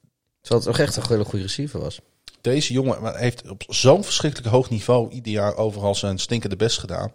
[0.42, 2.00] Terwijl het ook echt een hele goede receiver was.
[2.42, 7.14] Deze jongen heeft op zo'n verschrikkelijk hoog niveau ieder jaar overal zijn stinkende best gedaan.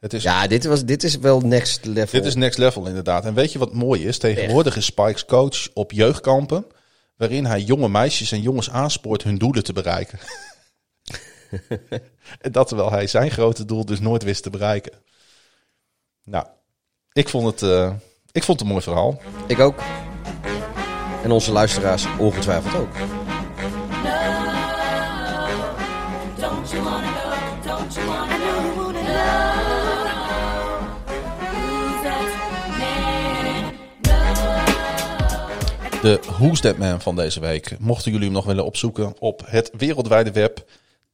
[0.00, 2.18] Het is, Ja, dit, was, dit is wel next level.
[2.18, 3.24] Dit is next level inderdaad.
[3.24, 4.18] En weet je wat mooi is?
[4.18, 6.66] Tegenwoordig is Spikes coach op jeugdkampen.
[7.16, 10.18] Waarin hij jonge meisjes en jongens aanspoort hun doelen te bereiken.
[12.40, 14.92] en dat terwijl hij zijn grote doel dus nooit wist te bereiken.
[16.24, 16.46] Nou,
[17.12, 17.92] ik vond het, eh,
[18.32, 19.20] ik vond het een mooi verhaal.
[19.46, 19.80] Ik ook.
[21.22, 22.94] En onze luisteraars ongetwijfeld ook.
[36.02, 37.78] De Who's That Man van deze week.
[37.78, 40.64] Mochten jullie hem nog willen opzoeken op het wereldwijde web.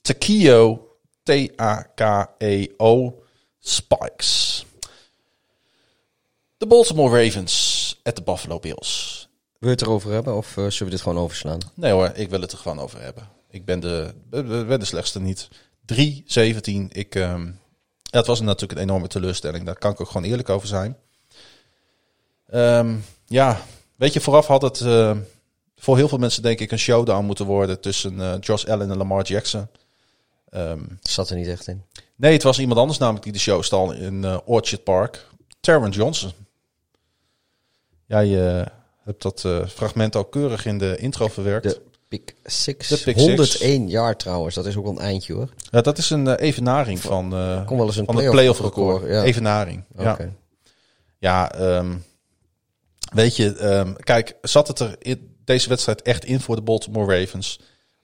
[0.00, 0.88] Takeo,
[1.22, 3.22] T-A-K-E-O,
[3.60, 4.64] Spikes.
[6.56, 9.23] De Baltimore Ravens at de Buffalo Bills.
[9.58, 11.58] Wil je het erover hebben of eh, zullen we dit gewoon overslaan?
[11.74, 13.28] Nee hoor, ik wil het er gewoon over hebben.
[13.50, 14.14] Ik ben de,
[14.66, 15.48] ben de slechtste niet.
[15.94, 15.94] 3-17.
[16.88, 17.50] Ik, ehm,
[18.10, 19.64] het was natuurlijk een enorme teleurstelling.
[19.64, 20.96] Daar kan ik ook gewoon eerlijk over zijn.
[22.46, 22.96] Ehm,
[23.26, 23.60] ja,
[23.96, 25.16] weet je, vooraf had het eh,
[25.76, 28.96] voor heel veel mensen denk ik een showdown moeten worden tussen eh, Josh Allen en
[28.96, 29.66] Lamar Jackson.
[30.48, 31.84] Ehm, Zat er niet echt in.
[32.16, 35.26] nee, het was iemand anders namelijk die de show stal in Orchard Park.
[35.60, 36.32] Taron Johnson.
[38.06, 38.26] Jij
[39.04, 41.64] hebt dat eh, fragment al keurig in de intro verwerkt.
[41.64, 42.88] De pick 6.
[42.88, 43.28] De pick six.
[43.28, 44.54] 101 jaar trouwens.
[44.54, 45.48] Dat is ook een eindje hoor.
[45.70, 48.60] Ja, dat is een eh, evenaring van, eh Kon wel eens een van het playoff
[48.60, 49.02] record.
[49.02, 49.22] record, ja.
[49.22, 49.84] Evenaring.
[49.96, 50.04] Oké.
[50.04, 50.18] Ja,
[51.18, 51.94] ja ehm,
[53.14, 57.18] weet je, ehm, kijk, zat het er in deze wedstrijd echt in voor de Baltimore
[57.18, 57.60] Ravens?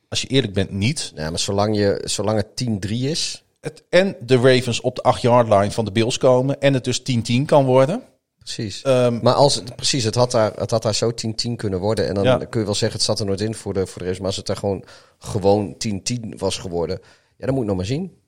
[0.09, 1.13] Als je eerlijk bent, niet.
[1.15, 3.45] Ja, maar zolang, je, zolang het 10-3 is.
[3.61, 7.01] Het, en de Ravens op de 8-yard line van de Bills komen en het dus
[7.01, 8.03] 10-10 kan worden.
[8.45, 8.83] Precies.
[8.83, 12.09] Ehm, maar als, het- precies, het had, daar, het had daar zo 10-10 kunnen worden.
[12.09, 12.37] En dan Ja.
[12.39, 14.19] kun je wel zeggen, het zat er nooit in voor de, voor de rest.
[14.19, 14.85] Maar als het daar gewoon,
[15.19, 16.99] gewoon 10-10 was geworden.
[17.37, 18.19] Ja, dan moet ik nog maar zien.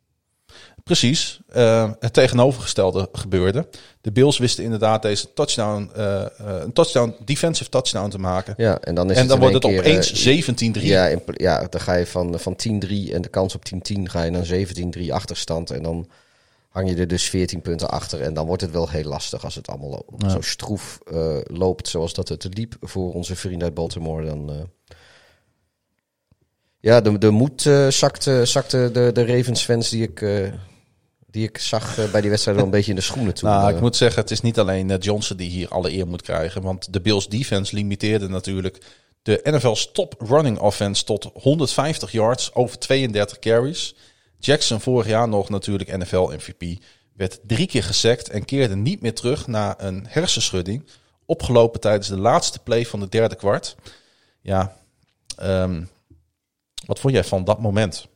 [0.84, 1.40] Precies.
[1.48, 3.68] Eh, het tegenovergestelde gebeurde.
[4.00, 8.54] De Bills wisten inderdaad deze touchdown, eh, eh, een touchdown, defensive touchdown te maken.
[8.56, 10.82] Ja, en dan is en dan wordt het opeens eh, 17-3.
[10.86, 14.08] Ja, in pl- ja, dan ga je van, van 10-3 en de kans op 10-10
[14.10, 15.70] ga je naar 17-3 achterstand.
[15.70, 16.08] En dan
[16.72, 18.20] hang je er dus 14 punten achter.
[18.22, 21.88] En dan wordt het wel heel lastig als het allemaal lo- zo stroef eh, loopt
[21.88, 24.26] zoals dat het liep voor onze vrienden uit Baltimore.
[24.26, 24.56] Dan, eh,
[26.80, 30.20] Ja, de, de moed eh, zakte, zakte de, de Ravens-fans die ik,
[31.26, 33.48] die ik zag bij die wedstrijd wel een beetje in de schoenen toe.
[33.48, 36.62] Nou, ik moet zeggen, het is niet alleen Johnson die hier alle eer moet krijgen.
[36.62, 38.78] Want de Bills defense limiteerde natuurlijk
[39.22, 43.94] de NFL's top running offense tot 150 yards over 32 carries.
[44.44, 46.82] Jackson vorig jaar nog natuurlijk NFL MVP.
[47.12, 50.86] Werd drie keer gesackt en keerde niet meer terug na een hersenschudding.
[51.26, 53.76] Opgelopen tijdens de laatste play van de derde kwart.
[54.40, 54.76] Ja,
[55.36, 55.84] ehm,
[56.86, 58.06] wat vond jij van dat moment?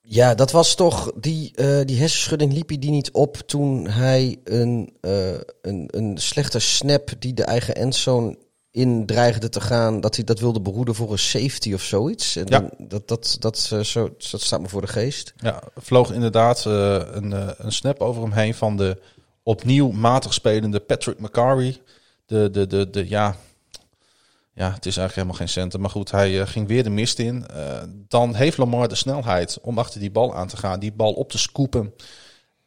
[0.00, 4.40] Ja, dat was toch die, eh, die hersenschudding liep hij die niet op toen hij
[4.44, 8.38] een, eh, een, een slechte snap die de eigen endzone
[8.72, 12.36] in dreigde te gaan, dat hij dat wilde behoeden voor een safety of zoiets.
[12.36, 12.58] En Ja.
[12.58, 15.34] dan, dat, dat, dat, eh, zo, dat staat me voor de geest.
[15.36, 19.00] Ja, vloog inderdaad eh, een, eh, een snap over hem heen van de
[19.42, 21.80] opnieuw matig spelende Patrick McCarry.
[22.26, 23.36] De, de, de, de, ja,
[24.54, 25.80] ja, het is eigenlijk helemaal geen centen.
[25.80, 27.46] Maar goed, hij ging weer de mist in.
[28.08, 30.80] Dan heeft Lamar de snelheid om achter die bal aan te gaan.
[30.80, 31.94] Die bal op te scoopen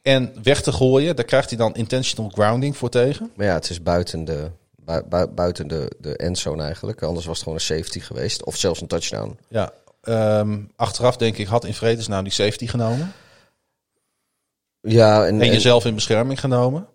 [0.02, 1.16] en weg te gooien.
[1.16, 3.32] Daar krijgt hij dan intentional grounding voor tegen.
[3.36, 4.52] Maar ja, het is buiten de,
[4.86, 7.04] bui- bui- buiten de, de endzone eigenlijk.
[7.04, 8.46] Anders was het gewoon een safety geweest.
[8.46, 9.38] Of zelfs een touchdown.
[9.50, 9.72] Ja,
[10.02, 13.14] ehm, achteraf denk ik had in vredesnaam die safety genomen.
[14.82, 16.88] Ja, en, En en- jezelf in bescherming genomen.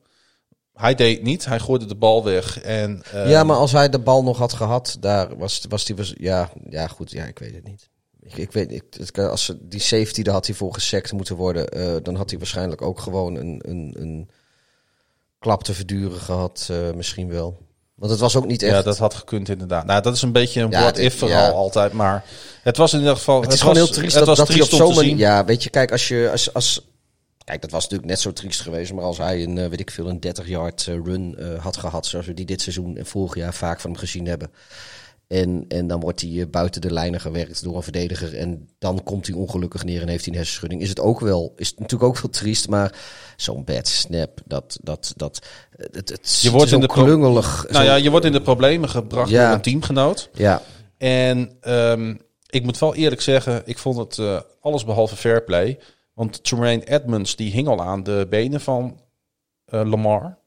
[0.75, 1.45] Hij deed niet.
[1.45, 2.61] Hij gooide de bal weg.
[2.61, 5.97] En, ehm, ja, maar als hij de bal nog had gehad, daar was, was die
[5.97, 7.89] was, ja, ja, goed, ja, ik weet het niet.
[8.21, 11.37] Ik, ik weet, ik, het als ze- die safety, daar had hij voor gesekt moeten
[11.37, 14.31] worden, eh, dan had hij waarschijnlijk ook gewoon een, een, een
[15.39, 17.59] klap te verduren gehad, eh, misschien wel.
[18.01, 18.72] Want het was ook niet echt.
[18.74, 19.86] Ja, dat had gekund inderdaad.
[19.86, 21.51] Nou, dat is een beetje een Ja, what dit- if verhaal ja.
[21.51, 21.93] altijd.
[21.93, 22.24] Maar
[22.62, 23.43] het was in ieder geval...
[23.43, 25.16] het is gewoon heel triest het dat, dat hij op zo'n manier.
[25.16, 26.89] Ja, weet je, kijk, als je als, als
[27.44, 28.93] Kijk, dat was natuurlijk net zo triest geweest.
[28.93, 32.27] Maar als hij een, eh, weet ik veel, een 30-yard run eh, had gehad, zoals
[32.27, 34.51] we die dit seizoen en vorig jaar vaak van hem gezien hebben.
[35.31, 38.36] En, en dan wordt hij eh, buiten de lijnen gewerkt door een verdediger.
[38.36, 40.82] En dan komt hij ongelukkig neer en heeft hij een hersenschudding.
[40.82, 42.69] Is het ook wel, is het natuurlijk ook wel triest.
[42.69, 42.94] Maar
[43.36, 45.47] zo'n bad snap, dat, dat, dat,
[45.77, 47.66] het, het Je wordt in de klungelig.
[47.69, 49.44] Nou ja, je wordt in de problemen gebracht Ja.
[49.47, 50.31] door een teamgenoot.
[50.32, 50.62] ja,
[50.98, 52.15] En ehm,
[52.47, 55.78] ik moet wel eerlijk zeggen, ik vond het eh, alles behalve fair play.
[56.15, 59.01] Want Tremaine Edmonds die hing al aan de benen van
[59.65, 60.39] eh, Lamar.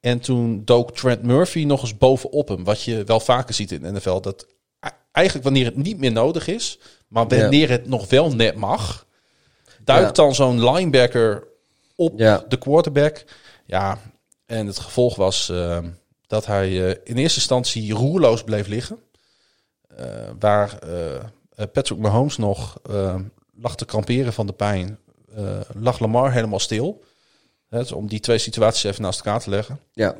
[0.00, 2.64] En toen dook Trent Murphy nog eens bovenop hem.
[2.64, 4.20] Wat je wel vaker ziet in de NFL.
[4.20, 4.46] Dat
[4.80, 6.78] e- eigenlijk wanneer het niet meer nodig is.
[7.08, 9.06] Maar wanneer het nog wel net mag.
[9.84, 10.22] Duikt Ja.
[10.24, 11.48] dan zo'n linebacker
[11.96, 12.44] op Ja.
[12.48, 13.24] de quarterback.
[13.66, 13.98] Ja,
[14.46, 15.78] en het gevolg was eh,
[16.26, 18.98] dat hij eh, in eerste instantie roerloos bleef liggen.
[19.96, 20.06] Eh,
[20.38, 23.14] waar eh, Patrick Mahomes nog eh,
[23.54, 24.98] lag te kramperen van de pijn.
[25.74, 27.02] lag Lamar helemaal stil.
[27.70, 29.80] Dus om die twee situaties even naast elkaar te leggen.
[29.92, 30.16] Ja,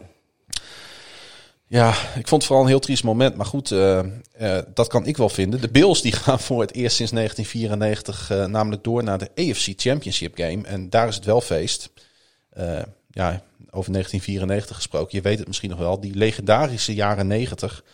[1.66, 3.36] Ja, ik vond het vooral een heel triest moment.
[3.36, 5.60] Maar goed, eh, eh, dat kan ik wel vinden.
[5.60, 9.72] De Bills die gaan voor het eerst sinds 1994 eh, namelijk door naar de AFC
[9.76, 10.66] Championship Game.
[10.66, 11.90] En daar is het wel feest.
[13.12, 15.16] Ja, over 1994 gesproken.
[15.16, 16.00] Je weet het misschien nog wel.
[16.00, 17.84] Die legendarische jaren 90.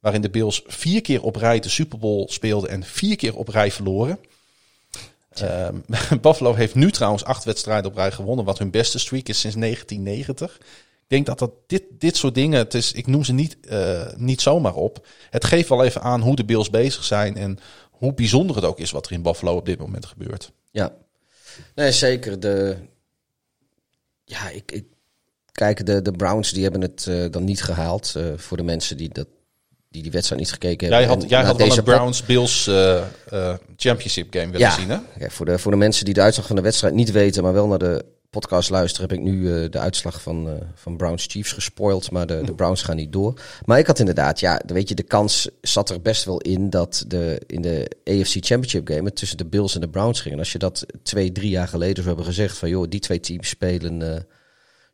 [0.00, 3.48] Waarin de Bills vier keer op rij de Super Bowl speelden en vier keer op
[3.48, 4.18] rij verloren.
[5.40, 5.76] Ehm,
[6.20, 8.44] Buffalo heeft nu trouwens acht wedstrijden op rij gewonnen.
[8.44, 10.56] Wat hun beste streak is sinds 1990.
[11.02, 14.12] Ik denk dat, dat dit, dit soort dingen, het is, ik noem ze niet, eh,
[14.16, 15.06] niet zomaar op.
[15.30, 17.58] Het geeft wel even aan hoe de Bills bezig zijn en
[17.90, 20.52] hoe bijzonder het ook is wat er in Buffalo op dit moment gebeurt.
[20.70, 20.94] ja.
[21.74, 22.40] Nee, zeker.
[22.40, 22.76] De,
[24.24, 24.84] ja, ik, ik,
[25.52, 28.14] kijk, de, de Browns die hebben het eh, dan niet gehaald.
[28.16, 29.26] eh, voor de mensen die, dat,
[29.94, 31.14] die die wedstrijd niet gekeken Jij hebben.
[31.14, 34.70] had, En jij had wel deze een pod- Browns-Bills eh, eh, Championship game willen Ja,
[34.74, 34.96] zien, hè?
[35.18, 37.52] Kijk, voor, de, voor de mensen die de uitslag van de wedstrijd niet weten, maar
[37.52, 41.52] wel naar de podcast luisteren, heb ik nu eh, de uitslag van, van Browns Chiefs
[41.52, 42.10] gespoild.
[42.10, 43.40] Maar de, de Browns gaan niet door.
[43.64, 47.04] Maar ik had inderdaad, ja, weet je, de kans zat er best wel in dat
[47.08, 50.34] de, in de AFC Championship game het tussen de Bills en de Browns ging.
[50.34, 53.20] En als je dat twee, drie jaar geleden zou hebben gezegd van, joh, die twee
[53.20, 54.26] teams spelen,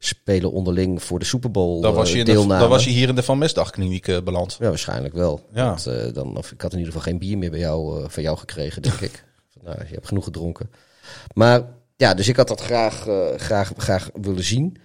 [0.03, 3.09] spelen onderling voor de Super Bowl Dan was, je eh, de, dan was je hier
[3.09, 4.57] in de Van Mesdagkliniek eh, beland.
[4.61, 5.47] Ja, waarschijnlijk wel.
[5.53, 5.67] Ja.
[5.67, 8.23] Want, eh, dan, of ik had in ieder geval geen bier meer bij jou, van
[8.23, 9.25] jou gekregen, denk ik.
[9.63, 10.71] Nou, je hebt genoeg gedronken.
[11.35, 11.63] Maar
[11.97, 13.07] ja, dus ik had dat graag,
[13.37, 14.77] graag, graag willen zien.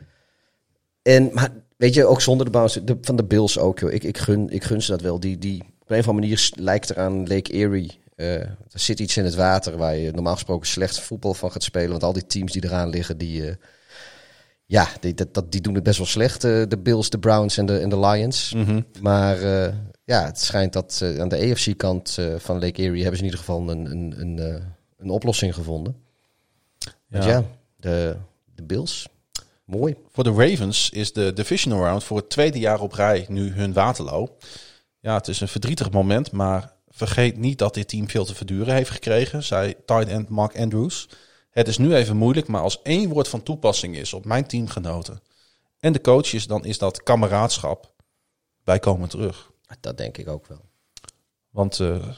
[1.01, 3.91] En, maar weet je, ook zonder de bounce, de, van de Bills ook, joh.
[3.93, 5.19] Ik, ik, gun, ik gun ze dat wel.
[5.19, 7.99] Die, die, op een of andere manier lijkt er aan Lake Erie.
[8.15, 11.89] Er zit iets in het water waar je normaal gesproken slecht voetbal van gaat spelen.
[11.89, 13.57] Want al die teams die eraan liggen, die,
[14.65, 16.43] ja, die, dat, die doen het best wel slecht.
[16.43, 18.53] eh, de Bills, de Browns en de, en de Lions.
[18.53, 18.81] Mhm.
[19.01, 19.73] Maar eh,
[20.03, 23.39] ja, het schijnt dat eh, aan de AFC-kant van Lake Erie hebben ze in ieder
[23.39, 24.63] geval een, een, een,
[24.97, 25.95] een oplossing gevonden.
[27.09, 27.43] Ja, Ja.
[27.79, 28.15] de,
[28.55, 29.07] de Bills.
[29.65, 29.95] Mooi.
[30.11, 33.73] Voor de Ravens is de divisional round voor het tweede jaar op rij nu hun
[33.73, 34.35] Waterloo.
[34.99, 38.73] Ja, het is een verdrietig moment, maar vergeet niet dat dit team veel te verduren
[38.73, 41.09] heeft gekregen, zei tight end Mark Andrews.
[41.55, 45.21] Het is nu even moeilijk, maar als één woord van toepassing is op mijn teamgenoten
[45.79, 47.93] en de coaches, dan is dat kameraadschap.
[48.63, 49.51] Wij komen terug.
[49.79, 50.61] Dat denk ik ook wel.
[51.49, 52.09] Want eh,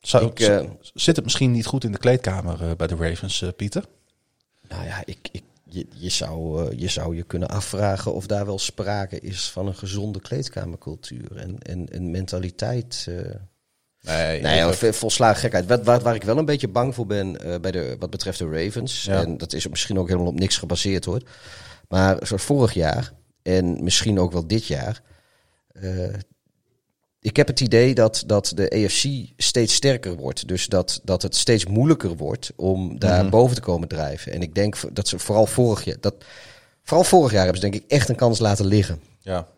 [0.00, 3.44] zou, Ik, eh, zit het misschien niet goed in de kleedkamer eh, bij de Ravens,
[3.56, 3.84] Pieter?
[4.68, 8.58] Nou ja, ik, ik, je, je, zou, je zou je kunnen afvragen of daar wel
[8.58, 13.08] sprake is van een gezonde kleedkamercultuur en, en, en mentaliteit.
[14.06, 15.66] Nee, Nee, vol- volslagen gekheid.
[15.66, 18.38] Wat, waar, waar ik wel een beetje bang voor ben eh, bij de, wat betreft
[18.38, 19.04] de Ravens.
[19.04, 19.20] Ja.
[19.22, 21.22] En dat is misschien ook helemaal op niks gebaseerd hoor.
[21.88, 23.12] Maar zoals vorig jaar
[23.42, 25.02] en misschien ook wel dit jaar.
[25.72, 26.14] eh,
[27.20, 30.48] ik heb het idee dat, dat de AFC steeds sterker wordt.
[30.48, 33.30] Dus dat, dat het steeds moeilijker wordt om daar Mhm.
[33.30, 34.32] boven te komen drijven.
[34.32, 35.96] En ik denk dat ze vooral vorig jaar.
[36.00, 36.14] Dat,
[36.82, 39.00] vooral vorig jaar hebben ze denk ik echt een kans laten liggen.
[39.20, 39.48] ja.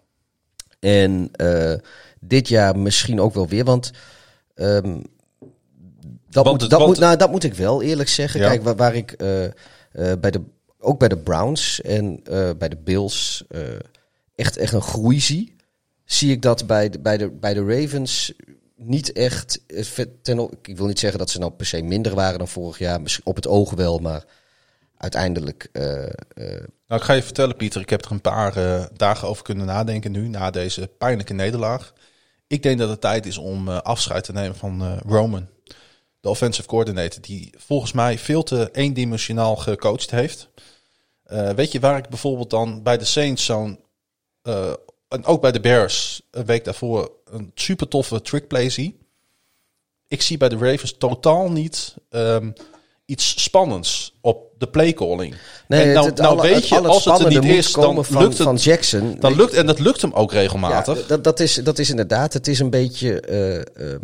[0.80, 1.74] En eh,
[2.20, 3.90] dit jaar misschien ook wel weer, want
[4.58, 5.00] ehm,
[6.30, 8.40] dat, Want moet, dat, want- moet, nou, dat moet ik wel eerlijk zeggen.
[8.40, 8.48] Ja.
[8.48, 9.52] Kijk, waar, waar ik eh, eh,
[10.20, 10.42] bij de,
[10.78, 13.44] ook bij de Browns en eh, bij de Bills
[14.34, 15.56] echt, echt een groei zie,
[16.04, 18.32] zie ik dat bij de, bij de, bij de Ravens
[18.76, 19.60] niet echt.
[20.22, 23.00] Ten, ik wil niet zeggen dat ze nou per se minder waren dan vorig jaar,
[23.00, 24.24] misschien op het oog wel, maar
[24.96, 25.68] uiteindelijk.
[26.86, 27.80] Nou, ik ga je vertellen, Pieter.
[27.80, 31.92] Ik heb er een paar dagen over kunnen nadenken nu, na deze pijnlijke nederlaag.
[32.48, 35.48] Ik denk dat het tijd is om eh, afscheid te nemen van eh, Roman.
[36.20, 40.48] De offensive coordinator, die volgens mij veel te eendimensionaal gecoacht heeft.
[41.22, 43.80] Eh, weet je waar ik bijvoorbeeld dan bij de Saints zo'n...
[45.08, 48.98] en ook bij de Bears, een week daarvoor, een super toffe trickplay zie?
[50.08, 52.50] Ik zie bij de Ravens totaal niet ehm,
[53.04, 55.34] iets spannends op de playcalling.
[55.68, 57.72] nee, en nou, het- het nou alle- weet het- je, als het er niet is,
[57.72, 58.42] dan van, lukt het.
[58.42, 59.16] van Jackson.
[59.20, 60.96] Dan lukt, en dat lukt hem ook regelmatig.
[61.00, 62.32] Ja, dat, dat, is, dat is inderdaad.
[62.32, 63.20] Het is een beetje.
[63.20, 64.00] eh, ehm,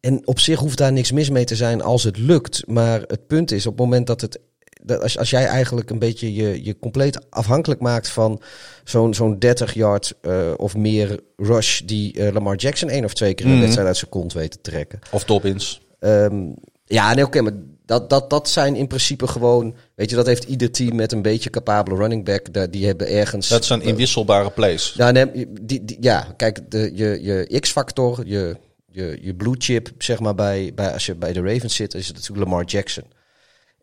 [0.00, 2.62] en op zich hoeft daar niks mis mee te zijn als het lukt.
[2.66, 4.38] Maar het punt is op het moment dat het.
[4.82, 8.40] Dat als, als jij eigenlijk een beetje je, je compleet afhankelijk maakt van
[8.84, 13.34] zo'n zo'n 30 yard eh, of meer rush die eh, Lamar Jackson één of twee
[13.34, 13.62] keer in een Mhm.
[13.64, 14.98] wedstrijd uit zijn kont weet te trekken.
[15.10, 15.80] Of Dobbins.
[15.98, 16.42] Ehm,
[16.84, 17.52] Ja, nee, oké, maar
[17.90, 19.74] dat, dat, dat zijn in principe gewoon...
[19.94, 22.72] Weet je, dat heeft ieder team met een beetje capabele running back.
[22.72, 23.48] Die hebben ergens...
[23.48, 24.92] Dat zijn inwisselbare plays.
[24.96, 28.56] Ja, nee, die, die, ja kijk, de, je, je X-factor, je,
[28.86, 32.06] je, je blue chip, zeg maar, bij, bij, als je bij de Ravens zit, is
[32.06, 33.04] het natuurlijk Lamar Jackson.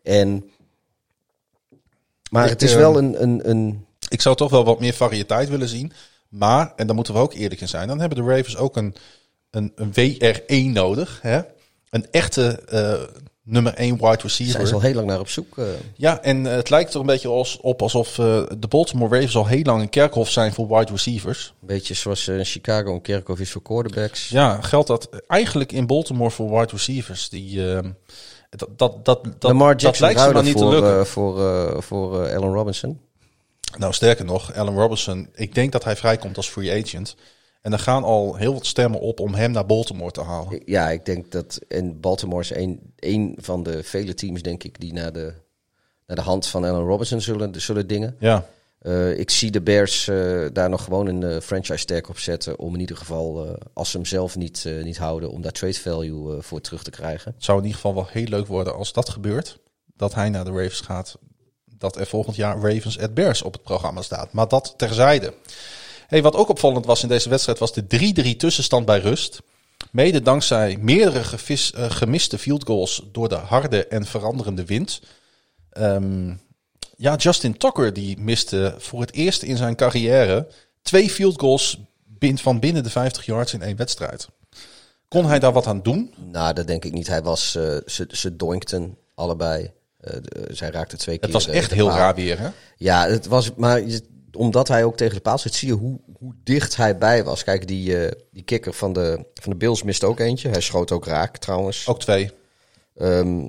[0.02, 0.50] En,
[2.30, 3.86] maar Ik, het is eh, wel een, een, een...
[4.08, 5.92] Ik zou toch wel wat meer variëteit willen zien.
[6.28, 8.94] Maar, en daar moeten we ook eerlijk in zijn, dan hebben de Ravens ook een,
[9.50, 11.18] een, een WR1 nodig.
[11.22, 11.40] Hè?
[11.90, 14.66] Een echte eh, nummer 1 wide Zijn receiver.
[14.66, 15.58] ze al heel lang naar op zoek.
[15.58, 15.64] eh.
[15.96, 19.36] Ja, en eh, het lijkt er een beetje als, op alsof eh, de Baltimore Ravens
[19.36, 21.54] al heel lang een kerkhof zijn voor wide receivers.
[21.60, 24.28] een beetje zoals in Chicago een kerkhof is voor quarterbacks.
[24.28, 27.28] Ja, geldt dat eigenlijk in Baltimore voor wide receivers.
[27.28, 27.62] Die,
[28.50, 31.06] dat, dat, dat, dat, dat lijkt ze maar niet te lukken.
[31.06, 33.00] voor, voor Allen Robinson.
[33.78, 37.16] Nou, sterker nog, Allen Robinson, ik denk dat hij vrijkomt als free agent.
[37.68, 40.62] En er gaan al heel wat stemmen op om hem naar Baltimore te halen.
[40.64, 41.60] Ja, ik denk dat...
[41.68, 45.32] En Baltimore is een, een van de vele teams, denk ik, die naar de,
[46.06, 48.16] naar de hand van Allen Robinson zullen, zullen dingen.
[48.18, 48.46] Ja,
[48.78, 52.58] Eh, ik zie de Bears eh, daar nog gewoon een eh, franchise tag op zetten.
[52.58, 56.42] Om in ieder geval, als ze hem zelf niet, niet houden, om daar trade value
[56.42, 57.32] voor terug te krijgen.
[57.34, 59.58] het zou in ieder geval wel heel leuk worden als dat gebeurt.
[59.96, 61.18] Dat hij naar de Ravens gaat.
[61.64, 64.32] Dat er volgend jaar Ravens at Bears op het programma staat.
[64.32, 65.34] Maar dat terzijde.
[66.08, 67.86] Hey, wat ook opvallend was in deze wedstrijd was de
[68.34, 69.40] 3-3 tussenstand bij rust.
[69.90, 75.00] Mede dankzij meerdere gevis, eh, gemiste field goals door de harde en veranderende wind.
[75.70, 76.34] Ehm,
[76.96, 80.48] ja, Justin Tucker die miste voor het eerst in zijn carrière
[80.82, 81.78] twee field goals
[82.20, 84.28] van binnen de 50 yards in één wedstrijd.
[85.08, 86.14] Kon hij daar wat aan doen?
[86.32, 87.06] Nou, dat denk ik niet.
[87.06, 89.70] Hij was, eh, ze, ze doinkten allebei.
[90.00, 91.24] Eh, de- zij raakte twee keer.
[91.34, 92.48] Het was echt heel raar weer, hè?
[92.76, 95.98] Ja, het was, maar je- omdat hij ook tegen de paal zit, zie je hoe,
[96.18, 97.44] hoe dicht hij bij was.
[97.44, 100.48] Kijk, die, eh, die kikker van de, van de Bills miste ook eentje.
[100.48, 101.86] Hij schoot ook raak, trouwens.
[101.88, 102.30] Ook twee.
[103.00, 103.06] Oh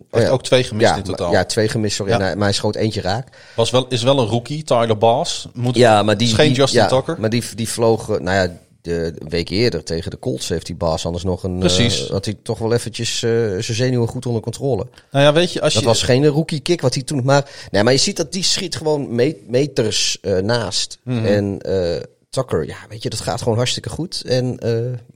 [0.10, 0.30] Heeft ja.
[0.30, 1.32] ook twee gemist ja, in totaal.
[1.32, 2.12] Ja, twee gemist, sorry.
[2.12, 2.18] Ja.
[2.20, 3.28] En hij- maar hij schoot eentje raak.
[3.56, 5.48] Was wel, is wel een rookie, Tyler Bass.
[5.54, 6.28] Moet, Ja, maar die...
[6.28, 7.20] is geen die- Justin ja, Tucker.
[7.20, 11.06] Maar die, die vloog, nou ja, de week eerder tegen de Colts heeft die baas
[11.06, 11.60] anders nog een...
[11.60, 12.06] Precies.
[12.06, 14.88] eh, had hij toch wel eventjes eh, zijn zenuwen goed onder controle.
[15.12, 15.88] Nou ja, weet je, als Dat je...
[15.88, 17.22] was geen rookie kick wat hij toen...
[17.24, 20.98] Maar, nee, maar je ziet dat die schiet gewoon me- meters eh, naast.
[21.04, 21.26] Mhm.
[21.26, 21.62] En
[22.30, 24.22] Tucker, ja, weet je, dat gaat gewoon hartstikke goed.
[24.26, 24.58] En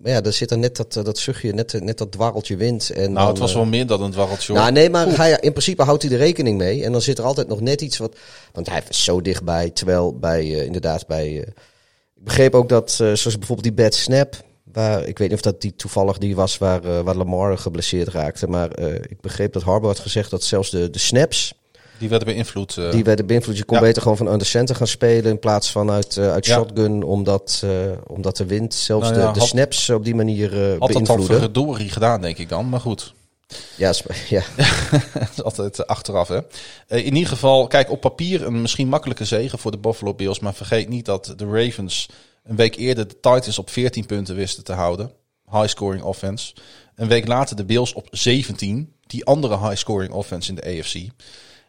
[0.04, 2.90] ja, daar zit er net dat, dat zuchtje, net, net dat dwarreltje wind.
[2.90, 4.54] En nou, dan, het was wel meer dan een dwarreltje.
[4.54, 6.84] nou, nee, maar hij, in principe houdt hij er rekening mee.
[6.84, 8.16] En dan zit er altijd nog net iets wat.
[8.52, 9.70] Want hij was zo dichtbij.
[9.70, 11.46] Terwijl bij, inderdaad, bij.
[12.24, 14.36] Ik begreep ook dat, eh, zoals bijvoorbeeld die bad snap.
[14.74, 18.08] Waar, ik weet niet of dat die toevallig die was waar, eh, waar Lamar geblesseerd
[18.08, 18.48] raakte.
[18.48, 21.54] Maar eh, ik begreep dat Harbour had gezegd dat zelfs de, de snaps.
[22.00, 22.76] Die werden beïnvloed.
[22.92, 23.58] die werden beïnvloed.
[23.58, 23.84] Je kon ja.
[23.84, 25.32] beter gewoon van under center gaan spelen.
[25.32, 26.54] In plaats van uit, uit Ja.
[26.56, 27.04] shotgun.
[27.04, 27.64] Omdat,
[28.08, 30.80] omdat de wind zelfs Nou ja, de, de had- snaps op die manier eh had
[30.80, 31.38] dat dan beïnvloedde.
[31.40, 32.70] verdorie gedaan, denk ik dan.
[32.70, 33.14] Maar goed,
[33.76, 33.94] Ja,
[34.30, 34.44] ja.
[35.14, 36.40] dat is altijd eh, achteraf, hè.
[36.88, 40.40] Eh, in ieder geval, kijk, op papier een misschien makkelijke zege voor de Buffalo Bills.
[40.40, 42.10] Maar vergeet niet dat de Ravens
[42.44, 45.12] een week eerder de Titans op 14 punten wisten te houden.
[45.52, 46.54] High-scoring offense.
[46.96, 48.94] Een week later de Bills op 17.
[49.08, 50.96] Die andere high-scoring offense in de AFC.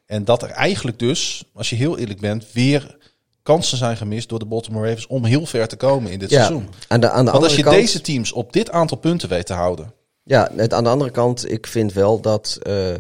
[0.07, 2.97] En dat er eigenlijk dus, als je heel eerlijk bent, weer
[3.43, 6.37] kansen zijn gemist door de Baltimore Ravens om heel ver te komen in dit ja.
[6.37, 6.69] seizoen.
[6.89, 9.47] Aan de, aan de Want als je kant, deze teams op dit aantal punten weet
[9.47, 9.93] te houden.
[10.25, 12.95] Ja, net aan de andere kant, ik vind wel dat eh,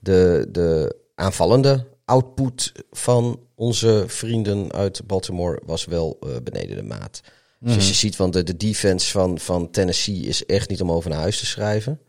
[0.00, 7.20] de, de aanvallende output van onze vrienden uit Baltimore was wel eh, beneden de maat.
[7.60, 10.92] Dus als je ziet, want de, de defense van, van Tennessee is echt niet om
[10.92, 12.00] over naar huis te schrijven.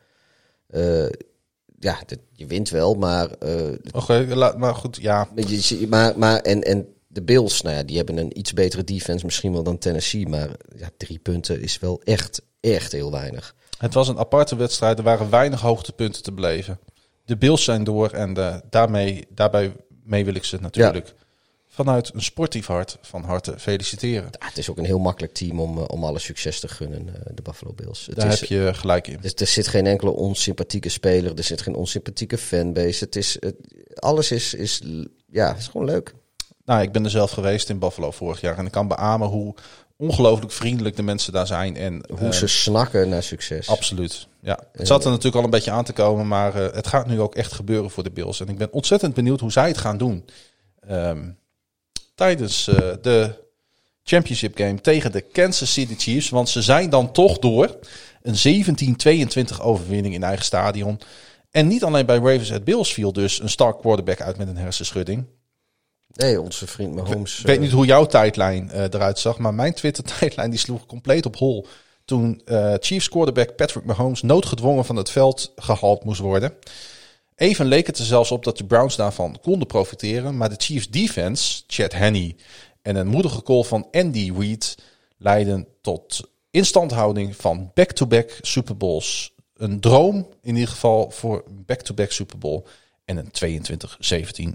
[0.68, 1.10] Eh,
[1.80, 2.00] ja,
[2.32, 3.30] je wint wel, maar,
[3.92, 5.30] Oké, maar goed, ja.
[5.36, 9.26] je, maar, maar en, en de Bills, nou ja, die hebben een iets betere defense
[9.26, 10.28] misschien wel dan Tennessee.
[10.28, 13.56] Maar ja, drie punten is wel echt, echt heel weinig.
[13.78, 14.98] Het was een aparte wedstrijd.
[14.98, 16.80] Er waren weinig hoogtepunten te beleven.
[17.26, 21.14] De Bills zijn door en eh, daarmee, daarbij mee wil ik ze natuurlijk
[21.68, 24.30] vanuit een sportief hart van harte feliciteren.
[24.40, 27.08] Ja, het is ook een heel makkelijk team om, eh, om alle succes te gunnen,
[27.08, 28.06] eh, de Buffalo Bills.
[28.06, 29.20] Het Daar is, heb je gelijk in.
[29.24, 33.04] er, er zit geen enkele onsympathieke speler, er zit geen onsympathieke fanbase.
[33.04, 33.56] Het is, het,
[33.96, 34.82] alles is, is,
[35.28, 36.14] ja, is gewoon leuk.
[36.66, 39.56] Nou, ik ben er zelf geweest in Buffalo vorig jaar en ik kan beamen hoe
[39.98, 41.76] ongelooflijk vriendelijk de mensen daar zijn.
[41.76, 43.70] En Hoe ze snakken naar succes.
[43.70, 44.28] Absoluut.
[44.40, 44.60] Ja.
[44.72, 47.22] Het zat er natuurlijk al een beetje aan te komen, maar eh, het gaat nu
[47.22, 48.40] ook echt gebeuren voor de Bills.
[48.40, 50.26] En ik ben ontzettend benieuwd hoe zij het gaan doen.
[50.88, 51.30] Ehm,
[52.16, 53.46] tijdens eh, de
[54.04, 56.30] championship game tegen de Kansas City Chiefs.
[56.30, 57.78] Want ze zijn dan toch door.
[58.22, 61.00] Een 17-22 overwinning in eigen stadion.
[61.52, 64.58] En niet alleen bij Ravens at Bills viel dus een star quarterback uit met een
[64.58, 65.26] hersenschudding.
[66.18, 67.40] Nee, onze vriend Mahomes.
[67.40, 70.86] Ik weet eh, niet hoe jouw tijdlijn eh, eruit zag, maar mijn Twitter-tijdlijn die sloeg
[70.86, 71.68] compleet op hol.
[72.06, 76.54] toen eh, Chiefs quarterback Patrick Mahomes noodgedwongen van het veld gehaald moest worden.
[77.36, 80.90] Even leek het er zelfs op dat de Browns daarvan konden profiteren, maar de Chiefs
[80.90, 82.36] defense, Chad Henney
[82.82, 84.78] en een moedige call van Andy Reid
[85.18, 89.34] leidden tot instandhouding van back-to-back Super Bowls.
[89.56, 92.64] Een droom in ieder geval voor back-to-back Super Bowl
[93.08, 93.60] en een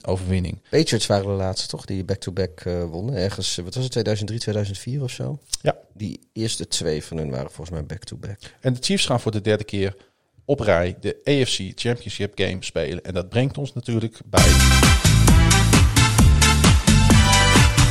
[0.01, 0.59] 22-17 overwinning.
[0.71, 1.85] Patriots waren de laatste, toch?
[1.85, 3.15] Die back-to-back eh, wonnen.
[3.15, 5.39] Ergens, eh, wat was het, 2003, 2004 of zo?
[5.63, 5.77] Ja.
[5.95, 8.39] Die eerste twee van hun waren volgens mij back-to-back.
[8.61, 9.97] En de Chiefs gaan voor de derde keer
[10.45, 13.05] op rij de AFC Championship Game spelen.
[13.05, 14.51] En dat brengt ons natuurlijk bij.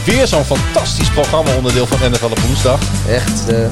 [0.06, 3.08] Weer zo'n fantastisch programma onderdeel van NFL op woensdag.
[3.08, 3.72] Echt, eh,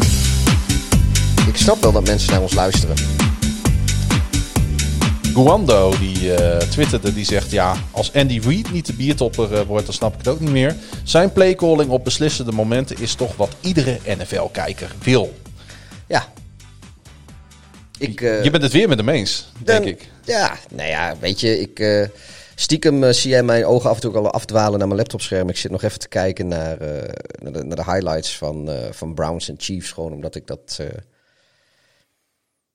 [1.48, 2.96] ik snap wel dat mensen naar ons luisteren.
[5.34, 9.86] Guando die eh, twitterde, die zegt ja, als Andy Reid niet de biertopper eh, wordt,
[9.86, 10.76] dan snap ik het ook niet meer.
[11.04, 15.34] Zijn playcalling op beslissende momenten is toch wat iedere NFL-kijker wil.
[16.08, 16.32] Ja.
[17.98, 20.10] Ik, eh, Je bent het weer met hem eens, denk dan- ik.
[20.24, 22.10] Ja, nou ja, weet je, ik...
[22.56, 25.50] stiekem zie jij mijn ogen af en toe al afdwalen naar mijn laptopscherm.
[25.50, 26.78] Ik zit nog even te kijken naar,
[27.42, 29.92] naar, de, naar de highlights van, van Browns en Chiefs.
[29.92, 30.80] Gewoon omdat ik dat...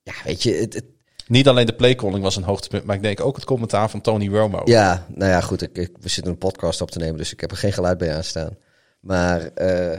[0.03, 0.93] ja, weet je, het, het-
[1.27, 4.29] Niet alleen de playcalling was een hoogtepunt, maar ik denk ook het commentaar van Tony
[4.29, 4.61] Romo.
[4.65, 5.63] Ja, nou ja, goed.
[5.63, 7.99] Ik, ik, we zitten een podcast op te nemen, dus ik heb er geen geluid
[7.99, 8.57] bij aanstaan.
[9.01, 9.47] Maar.
[9.55, 9.99] eh,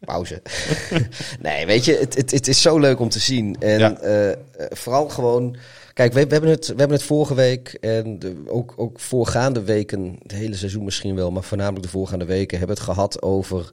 [0.00, 0.42] pauze.
[1.40, 3.56] nee, weet je, het, het, het is zo leuk om te zien.
[3.60, 3.96] En Ja.
[3.96, 4.36] eh,
[4.70, 5.56] vooral gewoon.
[5.92, 9.62] Kijk, we, we, hebben het, we hebben het vorige week en de, ook, ook voorgaande
[9.62, 13.22] weken, het hele seizoen misschien wel, maar voornamelijk de voorgaande weken, hebben we het gehad
[13.22, 13.70] over.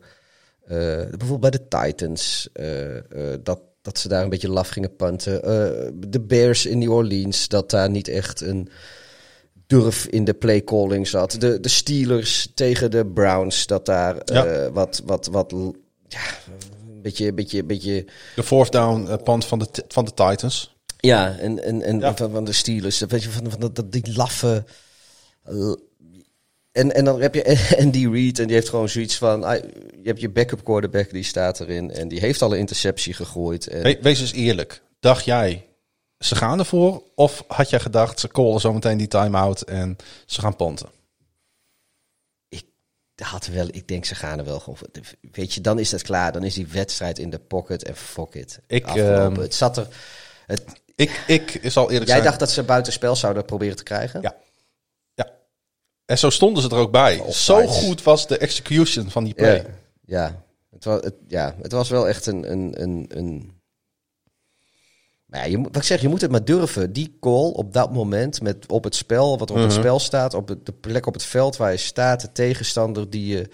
[0.65, 0.77] eh,
[1.17, 2.49] bijvoorbeeld bij de Titans,
[3.43, 5.43] dat, dat ze daar een beetje laf gingen punten.
[5.43, 8.69] Eh, de Bears in New Orleans, dat daar niet echt een
[9.67, 11.35] durf in de playcalling zat.
[11.39, 14.45] De, de Steelers tegen de Browns, dat daar Ja.
[14.45, 15.53] eh, wat, wat, wat,
[16.07, 16.19] ja,
[16.93, 18.05] een beetje, beetje, beetje,
[18.35, 20.75] De fourth down eh, punt van de, van de Titans.
[20.97, 22.15] ja, en, en, en Ja.
[22.15, 24.63] Van, van de Steelers, weet je, van, van dat, dat, die laffe...
[26.73, 29.43] En, en dan heb je Andy Reid en die heeft gewoon zoiets van...
[29.43, 29.55] ah,
[30.01, 31.91] je hebt je backup quarterback, die staat erin.
[31.91, 33.67] En die heeft al een interceptie gegooid.
[33.67, 34.81] En, We- wees eens eerlijk.
[34.99, 35.67] Dacht jij,
[36.19, 37.03] ze gaan ervoor?
[37.15, 39.95] Of had jij gedacht, ze callen zometeen die time-out en
[40.25, 40.89] ze gaan ponten?
[43.15, 44.87] ik had wel, ik denk ze gaan er wel gewoon voor.
[45.31, 46.31] Weet je, dan is het klaar.
[46.31, 48.59] Dan is die wedstrijd in de pocket en fuck it.
[48.67, 49.15] Ik, Afgelopen.
[49.31, 49.87] ehm, het zat er.
[50.45, 50.63] Het,
[50.95, 52.23] Ik, ik zal eerlijk jij zijn.
[52.23, 54.21] dacht dat ze buitenspel zouden proberen te krijgen?
[54.21, 54.35] Ja.
[56.05, 57.21] En zo stonden ze er ook bij.
[57.31, 59.55] Zo goed was de execution van die play.
[59.55, 59.65] Ja,
[60.05, 60.43] ja.
[60.71, 62.51] Het, was, het, ja, het was wel echt een.
[62.51, 63.61] een, een, een
[65.25, 66.93] maar ja, je, moet- wat ik zeg, je moet het maar durven.
[66.93, 69.79] Die call op dat moment, met op het spel, wat er op het Mhm.
[69.79, 73.49] spel staat, op de, plek op het veld waar je staat, de tegenstander die je.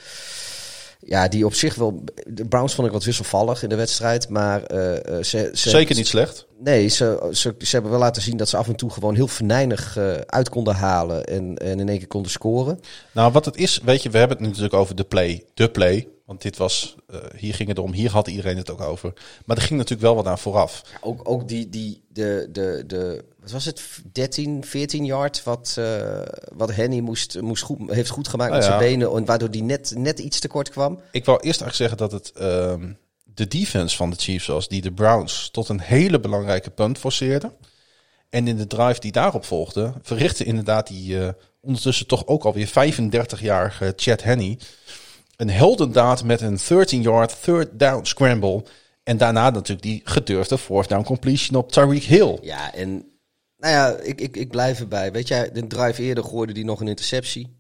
[1.00, 2.04] Ja, die op zich wel.
[2.28, 5.96] De Browns vond ik wat wisselvallig in de wedstrijd, maar eh, eh, ze, ze, Zeker
[5.96, 6.46] niet slecht.
[6.62, 9.28] Nee, ze, ze, ze hebben wel laten zien dat ze af en toe gewoon heel
[9.28, 12.80] venijnig eh, uit konden halen en, en in één keer konden scoren.
[13.14, 15.44] Nou, wat het is, weet je, we hebben het nu natuurlijk over de play.
[15.54, 16.08] De play.
[16.26, 19.14] Want dit was, eh, hier ging het om, hier had iedereen het ook over.
[19.46, 20.82] Maar er ging natuurlijk wel wat aan vooraf.
[21.02, 23.82] Ook, ook die, die, de, de, de, wat was het,
[24.12, 26.22] 13, 14 yard, wat, eh,
[26.56, 28.78] wat Henny moest, moest goed, heeft goed gemaakt Ah, met ja.
[28.78, 31.00] zijn benen, en waardoor die net, net iets te kort kwam.
[31.12, 32.92] Ik wou eerst eigenlijk zeggen dat het ehm,
[33.40, 37.52] de defense van de Chiefs was die de Browns tot een hele belangrijke punt forceerde.
[38.30, 41.30] En in de drive die daarop volgde, verrichtte inderdaad die eh,
[41.62, 44.60] ondertussen toch ook alweer 35-jarige Chad Henney
[45.36, 48.64] een heldendaad met een 13-yard third down scramble.
[49.04, 52.38] En daarna natuurlijk die gedurfde fourth down completion op Tariq Hill.
[52.42, 52.90] Ja, en
[53.58, 55.12] nou ja, ik, ik, ik blijf erbij.
[55.12, 57.58] Weet jij, de drive eerder gooide die nog een interceptie.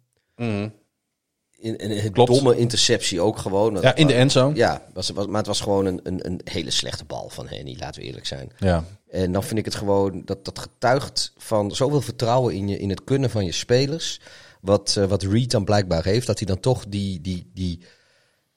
[1.60, 2.34] In, in, Klopt.
[2.34, 3.78] domme interceptie ook gewoon.
[3.82, 4.56] Ja, in de endzone.
[4.56, 7.76] Ja, was, was, maar het was gewoon een, een, een hele slechte bal van Henny,
[7.80, 8.52] laten we eerlijk zijn.
[8.58, 8.84] Ja.
[9.10, 12.90] En dan vind ik het gewoon dat dat getuigt van zoveel vertrouwen in, je, in
[12.90, 14.20] het kunnen van je spelers.
[14.62, 17.80] Wat, eh, wat Reed dan blijkbaar heeft, dat hij dan toch die, die, die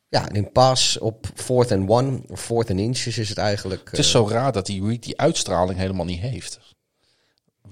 [0.09, 3.91] ja, een pass op fourth and one, of fourth and inches is het eigenlijk.
[3.91, 6.61] Het is eh, zo raar dat die Reed die uitstraling helemaal niet heeft.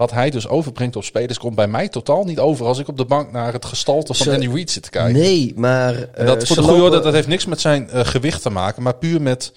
[0.00, 2.96] Wat hij dus overbrengt op spelers komt bij mij totaal niet over als ik op
[2.96, 5.20] de bank naar het gestalte van Ze- Andy Reid zit te kijken.
[5.20, 5.94] Nee, maar.
[5.94, 8.50] En eh, dat, voor de goede orde, dat heeft niks met zijn eh, gewicht te
[8.50, 9.52] maken, maar puur met,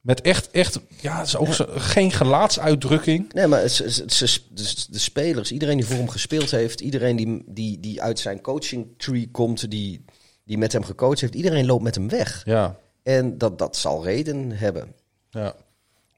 [0.00, 3.32] met echt, echt, ja, het is ook zo, geen gelaatsuitdrukking.
[3.32, 8.18] Nee, maar de spelers, iedereen die voor hem gespeeld heeft, iedereen die, die, die uit
[8.18, 10.04] zijn coaching tree komt, die,
[10.44, 12.42] die met hem gecoacht heeft, iedereen loopt met hem weg.
[12.44, 14.94] Ja, En dat, dat zal reden hebben.
[15.30, 15.54] ja.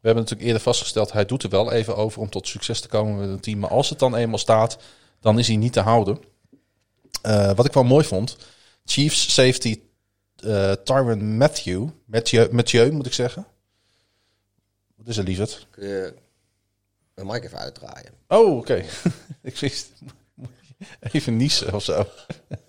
[0.01, 2.89] We hebben natuurlijk eerder vastgesteld, hij doet er wel even over om tot succes te
[2.89, 3.59] komen met een team.
[3.59, 4.79] Maar als het dan eenmaal staat,
[5.21, 6.19] dan is hij niet te houden.
[7.23, 8.37] Eh, wat ik wel mooi vond,
[8.85, 9.81] Chiefs safety
[10.43, 13.47] eh Tyron Matthew, Mathieu, Mathieu moet ik zeggen.
[14.97, 15.67] Wat is er, lieverd?
[15.71, 16.15] Kun je
[17.15, 18.13] mic even uitdraaien?
[18.29, 18.85] Oh, oké.
[19.43, 19.93] ik wist...
[21.13, 22.07] Even niezen of zo.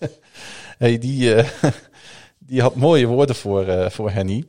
[0.78, 1.50] hey, die, eh,
[2.48, 4.46] die had mooie woorden voor, eh, voor Henny.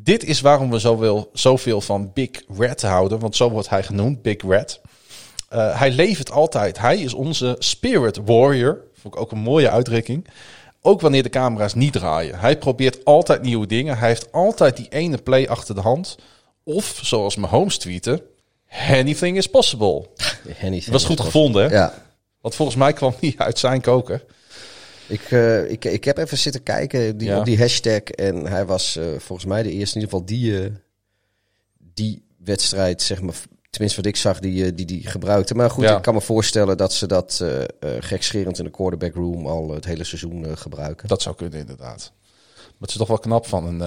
[0.00, 3.18] Dit is waarom we zoveel, zoveel van Big Red houden.
[3.18, 4.80] Want zo wordt hij genoemd, Big Red.
[5.48, 6.78] Eh, hij levert altijd.
[6.78, 8.84] Hij is onze spirit warrior.
[8.94, 10.26] Vond ik ook een mooie uitdrukking.
[10.80, 12.38] Ook wanneer de camera's niet draaien.
[12.38, 13.98] Hij probeert altijd nieuwe dingen.
[13.98, 16.18] Hij heeft altijd die ene play achter de hand.
[16.64, 18.20] Of, zoals mijn homes tweeten...
[18.90, 20.06] Anything is possible.
[20.48, 21.76] Henny Dat was goed gevonden, hè?
[21.76, 21.94] Ja.
[22.40, 24.24] Want volgens mij kwam die uit zijn koker.
[25.08, 27.38] Ik, eh, ik, ik heb even zitten kijken die, Ja.
[27.38, 28.02] op die hashtag.
[28.02, 30.70] En hij was eh, volgens mij de eerste in ieder geval die, eh,
[31.94, 33.34] die wedstrijd, zeg maar.
[33.70, 35.54] Tenminste, wat ik zag, die die, die gebruikte.
[35.54, 35.96] Maar goed, Ja.
[35.96, 37.44] ik kan me voorstellen dat ze dat
[38.00, 41.08] gekscherend in de quarterback room al het hele seizoen gebruiken.
[41.08, 42.12] Dat zou kunnen, inderdaad.
[42.56, 43.78] Maar het is toch wel knap van een...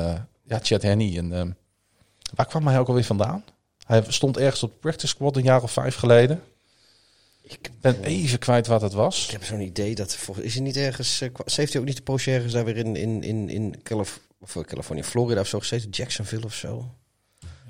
[0.43, 1.17] ja, Chad Henney.
[1.17, 1.49] En, ehm,
[2.35, 3.43] waar kwam hij ook alweer vandaan?
[3.85, 6.41] Hij stond ergens op de practice squad een jaar of vijf geleden.
[7.51, 9.25] Ik ben even kwijt wat het was.
[9.25, 11.21] Ik heb zo'n idee dat is hij niet ergens.
[11.21, 13.75] eh, ze heeft hij ook niet de poosje ergens daar weer in in in in
[13.83, 16.93] Calif of eh, Californië, Florida of zo gezeten, Jacksonville of zo.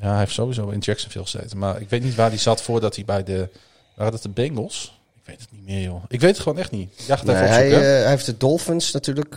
[0.02, 1.58] Ja, hij heeft sowieso in Jacksonville gezeten.
[1.58, 3.50] Maar ik weet niet waar hij zat voordat hij bij de...
[3.96, 5.00] Waren dat de Bengals?
[5.16, 6.04] Ik weet het niet meer, joh.
[6.08, 6.94] Ik weet het gewoon echt niet.
[7.08, 9.36] Ja, het Nee, even hij, eh, hij heeft de Dolphins natuurlijk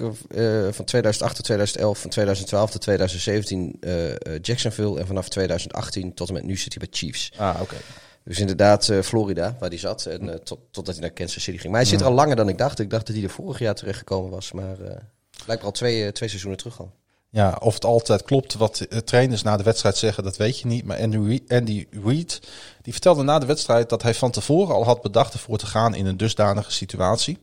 [0.70, 6.28] van 2008 tot 2011, van 2012 tot 2017 eh, eh, Jacksonville en vanaf 2018 tot
[6.28, 7.30] en met nu zit hij bij Chiefs.
[7.36, 7.76] Ah, oké.
[8.24, 11.58] Dus inderdaad eh, Florida, waar hij zat, en eh, tot, totdat hij naar Kansas City
[11.58, 11.72] ging.
[11.72, 12.78] Maar hij zit er al langer dan ik dacht.
[12.78, 14.96] Ik dacht dat hij er vorig jaar terechtgekomen was, maar eh
[15.44, 16.92] blijkbaar al twee, twee seizoenen terug al.
[17.30, 20.66] Ja, of het altijd klopt wat de trainers na de wedstrijd zeggen, dat weet je
[20.66, 20.84] niet.
[20.84, 21.00] Maar
[21.48, 22.40] Andy Reid,
[22.82, 25.94] die vertelde na de wedstrijd dat hij van tevoren al had bedacht ervoor te gaan
[25.94, 27.38] in een dusdanige situatie.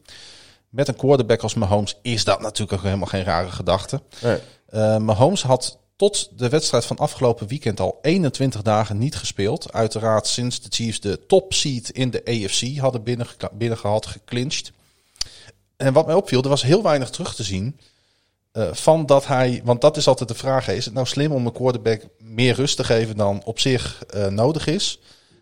[0.69, 4.01] Met een quarterback als Mahomes is dat natuurlijk ook helemaal geen rare gedachte.
[4.21, 4.99] Nee.
[4.99, 9.73] Mahomes had tot de wedstrijd van afgelopen weekend al 21 dagen niet gespeeld.
[9.73, 14.71] Uiteraard sinds de Chiefs de top seed in de AFC hadden binnenge- binnengehaald, geclinched.
[15.77, 17.79] En wat mij opviel, er was heel weinig terug te zien
[18.51, 19.61] eh, van dat hij...
[19.63, 22.75] Want dat is altijd de vraag, is het nou slim om een quarterback meer rust
[22.75, 24.99] te geven dan op zich eh, nodig is?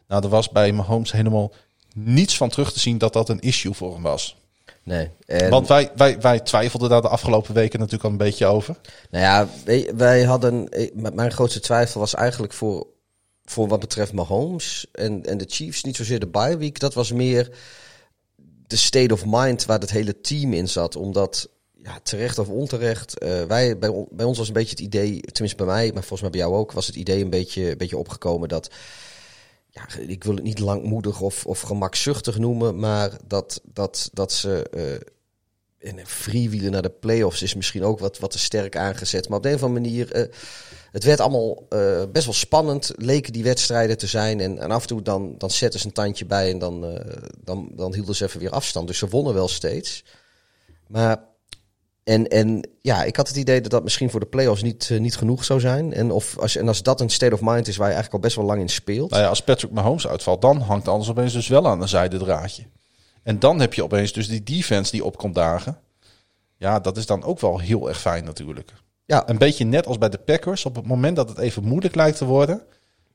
[0.07, 1.51] Nou, er was bij Mahomes helemaal
[1.93, 4.35] niets van terug te zien dat dat een issue voor hem was.
[4.83, 5.09] Nee.
[5.25, 8.75] En, Want wij, wij, wij twijfelden daar de afgelopen weken natuurlijk al een beetje over.
[9.09, 10.69] Nou ja, wij, wij hadden.
[11.13, 12.87] Mijn grootste twijfel was eigenlijk voor,
[13.45, 16.79] voor wat betreft Mahomes en, en de Chiefs niet zozeer de bye week.
[16.79, 17.51] Dat was meer
[18.67, 20.95] de state of mind waar het hele team in zat.
[20.95, 21.49] Omdat,
[21.83, 25.21] ja, terecht of onterecht, eh, wij, bij, on- bij ons was een beetje het idee,
[25.21, 27.77] tenminste bij mij, maar volgens mij bij jou ook, was het idee een beetje, een
[27.77, 28.69] beetje opgekomen dat.
[29.71, 34.69] Ja, ik wil het niet langmoedig of, of gemakzuchtig noemen, maar dat, dat, dat ze
[34.69, 39.29] eh, en freewheelen naar de playoffs is misschien ook wat, wat te sterk aangezet.
[39.29, 40.33] Maar op de een of andere manier, eh,
[40.91, 42.91] het werd allemaal eh, best wel spannend.
[42.95, 44.39] Leken die wedstrijden te zijn.
[44.39, 47.01] En, en af en toe dan, dan zetten ze een tandje bij en dan,
[47.43, 48.87] dan, dan hielden ze even weer afstand.
[48.87, 50.03] Dus ze wonnen wel steeds.
[50.87, 51.28] Maar,
[52.09, 54.99] en, en ja, ik had het idee dat dat misschien voor de playoffs niet, eh,
[54.99, 55.93] niet genoeg zou zijn.
[55.93, 58.29] En, of als, en als dat een state of mind is waar je eigenlijk al
[58.29, 59.09] best wel lang in speelt.
[59.09, 62.63] Nou ja, als Patrick Mahomes uitvalt, dan hangt alles opeens dus wel aan een zijdendraadje.
[63.23, 65.77] En dan heb je opeens dus die defense die opkomt dagen.
[66.57, 68.73] Ja, dat is dan ook wel heel erg fijn natuurlijk.
[69.05, 70.65] Ja, Een beetje net als bij de Packers.
[70.65, 72.61] Op het moment dat het even moeilijk lijkt te worden,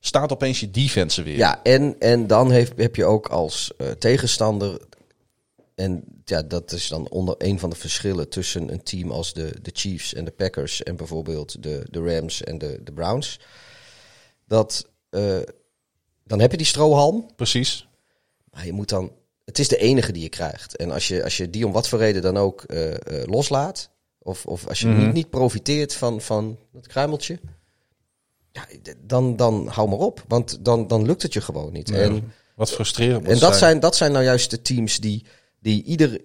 [0.01, 1.37] staat opeens je defense er weer.
[1.37, 4.81] Ja, en, en dan heeft, heb je ook als eh, tegenstander.
[5.75, 9.55] En ja, dat is dan onder een van de verschillen tussen een team als de,
[9.63, 10.83] de Chiefs en de Packers.
[10.83, 13.41] En bijvoorbeeld de, de Rams en de, de Browns.
[14.47, 15.41] Dat eh,
[16.25, 17.27] dan heb je die strohalm.
[17.37, 17.89] Precies.
[18.51, 19.13] Maar je moet dan.
[19.45, 20.77] Het is de enige die je krijgt.
[20.77, 23.91] En als je, als je die om wat voor reden dan ook eh, eh, loslaat.
[24.19, 25.05] Of, of als je Mhm.
[25.05, 27.39] niet, niet profiteert van, van dat kruimeltje.
[28.53, 28.67] Ja,
[28.99, 30.25] dan, dan hou maar op.
[30.29, 31.89] Want dan, dan lukt het je gewoon niet.
[31.89, 33.23] Ja, En, Wat frustrerend.
[33.23, 33.59] moet en dat zijn.
[33.59, 35.25] zijn, dat zijn nou juist de teams die,
[35.65, 36.21] die ieder,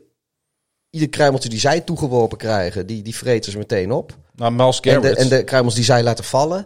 [0.90, 4.18] ieder kruimeltje die zij toegeworpen krijgen, die, die vreten ze meteen op.
[4.36, 6.66] Nou, Miles En de, en de kruimels die zij laten vallen.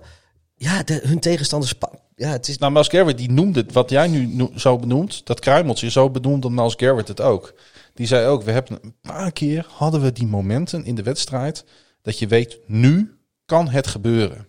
[0.55, 1.73] Ja, de, hun tegenstanders.
[2.15, 5.25] Ja, het is, Nou, Miles Garrett die noemde het, wat jij nu no- zo benoemt,
[5.25, 7.53] dat kruimeltje, zo benoemde Miles Garrett het ook.
[7.93, 11.65] Die zei ook, we hebben een paar keer hadden we die momenten in de wedstrijd
[12.01, 14.47] dat je weet, nu kan het gebeuren.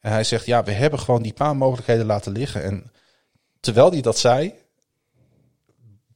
[0.00, 2.62] En hij zegt, ja, we hebben gewoon die paar mogelijkheden laten liggen.
[2.62, 2.90] En
[3.60, 4.54] terwijl hij dat zei,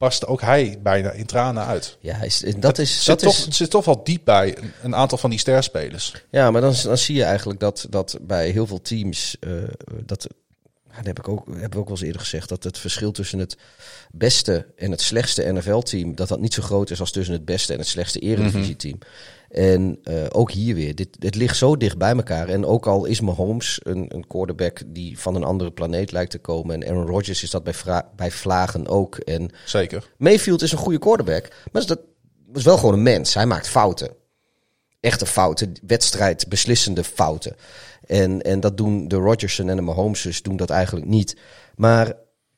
[0.05, 1.97] barstte ook hij bijna in tranen uit.
[1.99, 2.95] ja, is, dat is.
[2.95, 6.13] Zit, Dat toch, is zit toch wel diep bij een, een aantal van die sterspelers.
[6.29, 9.51] Ja, maar dan, dan zie je eigenlijk dat, dat bij heel veel teams, eh,
[10.05, 10.27] dat
[10.95, 13.57] dat heb ik ook, we ook wel eens eerder gezegd, dat het verschil tussen het
[14.11, 17.73] beste en het slechtste NFL-team, dat dat niet zo groot is als tussen het beste
[17.73, 18.97] en het slechtste Eredivisie-team.
[19.49, 22.49] En eh, ook hier weer, dit, dit ligt zo dicht bij elkaar.
[22.49, 26.37] En ook al is Mahomes een, een quarterback die van een andere planeet lijkt te
[26.37, 27.73] komen, en Aaron Rodgers is dat bij,
[28.15, 29.15] bij Vlagen ook.
[29.15, 30.11] En Zeker.
[30.17, 31.99] Mayfield is een goede quarterback, maar dat
[32.53, 33.33] is wel gewoon een mens.
[33.33, 34.09] Hij maakt fouten.
[34.99, 37.55] Echte fouten, wedstrijd beslissende fouten.
[38.05, 41.37] En, en dat doen de Rodgersen en de Mahomeses doen dat eigenlijk niet.
[41.75, 42.13] Maar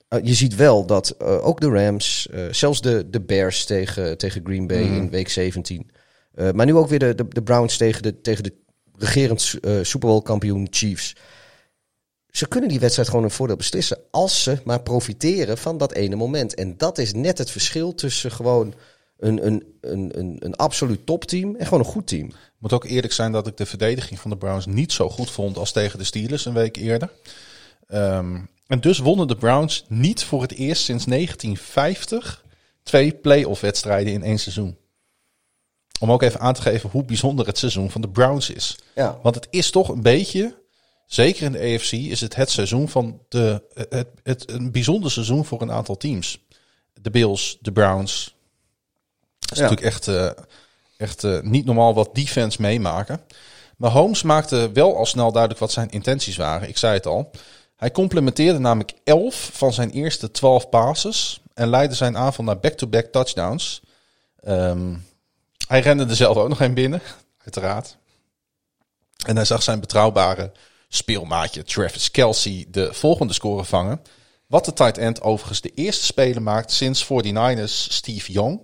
[0.08, 4.42] eh, je ziet wel dat eh, ook de Rams, zelfs de, de Bears tegen, tegen
[4.46, 5.92] Green Bay in week 17.
[6.38, 8.54] Eh, maar nu ook weer de, de, Browns tegen de, tegen de
[8.98, 11.16] regerend eh, Super Bowl kampioen Chiefs.
[12.30, 13.98] Ze kunnen die wedstrijd gewoon een voordeel beslissen.
[14.12, 16.56] Als ze maar profiteren van dat ene moment.
[16.56, 18.74] En dat is net het verschil tussen gewoon
[19.18, 22.32] een, een, een, een, een absoluut topteam en gewoon een goed team.
[22.58, 25.58] Moet ook eerlijk zijn dat ik de verdediging van de Browns niet zo goed vond
[25.58, 27.12] als tegen de Steelers een week eerder.
[27.88, 32.46] Ehm, en dus wonnen de Browns niet voor het eerst sinds 1950
[32.84, 34.78] twee playoff wedstrijden in één seizoen.
[36.00, 38.76] Om ook even aan te geven hoe bijzonder het seizoen van de Browns is.
[38.96, 39.20] Ja.
[39.22, 40.56] Want het is toch een beetje,
[41.06, 45.46] zeker in de AFC, is het het seizoen van de, het, het, een bijzonder seizoen
[45.46, 46.46] voor een aantal teams.
[47.02, 48.36] De Bills, de Browns.
[49.40, 49.64] Het is Ja.
[49.64, 50.30] natuurlijk echt, eh,
[50.98, 53.22] echt eh, niet normaal wat defense meemaken.
[53.78, 56.70] Maar Holmes maakte wel al snel duidelijk wat zijn intenties waren.
[56.70, 57.32] Ik zei het al.
[57.76, 63.06] Hij complementeerde namelijk 11 van zijn eerste 12 passes en leidde zijn aanval naar back-to-back
[63.06, 63.82] touchdowns.
[64.44, 64.94] Ehm,
[65.68, 67.02] hij rende er zelf ook nog een binnen,
[67.44, 67.98] uiteraard.
[69.26, 70.52] En hij zag zijn betrouwbare
[70.88, 74.02] speelmaatje Travis Kelsey de volgende score vangen.
[74.48, 78.60] Wat de tight end overigens de eerste speler maakt sinds 49ers Steve Young.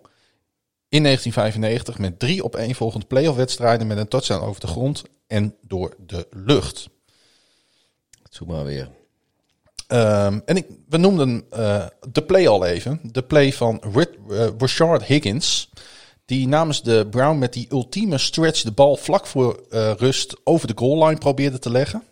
[0.89, 5.03] In 1995 met drie op één volgende playoff wedstrijden met een touchdown over de grond
[5.27, 6.89] en door de lucht.
[8.37, 8.89] Doe maar weer.
[9.87, 12.99] Ehm, en ik, we noemden eh, de play al even.
[13.03, 15.69] De play van eh, Rashard Higgins.
[16.25, 20.67] Die namens de Brown met die ultieme stretch de bal vlak voor eh, rust over
[20.67, 22.03] de goal line probeerde te leggen.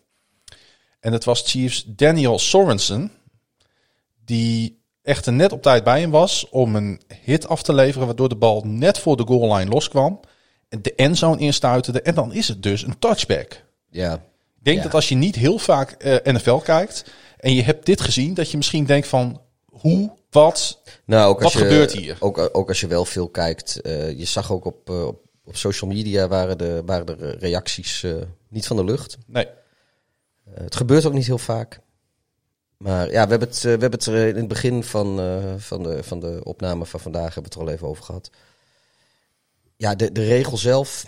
[0.99, 3.11] En het was Chiefs Daniel Sorensen.
[4.25, 8.07] Die echter net op tijd bij hem was om een hit af te leveren.
[8.07, 10.19] Waardoor de bal net voor de goal line loskwam.
[10.69, 12.01] En de endzone instuiterde.
[12.01, 13.63] En dan is het dus een touchback.
[13.89, 14.13] Ja.
[14.13, 14.83] Ik denk Ja.
[14.83, 17.05] dat als je niet heel vaak eh, NFL kijkt
[17.37, 20.81] en je hebt dit gezien, dat je misschien denkt van hoe, wat.
[21.05, 22.17] Nou, ook als Wat je, gebeurt hier?
[22.19, 23.81] Ook, ook als je wel veel kijkt.
[23.81, 28.03] eh, je zag ook op, eh, op, op social media waren, de, waren er reacties
[28.03, 28.15] eh,
[28.49, 29.17] niet van de lucht.
[29.27, 29.47] Nee,
[30.49, 31.79] het gebeurt ook niet heel vaak.
[32.77, 35.19] Maar ja, we hebben het, we hebben het er in het begin van,
[35.57, 38.29] van, de, van de opname van vandaag hebben we het er al even over gehad.
[39.75, 41.05] Ja, de, de regel zelf,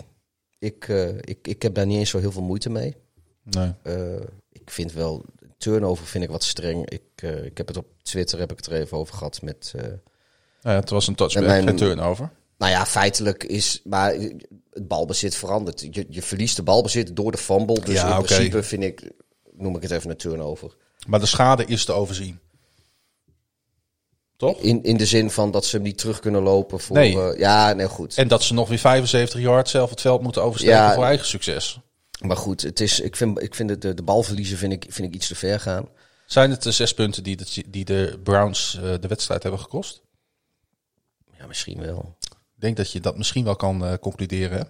[0.58, 0.88] ik,
[1.20, 2.96] ik, ik heb daar niet eens zo heel veel moeite mee.
[3.42, 3.72] nee.
[4.52, 5.24] Ik vind wel,
[5.58, 6.90] turnover vind ik wat streng.
[6.90, 9.72] Ik, eh, ik heb het op Twitter heb ik het er even over gehad met...
[9.76, 9.96] eh, Nou
[10.62, 12.30] ja, het was een touchback, mijn- geen turnover.
[12.58, 14.12] nou ja, feitelijk is, maar
[14.70, 15.80] het balbezit verandert.
[15.90, 17.80] Je, je verliest de balbezit door de fumble.
[17.80, 19.10] Dus Ja, in principe vind ik,
[19.52, 20.76] noem ik het even een turnover.
[21.06, 22.38] Maar de schade is te overzien.
[24.36, 24.60] Toch?
[24.60, 26.96] In, in de zin van dat ze hem niet terug kunnen lopen voor...
[26.96, 27.20] Nee.
[27.20, 28.14] eh, ja, nee, goed.
[28.16, 30.94] En dat ze nog weer 75 yard zelf het veld moeten oversteken Ja.
[30.94, 31.80] voor eigen succes.
[32.26, 35.08] Maar goed, het is, ik vind, ik vind het, de, de balverliezen vind ik, vind
[35.08, 35.88] ik iets te ver gaan.
[36.26, 40.02] Zijn het de zes punten die de, die de Browns eh, de wedstrijd hebben gekost?
[41.38, 42.16] Ja, misschien wel.
[42.54, 44.58] Ik denk dat je dat misschien wel kan eh, concluderen.
[44.58, 44.64] hè?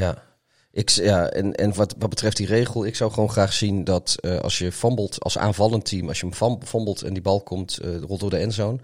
[0.00, 0.22] Ja.
[0.70, 4.16] Ik, ja, en, en wat, wat betreft die regel, ik zou gewoon graag zien dat
[4.20, 7.40] eh, als je fumbled als aanvallend team, als je hem fum- fumbled en die bal
[7.42, 8.78] komt, rolt door de endzone,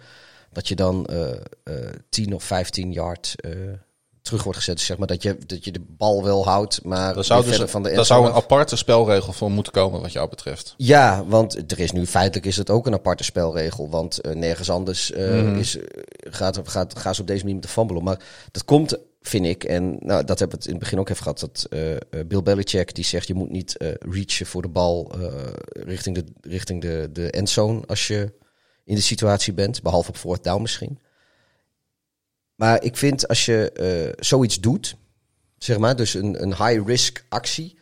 [0.52, 1.30] dat je dan eh
[1.64, 3.34] eh 10 of 15 yard
[4.24, 4.76] terug wordt gezet.
[4.76, 7.50] Dus zeg maar dat je, dat je de bal wel houdt, maar Daar zou, dus,
[7.50, 10.74] verder van de daar zou een aparte spelregel voor moeten komen wat jou betreft.
[10.76, 13.90] Ja, want er is nu feitelijk is het ook een aparte spelregel.
[13.90, 15.58] Want eh, nergens anders Mhm.
[15.58, 15.84] is, eh,
[16.30, 18.04] gaat, gaat, gaan ze op deze manier met de fumble om.
[18.04, 18.20] Maar
[18.50, 21.22] dat komt, vind ik, en nou, dat hebben we het in het begin ook even
[21.22, 21.40] gehad.
[21.40, 21.68] Dat
[22.26, 25.12] Bill Belichick die zegt je moet niet reachen voor de bal
[25.72, 28.32] richting, de, richting de, de endzone als je
[28.84, 29.82] in de situatie bent.
[29.82, 30.98] Behalve op fourth down misschien.
[32.54, 34.96] Maar ik vind als je eh, zoiets doet,
[35.58, 37.78] zeg maar, dus een, een high-risk actie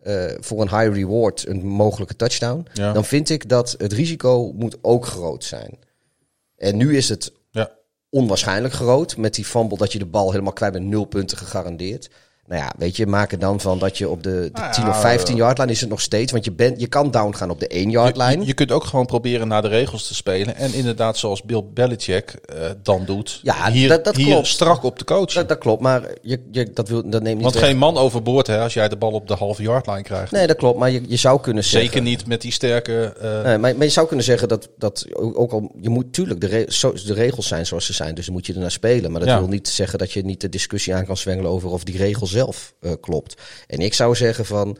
[0.00, 2.92] eh, voor een high reward, een mogelijke touchdown, Ja.
[2.92, 5.78] dan vind ik dat het risico moet ook groot zijn.
[6.56, 7.70] En nu is het Ja.
[8.10, 12.10] onwaarschijnlijk groot met die fumble dat je de bal helemaal kwijt bent, nul punten gegarandeerd.
[12.48, 14.82] Nou ja, weet je, maak er dan van dat je op de, de Nou 10
[14.84, 16.32] ja, of 15 yard lijn is het nog steeds.
[16.32, 18.40] Want je, bent, je kan down gaan op de 1 yard lijn.
[18.40, 20.56] Je, je kunt ook gewoon proberen naar de regels te spelen.
[20.56, 23.40] En inderdaad, zoals Bill Belichick eh, dan doet.
[23.42, 24.46] Ja, hier, dat- dat hier klopt.
[24.46, 25.32] strak op de coach.
[25.32, 27.64] dat, dat klopt, maar je, je, dat, wil, dat neemt niet Want weg.
[27.64, 30.32] geen man overboord hè, als jij de bal op de halve yardline krijgt.
[30.32, 31.90] Nee, dat klopt, maar je, je zou kunnen zeggen...
[31.90, 33.12] Zeker niet met die sterke...
[33.20, 36.40] eh, Nee, maar, maar je zou kunnen zeggen dat, dat ook al je moet tuurlijk
[36.40, 39.10] de, re- zo, de regels zijn zoals ze zijn, dus dan moet je ernaar spelen.
[39.10, 39.38] Maar dat Ja.
[39.38, 42.26] wil niet zeggen dat je niet de discussie aan kan zwengelen over of die regel
[42.36, 43.42] zelf eh, klopt.
[43.66, 44.78] En ik zou zeggen van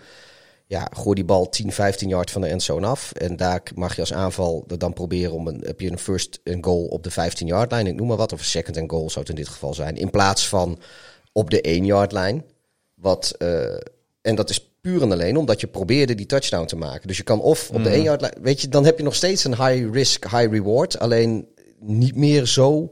[0.66, 3.12] ja, gooi die bal 10, 15 yard van de endzone af.
[3.12, 6.64] En daar mag je als aanval dan proberen om een, heb je een first and
[6.64, 9.10] goal op de 15 yard lijn, ik noem maar wat, of een second and goal
[9.10, 9.96] zou het in dit geval zijn.
[9.96, 10.78] In plaats van
[11.32, 12.44] op de 1 yard lijn.
[12.94, 13.74] Wat, eh,
[14.20, 17.08] en dat is puur en alleen omdat je probeerde die touchdown te maken.
[17.08, 19.14] Dus je kan of op de 1 yard lijn, weet je, dan heb je nog
[19.14, 20.98] steeds een high risk, high reward.
[20.98, 22.90] Alleen niet meer zo.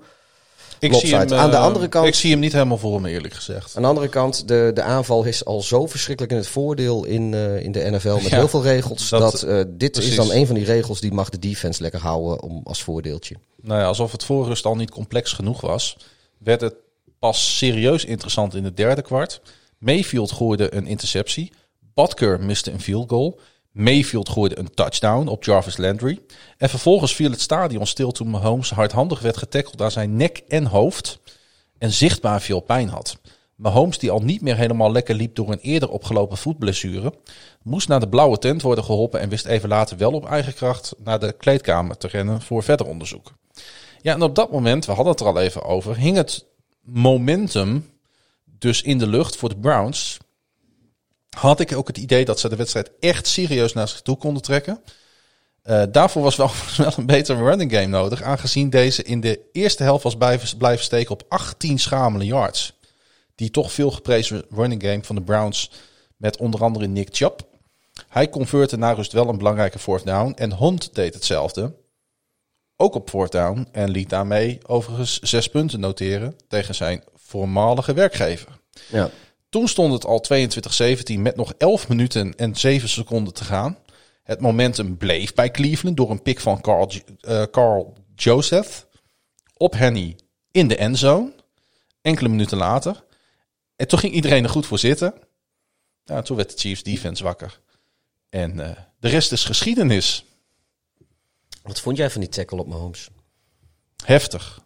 [0.84, 1.32] Ik zie hem.
[1.32, 3.76] Aan de eh, andere kant- Ik zie hem niet helemaal voor me, eerlijk gezegd.
[3.76, 7.34] Aan de andere kant, de, de aanval is al zo verschrikkelijk in het voordeel in,
[7.34, 9.08] eh, in de NFL met Ja, heel veel regels.
[9.08, 10.10] dat- Dat, eh, dit precies.
[10.10, 13.34] is dan een van die regels die mag de defense lekker houden om, als voordeeltje.
[13.62, 15.96] Nou ja, alsof het voor rust al niet complex genoeg was,
[16.38, 16.74] werd het
[17.18, 19.40] pas serieus interessant in het derde kwart.
[19.78, 21.52] Mayfield gooide een interceptie.
[21.94, 23.40] Butker miste een field goal.
[23.74, 26.20] Mayfield gooide een touchdown op Jarvis Landry.
[26.58, 30.66] En vervolgens viel het stadion stil toen Mahomes hardhandig werd getackeld aan zijn nek en
[30.66, 31.18] hoofd.
[31.78, 33.18] En zichtbaar veel pijn had.
[33.56, 37.14] Mahomes, die al niet meer helemaal lekker liep door een eerder opgelopen voetblessure,
[37.62, 40.94] moest naar de blauwe tent worden geholpen en wist even later wel op eigen kracht
[40.98, 43.32] naar de kleedkamer te rennen voor verder onderzoek.
[44.00, 46.46] Ja, en op dat moment, we hadden het er al even over, hing het
[46.80, 47.90] momentum
[48.58, 50.18] dus in de lucht voor de Browns.
[51.34, 54.42] Had ik ook het idee dat ze de wedstrijd echt serieus naar zich toe konden
[54.42, 54.80] trekken.
[55.62, 59.82] Eh, daarvoor was wel, wel een betere running game nodig, aangezien deze in de eerste
[59.82, 62.78] helft was blijven, steken op 18 schamele yards.
[63.34, 65.70] Die toch veel geprezen running game van de Browns
[66.16, 67.40] met onder andere Nick Chubb.
[68.08, 71.74] Hij converteerde na rust wel een belangrijke fourth down en Hunt deed hetzelfde.
[72.76, 78.58] Ook op fourth down en liet daarmee overigens zes punten noteren tegen zijn voormalige werkgever.
[78.88, 79.10] Ja.
[79.54, 80.24] Toen stond het al
[81.14, 83.78] 22-17 met nog 11 minuten en 7 seconden te gaan.
[84.22, 88.86] Het momentum bleef bij Cleveland door een pick van Carl, eh, Carl Joseph
[89.56, 90.16] op Henny
[90.50, 91.32] in de endzone.
[92.00, 93.04] Enkele minuten later.
[93.76, 95.14] En toen ging iedereen er goed voor zitten.
[96.04, 97.60] Ja, toen werd de Chiefs defense wakker.
[98.28, 100.24] En eh, de rest is geschiedenis.
[101.62, 103.08] Wat vond jij van die tackle op Mahomes?
[104.04, 104.63] Heftig.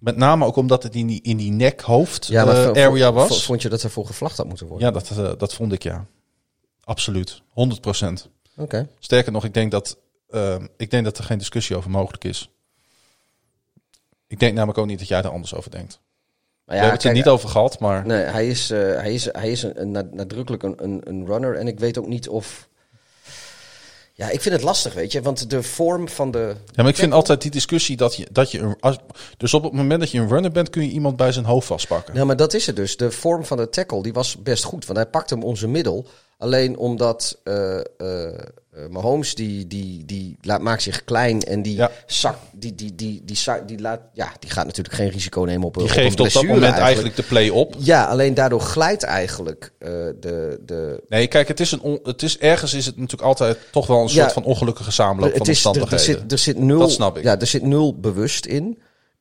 [0.00, 3.44] Met name ook omdat het in die, in die nek-hoofd Ja, eh, area was.
[3.44, 4.86] Vond je dat er voor gevlacht had moeten worden?
[4.86, 6.04] Ja, dat, eh, dat vond ik ja.
[6.84, 7.42] Absoluut.
[7.48, 8.28] 100 procent.
[8.56, 8.88] Oké.
[8.98, 9.98] Sterker nog, ik denk, dat,
[10.28, 12.50] eh, ik denk dat er geen discussie over mogelijk is.
[14.26, 16.00] Ik denk namelijk ook niet dat jij er anders over denkt.
[16.64, 19.24] Maar We hebben het er niet over gehad, maar Nee, hij is, eh, hij is,
[19.32, 21.56] hij is een, een, nad- nadrukkelijk een, een runner.
[21.56, 22.68] En ik weet ook niet of...
[24.20, 25.22] Ja, ik vind het lastig, weet je.
[25.22, 26.54] Want de vorm van de...
[26.66, 28.96] Ja, maar ik vind altijd die discussie dat je, dat je een, als,
[29.36, 31.66] dus op het moment dat je een runner bent, kun je iemand bij zijn hoofd
[31.66, 32.14] vastpakken.
[32.14, 32.96] Ja, maar dat is het dus.
[32.96, 34.86] De vorm van de tackle die was best goed.
[34.86, 36.06] Want hij pakte hem zijn middel.
[36.38, 37.84] Alleen omdat eh eh,
[38.72, 41.90] eh, Mahomes die, die, die laat, maakt zich klein en die Ja.
[42.06, 45.66] zak, die, die, die, die, zak- die, laat, ja, die gaat natuurlijk geen risico nemen
[45.66, 47.74] op, Die op geeft een op dat moment eigenlijk de play op.
[47.78, 49.88] Ja, alleen daardoor glijdt eigenlijk eh,
[50.20, 53.58] de, de, Nee, kijk, het is, een on- het is ergens is het natuurlijk altijd
[53.70, 54.22] toch wel een Ja.
[54.22, 56.20] soort van ongelukkige samenloop van is, er, er, omstandigheden.
[56.22, 57.22] zit, er, zit nul, Dat snap ik.
[57.24, 58.78] Ja, er zit nul bewust in.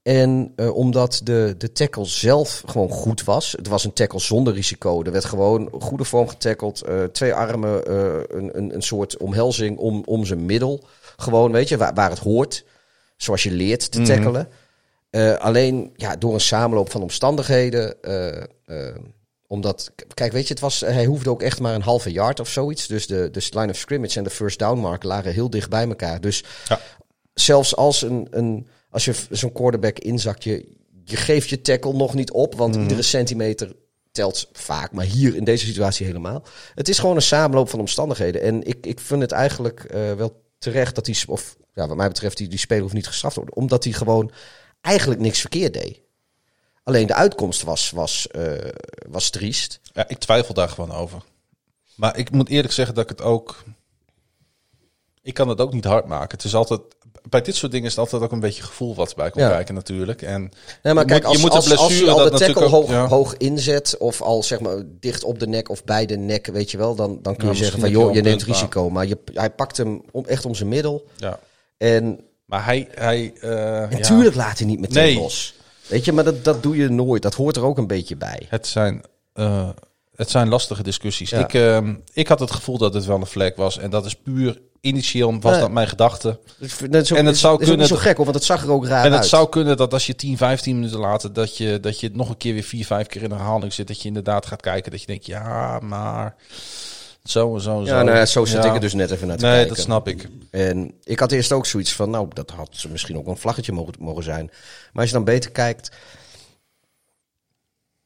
[0.10, 3.52] En eh, omdat de, de tackle zelf gewoon goed was.
[3.52, 5.04] Het was een tackle zonder risico.
[5.04, 6.82] Er werd gewoon goede vorm getackeld.
[6.82, 10.84] eh, twee armen, eh, een, een, een soort omhelzing om, om zijn middel.
[11.18, 12.66] Gewoon, weet je, waar, waar het hoort.
[13.18, 14.08] Zoals je leert te Mhm.
[14.08, 14.48] tackelen.
[15.40, 17.96] Alleen ja, door een samenloop van omstandigheden.
[19.48, 22.50] omdat, kijk, weet je, het was, hij hoefde ook echt maar een halve yard of
[22.50, 22.88] zoiets.
[22.88, 25.88] Dus de, de line of scrimmage en de first down mark lagen heel dicht bij
[25.88, 26.22] elkaar.
[26.22, 26.80] Dus Ja.
[27.34, 32.14] zelfs als, een, een, als je zo'n quarterback inzakt, je, je geeft je tackle nog
[32.14, 32.56] niet op.
[32.56, 32.84] Want Mhm.
[32.84, 33.76] iedere centimeter
[34.12, 36.44] telt vaak, maar hier in deze situatie helemaal.
[36.76, 38.42] Het is gewoon een samenloop van omstandigheden.
[38.42, 42.08] En ik, ik vind het eigenlijk eh, wel terecht dat die, of ja, wat mij
[42.08, 43.60] betreft, die, die speler hoeft niet gestraft te worden.
[43.60, 44.32] Omdat hij gewoon
[44.82, 46.00] eigenlijk niks verkeerd deed.
[46.84, 48.54] Alleen de uitkomst was, was, eh,
[49.10, 49.80] was triest.
[49.94, 51.22] Ja, ik twijfel daar gewoon over.
[51.96, 53.64] Maar ik moet eerlijk zeggen dat ik het ook.
[55.22, 56.38] Ik kan het ook niet hard maken.
[56.38, 56.82] Het is altijd.
[57.30, 59.50] Bij dit soort dingen is het altijd ook een beetje gevoel wat erbij komt Ja.
[59.50, 60.22] kijken, natuurlijk.
[60.22, 60.52] En
[60.84, 62.90] Nee, maar je kijk, moet, je als, moet als, als je al de tackle hoog,
[62.90, 63.08] ja.
[63.08, 66.72] hoog inzet, of al zeg maar dicht op de nek of bij de nek, weet
[66.72, 68.90] je wel, dan, dan kun Ja, je zeggen van joh, je neemt maar- risico.
[68.90, 71.06] Maar je, hij pakt hem om, echt om zijn middel.
[71.18, 71.40] Ja.
[71.78, 72.88] En Maar hij.
[72.92, 75.16] hij eh, ja, natuurlijk laat hij niet meteen Nee.
[75.16, 75.54] los.
[75.88, 77.22] Weet je, maar dat, dat doe je nooit.
[77.22, 78.46] Dat hoort er ook een beetje bij.
[78.50, 79.02] Het zijn
[79.34, 79.70] eh,
[80.16, 81.32] het zijn lastige discussies.
[81.32, 83.78] Ik, ehm, ik had het gevoel dat het wel een vlek was.
[83.78, 85.62] En dat is puur initieel was Nee.
[85.62, 86.40] dat mijn gedachte.
[86.90, 88.46] Dat is ook- En het zou is ook kunnen niet zo gek, hoor, want het
[88.46, 89.30] zag er ook raar en het uit.
[89.30, 91.34] zou kunnen dat als je 10, 15 minuten later...
[91.34, 93.88] dat je, dat je het nog een keer weer vier, vijf keer in herhaling zit...
[93.88, 95.26] dat je inderdaad gaat kijken dat je denkt...
[95.26, 96.36] ja, maar
[97.24, 97.96] zo en zo en zo.
[97.96, 98.70] Ja, nou, zo zit Ja.
[98.70, 99.76] ik er dus net even naar te Nee, kijken.
[99.76, 100.28] dat snap ik.
[100.52, 103.72] En ik had eerst ook zoiets van, nou, dat had ze misschien ook een vlaggetje
[103.72, 104.46] mogen, mogen zijn.
[104.92, 105.92] Maar als je dan beter kijkt,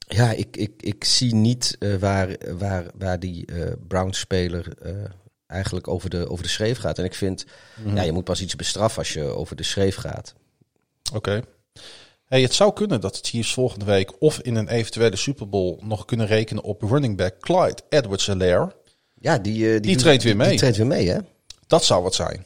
[0.07, 4.91] ja, ik, ik, ik zie niet eh, waar, waar, waar die eh Browns-speler eh,
[5.53, 6.97] eigenlijk over de, over de schreef gaat.
[6.97, 7.45] En ik vind,
[7.83, 7.95] Mhm.
[7.95, 10.33] ja, je moet pas iets bestraffen als je over de schreef gaat.
[11.13, 11.41] Oké.
[12.25, 14.21] Hey, het zou kunnen dat de Chiefs volgende week...
[14.21, 18.75] of in een eventuele Super Bowl nog kunnen rekenen op running back Clyde Edwards-Helaire.
[19.19, 20.49] Ja, die, eh, die, treedt weer mee.
[20.49, 21.17] Die treedt weer mee, hè?
[21.67, 22.45] Dat zou wat zijn.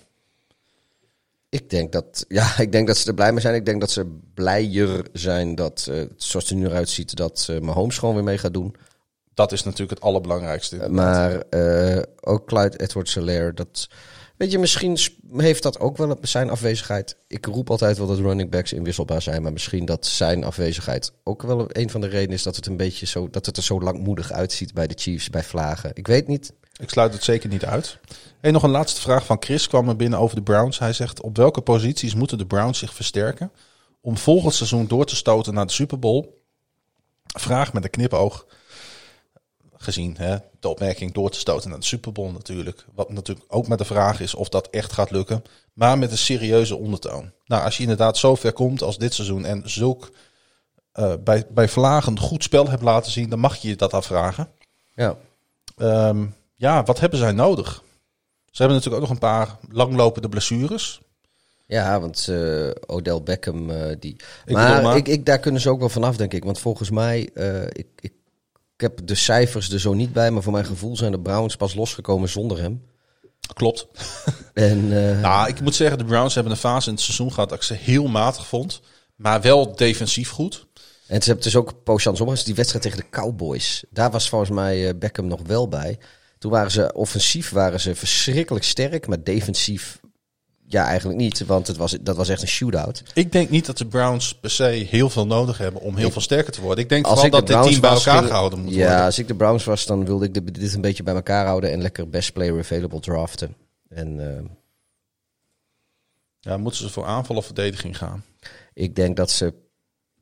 [1.49, 3.55] Ik denk dat, ja, ik denk dat ze er blij mee zijn.
[3.55, 7.47] Ik denk dat ze blijer zijn dat, eh, zoals het er nu eruit ziet, dat
[7.49, 8.75] uh, Mahomes gewoon weer mee gaat doen.
[9.37, 10.75] Dat is natuurlijk het allerbelangrijkste.
[10.75, 13.89] Uh, maar uh, ook Clyde Edwards-Helaire, dat...
[14.37, 14.97] Weet je, misschien
[15.37, 17.17] heeft dat ook wel zijn afwezigheid.
[17.27, 19.41] Ik roep altijd wel dat running backs inwisselbaar zijn.
[19.41, 22.77] Maar misschien dat zijn afwezigheid ook wel een van de redenen is dat het een
[22.77, 25.91] beetje zo, dat het er zo langmoedig uitziet bij de Chiefs, bij Vlagen.
[25.93, 26.53] Ik weet niet.
[26.79, 27.99] Ik sluit het zeker niet uit.
[28.39, 30.79] Hey, nog een laatste vraag van Chris kwam er binnen over de Browns.
[30.79, 33.51] Hij zegt, op welke posities moeten de Browns zich versterken
[34.01, 36.25] om volgend seizoen door te stoten naar de Super Bowl?
[37.25, 38.45] Vraag met een knipoog.
[39.77, 42.85] Gezien hè, de opmerking door te stoten naar de Super Bowl natuurlijk.
[42.95, 45.43] Wat natuurlijk ook met de vraag is of dat echt gaat lukken.
[45.73, 47.31] Maar met een serieuze ondertoon.
[47.45, 50.11] Nou, als je inderdaad zo ver komt als dit seizoen en zulk
[50.93, 54.49] uh, bij, bij Vlagen goed spel hebt laten zien, dan mag je je dat afvragen.
[54.95, 55.17] Ja.
[55.77, 57.83] Um, ja, wat hebben zij nodig?
[58.45, 60.99] Ze hebben natuurlijk ook nog een paar langlopende blessures.
[61.67, 64.15] Ja, want uh, Odell Beckham, uh, die.
[64.45, 64.95] Ik maar, maar.
[64.95, 66.43] Ik, ik, daar kunnen ze ook wel vanaf, denk ik.
[66.43, 68.13] Want volgens mij, uh, ik, ik,
[68.77, 71.55] ik heb de cijfers er zo niet bij, maar voor mijn gevoel zijn de Browns
[71.55, 72.83] pas losgekomen zonder hem.
[73.53, 73.87] Klopt.
[74.53, 77.49] en, uh, nou, ik moet zeggen, de Browns hebben een fase in het seizoen gehad
[77.49, 78.81] dat ik ze heel matig vond.
[79.15, 80.67] Maar wel defensief goed.
[81.07, 82.45] En ze hebben dus ook poosje andersom.
[82.45, 83.83] Die wedstrijd tegen de Cowboys.
[83.89, 85.99] Daar was volgens mij uh, Beckham nog wel bij.
[86.37, 89.99] Toen waren ze offensief waren ze verschrikkelijk sterk, maar defensief
[90.69, 93.03] ja, eigenlijk niet, want het was, dat was echt een shootout.
[93.13, 96.11] Ik denk niet dat de Browns per se heel veel nodig hebben om heel ik,
[96.11, 96.83] veel sterker te worden.
[96.83, 98.97] Ik denk vooral dat dit team bij elkaar gehouden moet ja, worden.
[98.97, 101.45] Ja, als ik de Browns was, dan wilde ik de, dit een beetje bij elkaar
[101.45, 103.55] houden en lekker best player available draften.
[103.89, 104.49] En, uh,
[106.39, 108.23] ja, moeten ze voor aanval of verdediging gaan?
[108.73, 109.53] Ik denk dat ze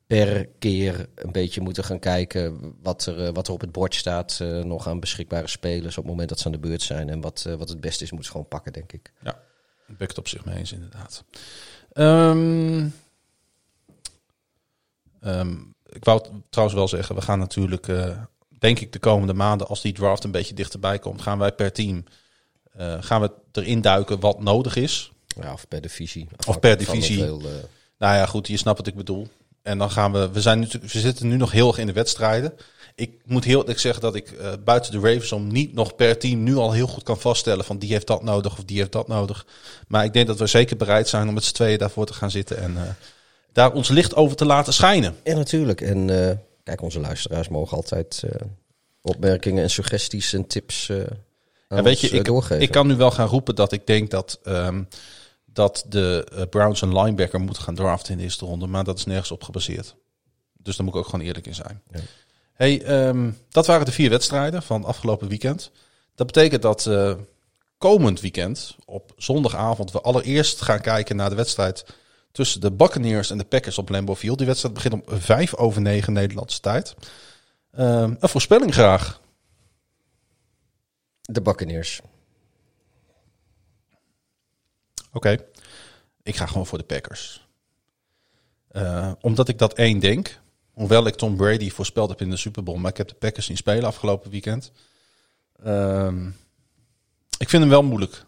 [0.06, 4.38] per keer een beetje moeten gaan kijken wat er, wat er op het bord staat.
[4.42, 7.08] Uh, nog aan beschikbare spelers op het moment dat ze aan de beurt zijn.
[7.08, 9.12] En wat, uh, wat het beste is, moeten ze gewoon pakken, denk ik.
[9.22, 9.38] Ja,
[9.98, 11.24] het op zich mee eens, inderdaad.
[11.94, 12.94] Um,
[15.24, 18.18] um, ik wou trouwens wel zeggen, we gaan natuurlijk, uh,
[18.58, 21.72] denk ik, de komende maanden, als die draft een beetje dichterbij komt, gaan wij per
[21.72, 22.04] team
[23.00, 25.12] gaan we erin duiken wat nodig is.
[25.26, 26.28] Ja, of per divisie.
[26.46, 27.18] Of per divisie.
[27.18, 27.40] Veel,
[27.98, 29.28] nou ja, goed, je snapt wat ik bedoel.
[29.62, 32.52] En dan gaan we, we zijn we zitten nu nog heel erg in de wedstrijden.
[32.98, 36.18] Ik moet heel eerlijk zeggen dat ik uh, buiten de Ravens om niet nog per
[36.18, 38.92] team nu al heel goed kan vaststellen van die heeft dat nodig of die heeft
[38.92, 39.46] dat nodig.
[39.88, 42.30] Maar ik denk dat we zeker bereid zijn om met z'n tweeën daarvoor te gaan
[42.30, 42.82] zitten en uh,
[43.52, 45.16] daar ons licht over te laten schijnen.
[45.24, 45.80] Ja, natuurlijk.
[45.80, 46.30] En uh,
[46.62, 48.22] kijk, onze luisteraars mogen altijd
[49.00, 50.86] opmerkingen en suggesties en tips
[51.68, 52.60] ja, weet je, ik, doorgeven.
[52.60, 54.88] ik kan nu wel gaan roepen dat ik denk dat um,
[55.44, 58.66] dat de Browns een linebacker moeten gaan draften in de eerste ronde.
[58.66, 59.94] Maar dat is nergens op gebaseerd.
[60.52, 61.82] Dus daar moet ik ook gewoon eerlijk in zijn.
[61.92, 62.00] Ja.
[62.56, 65.70] Hey, um, dat waren de vier wedstrijden van afgelopen weekend.
[66.14, 67.14] Dat betekent dat uh,
[67.78, 71.84] komend weekend, op zondagavond, we allereerst gaan kijken naar de wedstrijd
[72.32, 74.38] tussen de Buccaneers en de Packers op Lambeau Field.
[74.38, 76.94] Die wedstrijd begint om vijf over negen Nederlandse tijd.
[77.78, 79.20] Um, een voorspelling graag.
[81.20, 82.00] De Buccaneers.
[85.06, 85.46] Oké, okay.
[86.22, 87.46] ik ga gewoon voor de Packers.
[88.72, 90.40] Uh, omdat ik dat één denk.
[90.76, 92.78] Hoewel ik Tom Brady voorspeld heb in de Super Bowl.
[92.78, 94.72] Maar ik heb de Packers zien spelen afgelopen weekend.
[95.66, 96.12] Uh,
[97.38, 98.24] ik vind hem wel moeilijk.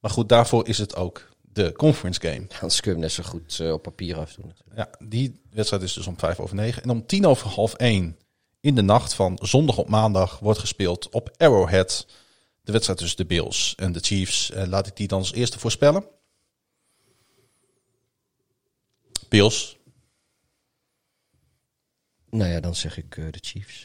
[0.00, 2.46] Maar goed, daarvoor is het ook de conference game.
[2.58, 4.52] Hans kun je net zo goed uh, op papier afdoen.
[4.74, 6.82] Ja, die wedstrijd is dus om vijf over negen.
[6.82, 8.18] En om tien over half één
[8.60, 12.06] in de nacht van zondag op maandag wordt gespeeld op Arrowhead.
[12.62, 14.50] De wedstrijd tussen de Bills en de Chiefs.
[14.54, 16.04] Laat ik die dan als eerste voorspellen.
[19.28, 19.80] Bills.
[22.32, 23.84] Nou ja, dan zeg ik uh, de Chiefs.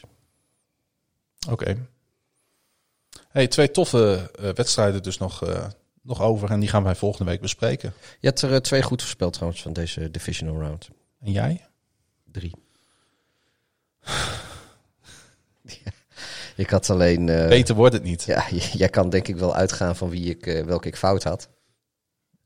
[1.48, 1.52] Oké.
[1.52, 1.78] Okay.
[3.28, 5.66] Hey, twee toffe uh, wedstrijden dus nog, uh,
[6.02, 6.50] nog over.
[6.50, 7.92] En die gaan wij volgende week bespreken.
[8.20, 10.88] Je hebt er twee goed voorspeld trouwens van deze divisional round.
[11.20, 11.66] En jij?
[12.24, 12.54] Drie.
[16.56, 17.28] Ik had alleen...
[17.28, 18.22] eh, Beter wordt het niet.
[18.22, 18.46] ja,
[18.82, 21.48] jij kan denk ik wel uitgaan van wie ik, eh, welke ik fout had.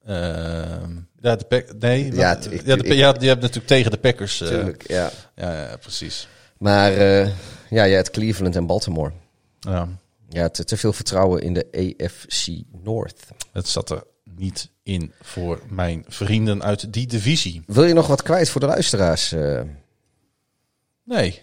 [0.04, 2.14] Ehm, ja, de Pack- nee.
[2.14, 4.40] Ja, ik- de, ik- ja, je hebt natuurlijk tegen de Packers.
[4.40, 5.10] eh, Tuurlijk, ja.
[5.34, 6.28] ja, ja, precies.
[6.58, 7.26] Maar eh,
[7.70, 9.12] ja, jij had Cleveland en Baltimore.
[9.60, 9.88] Ja,
[10.28, 12.46] Ja, te, te veel vertrouwen in de AFC
[12.82, 13.20] North.
[13.52, 17.62] het zat er niet in voor mijn vrienden uit die divisie.
[17.66, 19.32] Wil je nog wat kwijt voor de luisteraars?
[19.32, 19.60] eh?
[21.04, 21.42] Nee.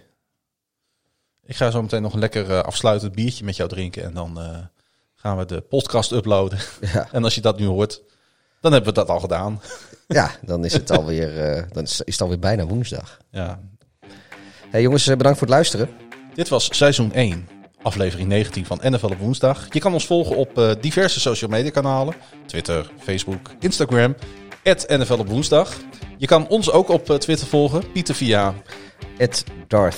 [1.45, 4.03] Ik ga zo meteen nog een lekker afsluitend biertje met jou drinken.
[4.03, 4.39] En dan
[5.15, 6.59] gaan we de podcast uploaden.
[6.81, 7.07] ja.
[7.11, 8.01] En als je dat nu hoort,
[8.61, 9.61] dan hebben we dat al gedaan.
[10.07, 13.17] ja, dan is het alweer, eh dan is, is het alweer bijna woensdag.
[13.31, 13.59] Ja.
[14.69, 15.89] Hey jongens, eh, bedankt voor het luisteren.
[16.33, 17.47] Dit was seizoen 1,
[17.81, 19.67] aflevering 19 van NFL op woensdag.
[19.69, 22.15] Je kan ons volgen op eh, diverse social media kanalen.
[22.45, 24.15] Twitter, Facebook, Instagram.
[24.87, 25.77] NFL op woensdag.
[26.17, 27.91] Je kan ons ook op Twitter volgen.
[27.91, 28.53] Pieter via...
[29.17, 29.97] Het Darth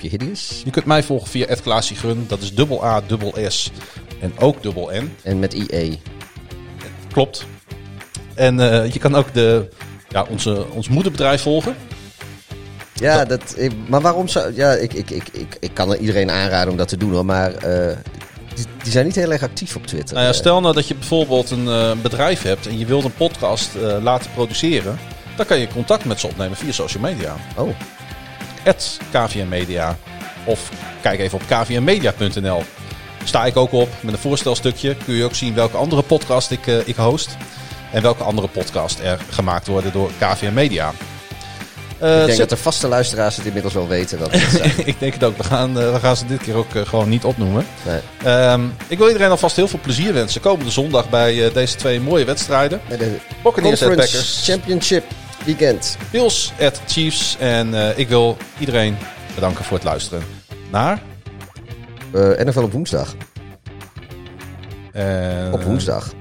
[0.00, 0.62] hideous.
[0.64, 1.46] Je kunt mij volgen via
[1.80, 2.24] Gun.
[2.28, 3.70] Dat is dubbel A, dubbel S
[4.20, 5.16] en ook dubbel N.
[5.22, 6.00] En met IE.
[7.12, 7.46] Klopt.
[8.34, 9.68] En eh, je kan ook de,
[10.08, 11.76] ja, onze, ons moederbedrijf volgen.
[12.94, 14.54] Ja, dat, ik- maar waarom zou...
[14.54, 17.24] Ja, ik, ik, ik, ik, ik kan er iedereen aanraden om dat te doen hoor,
[17.24, 17.96] maar eh,
[18.54, 20.14] die, die zijn niet heel erg actief op Twitter.
[20.14, 23.14] Nou ja, Eh, stel nou dat je bijvoorbeeld een bedrijf hebt en je wilt een
[23.14, 23.70] podcast
[24.02, 24.98] laten produceren.
[25.36, 27.36] Dan kan je contact met ze opnemen via social media.
[27.56, 27.74] oh,
[28.64, 29.96] at KVM Media.
[30.44, 30.70] Of
[31.00, 32.62] kijk even op kvmmedia.nl.
[33.28, 34.96] Sta ik ook op met een voorstelstukje.
[35.04, 37.36] Kun je ook zien welke andere podcast ik, eh, ik host.
[37.92, 40.92] En welke andere podcast er gemaakt worden door KVM Media.
[41.98, 44.72] Eh, ik denk zet- dat de vaste luisteraars het inmiddels wel weten welke het zijn.
[44.86, 45.36] ik denk het ook.
[45.36, 47.66] We gaan, eh, we gaan ze dit keer ook eh, gewoon niet opnoemen.
[47.86, 48.00] Nee.
[48.24, 50.40] Ehm, ik wil iedereen alvast heel veel plezier wensen.
[50.40, 52.80] Komende zondag bij eh, deze twee mooie wedstrijden.
[52.88, 54.40] Met de Buccaneers at Conference Packers.
[54.44, 55.04] Championship
[55.44, 55.96] Weekend.
[56.10, 57.36] Bills at Chiefs.
[57.38, 58.96] En eh, ik wil iedereen
[59.34, 60.22] bedanken voor het luisteren
[60.70, 61.02] naar...
[62.12, 63.14] Eh NFL op woensdag.
[64.92, 66.12] eh, Op woensdag.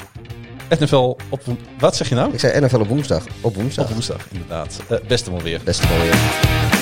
[0.69, 1.41] NFL op
[1.80, 2.34] Wat zeg je nou?
[2.34, 3.23] Ik zei NFL op woensdag.
[3.41, 3.85] Op woensdag.
[3.85, 4.80] Op woensdag, inderdaad.
[4.89, 5.61] Eh, beste maar weer.
[5.64, 6.76] Beste mooie.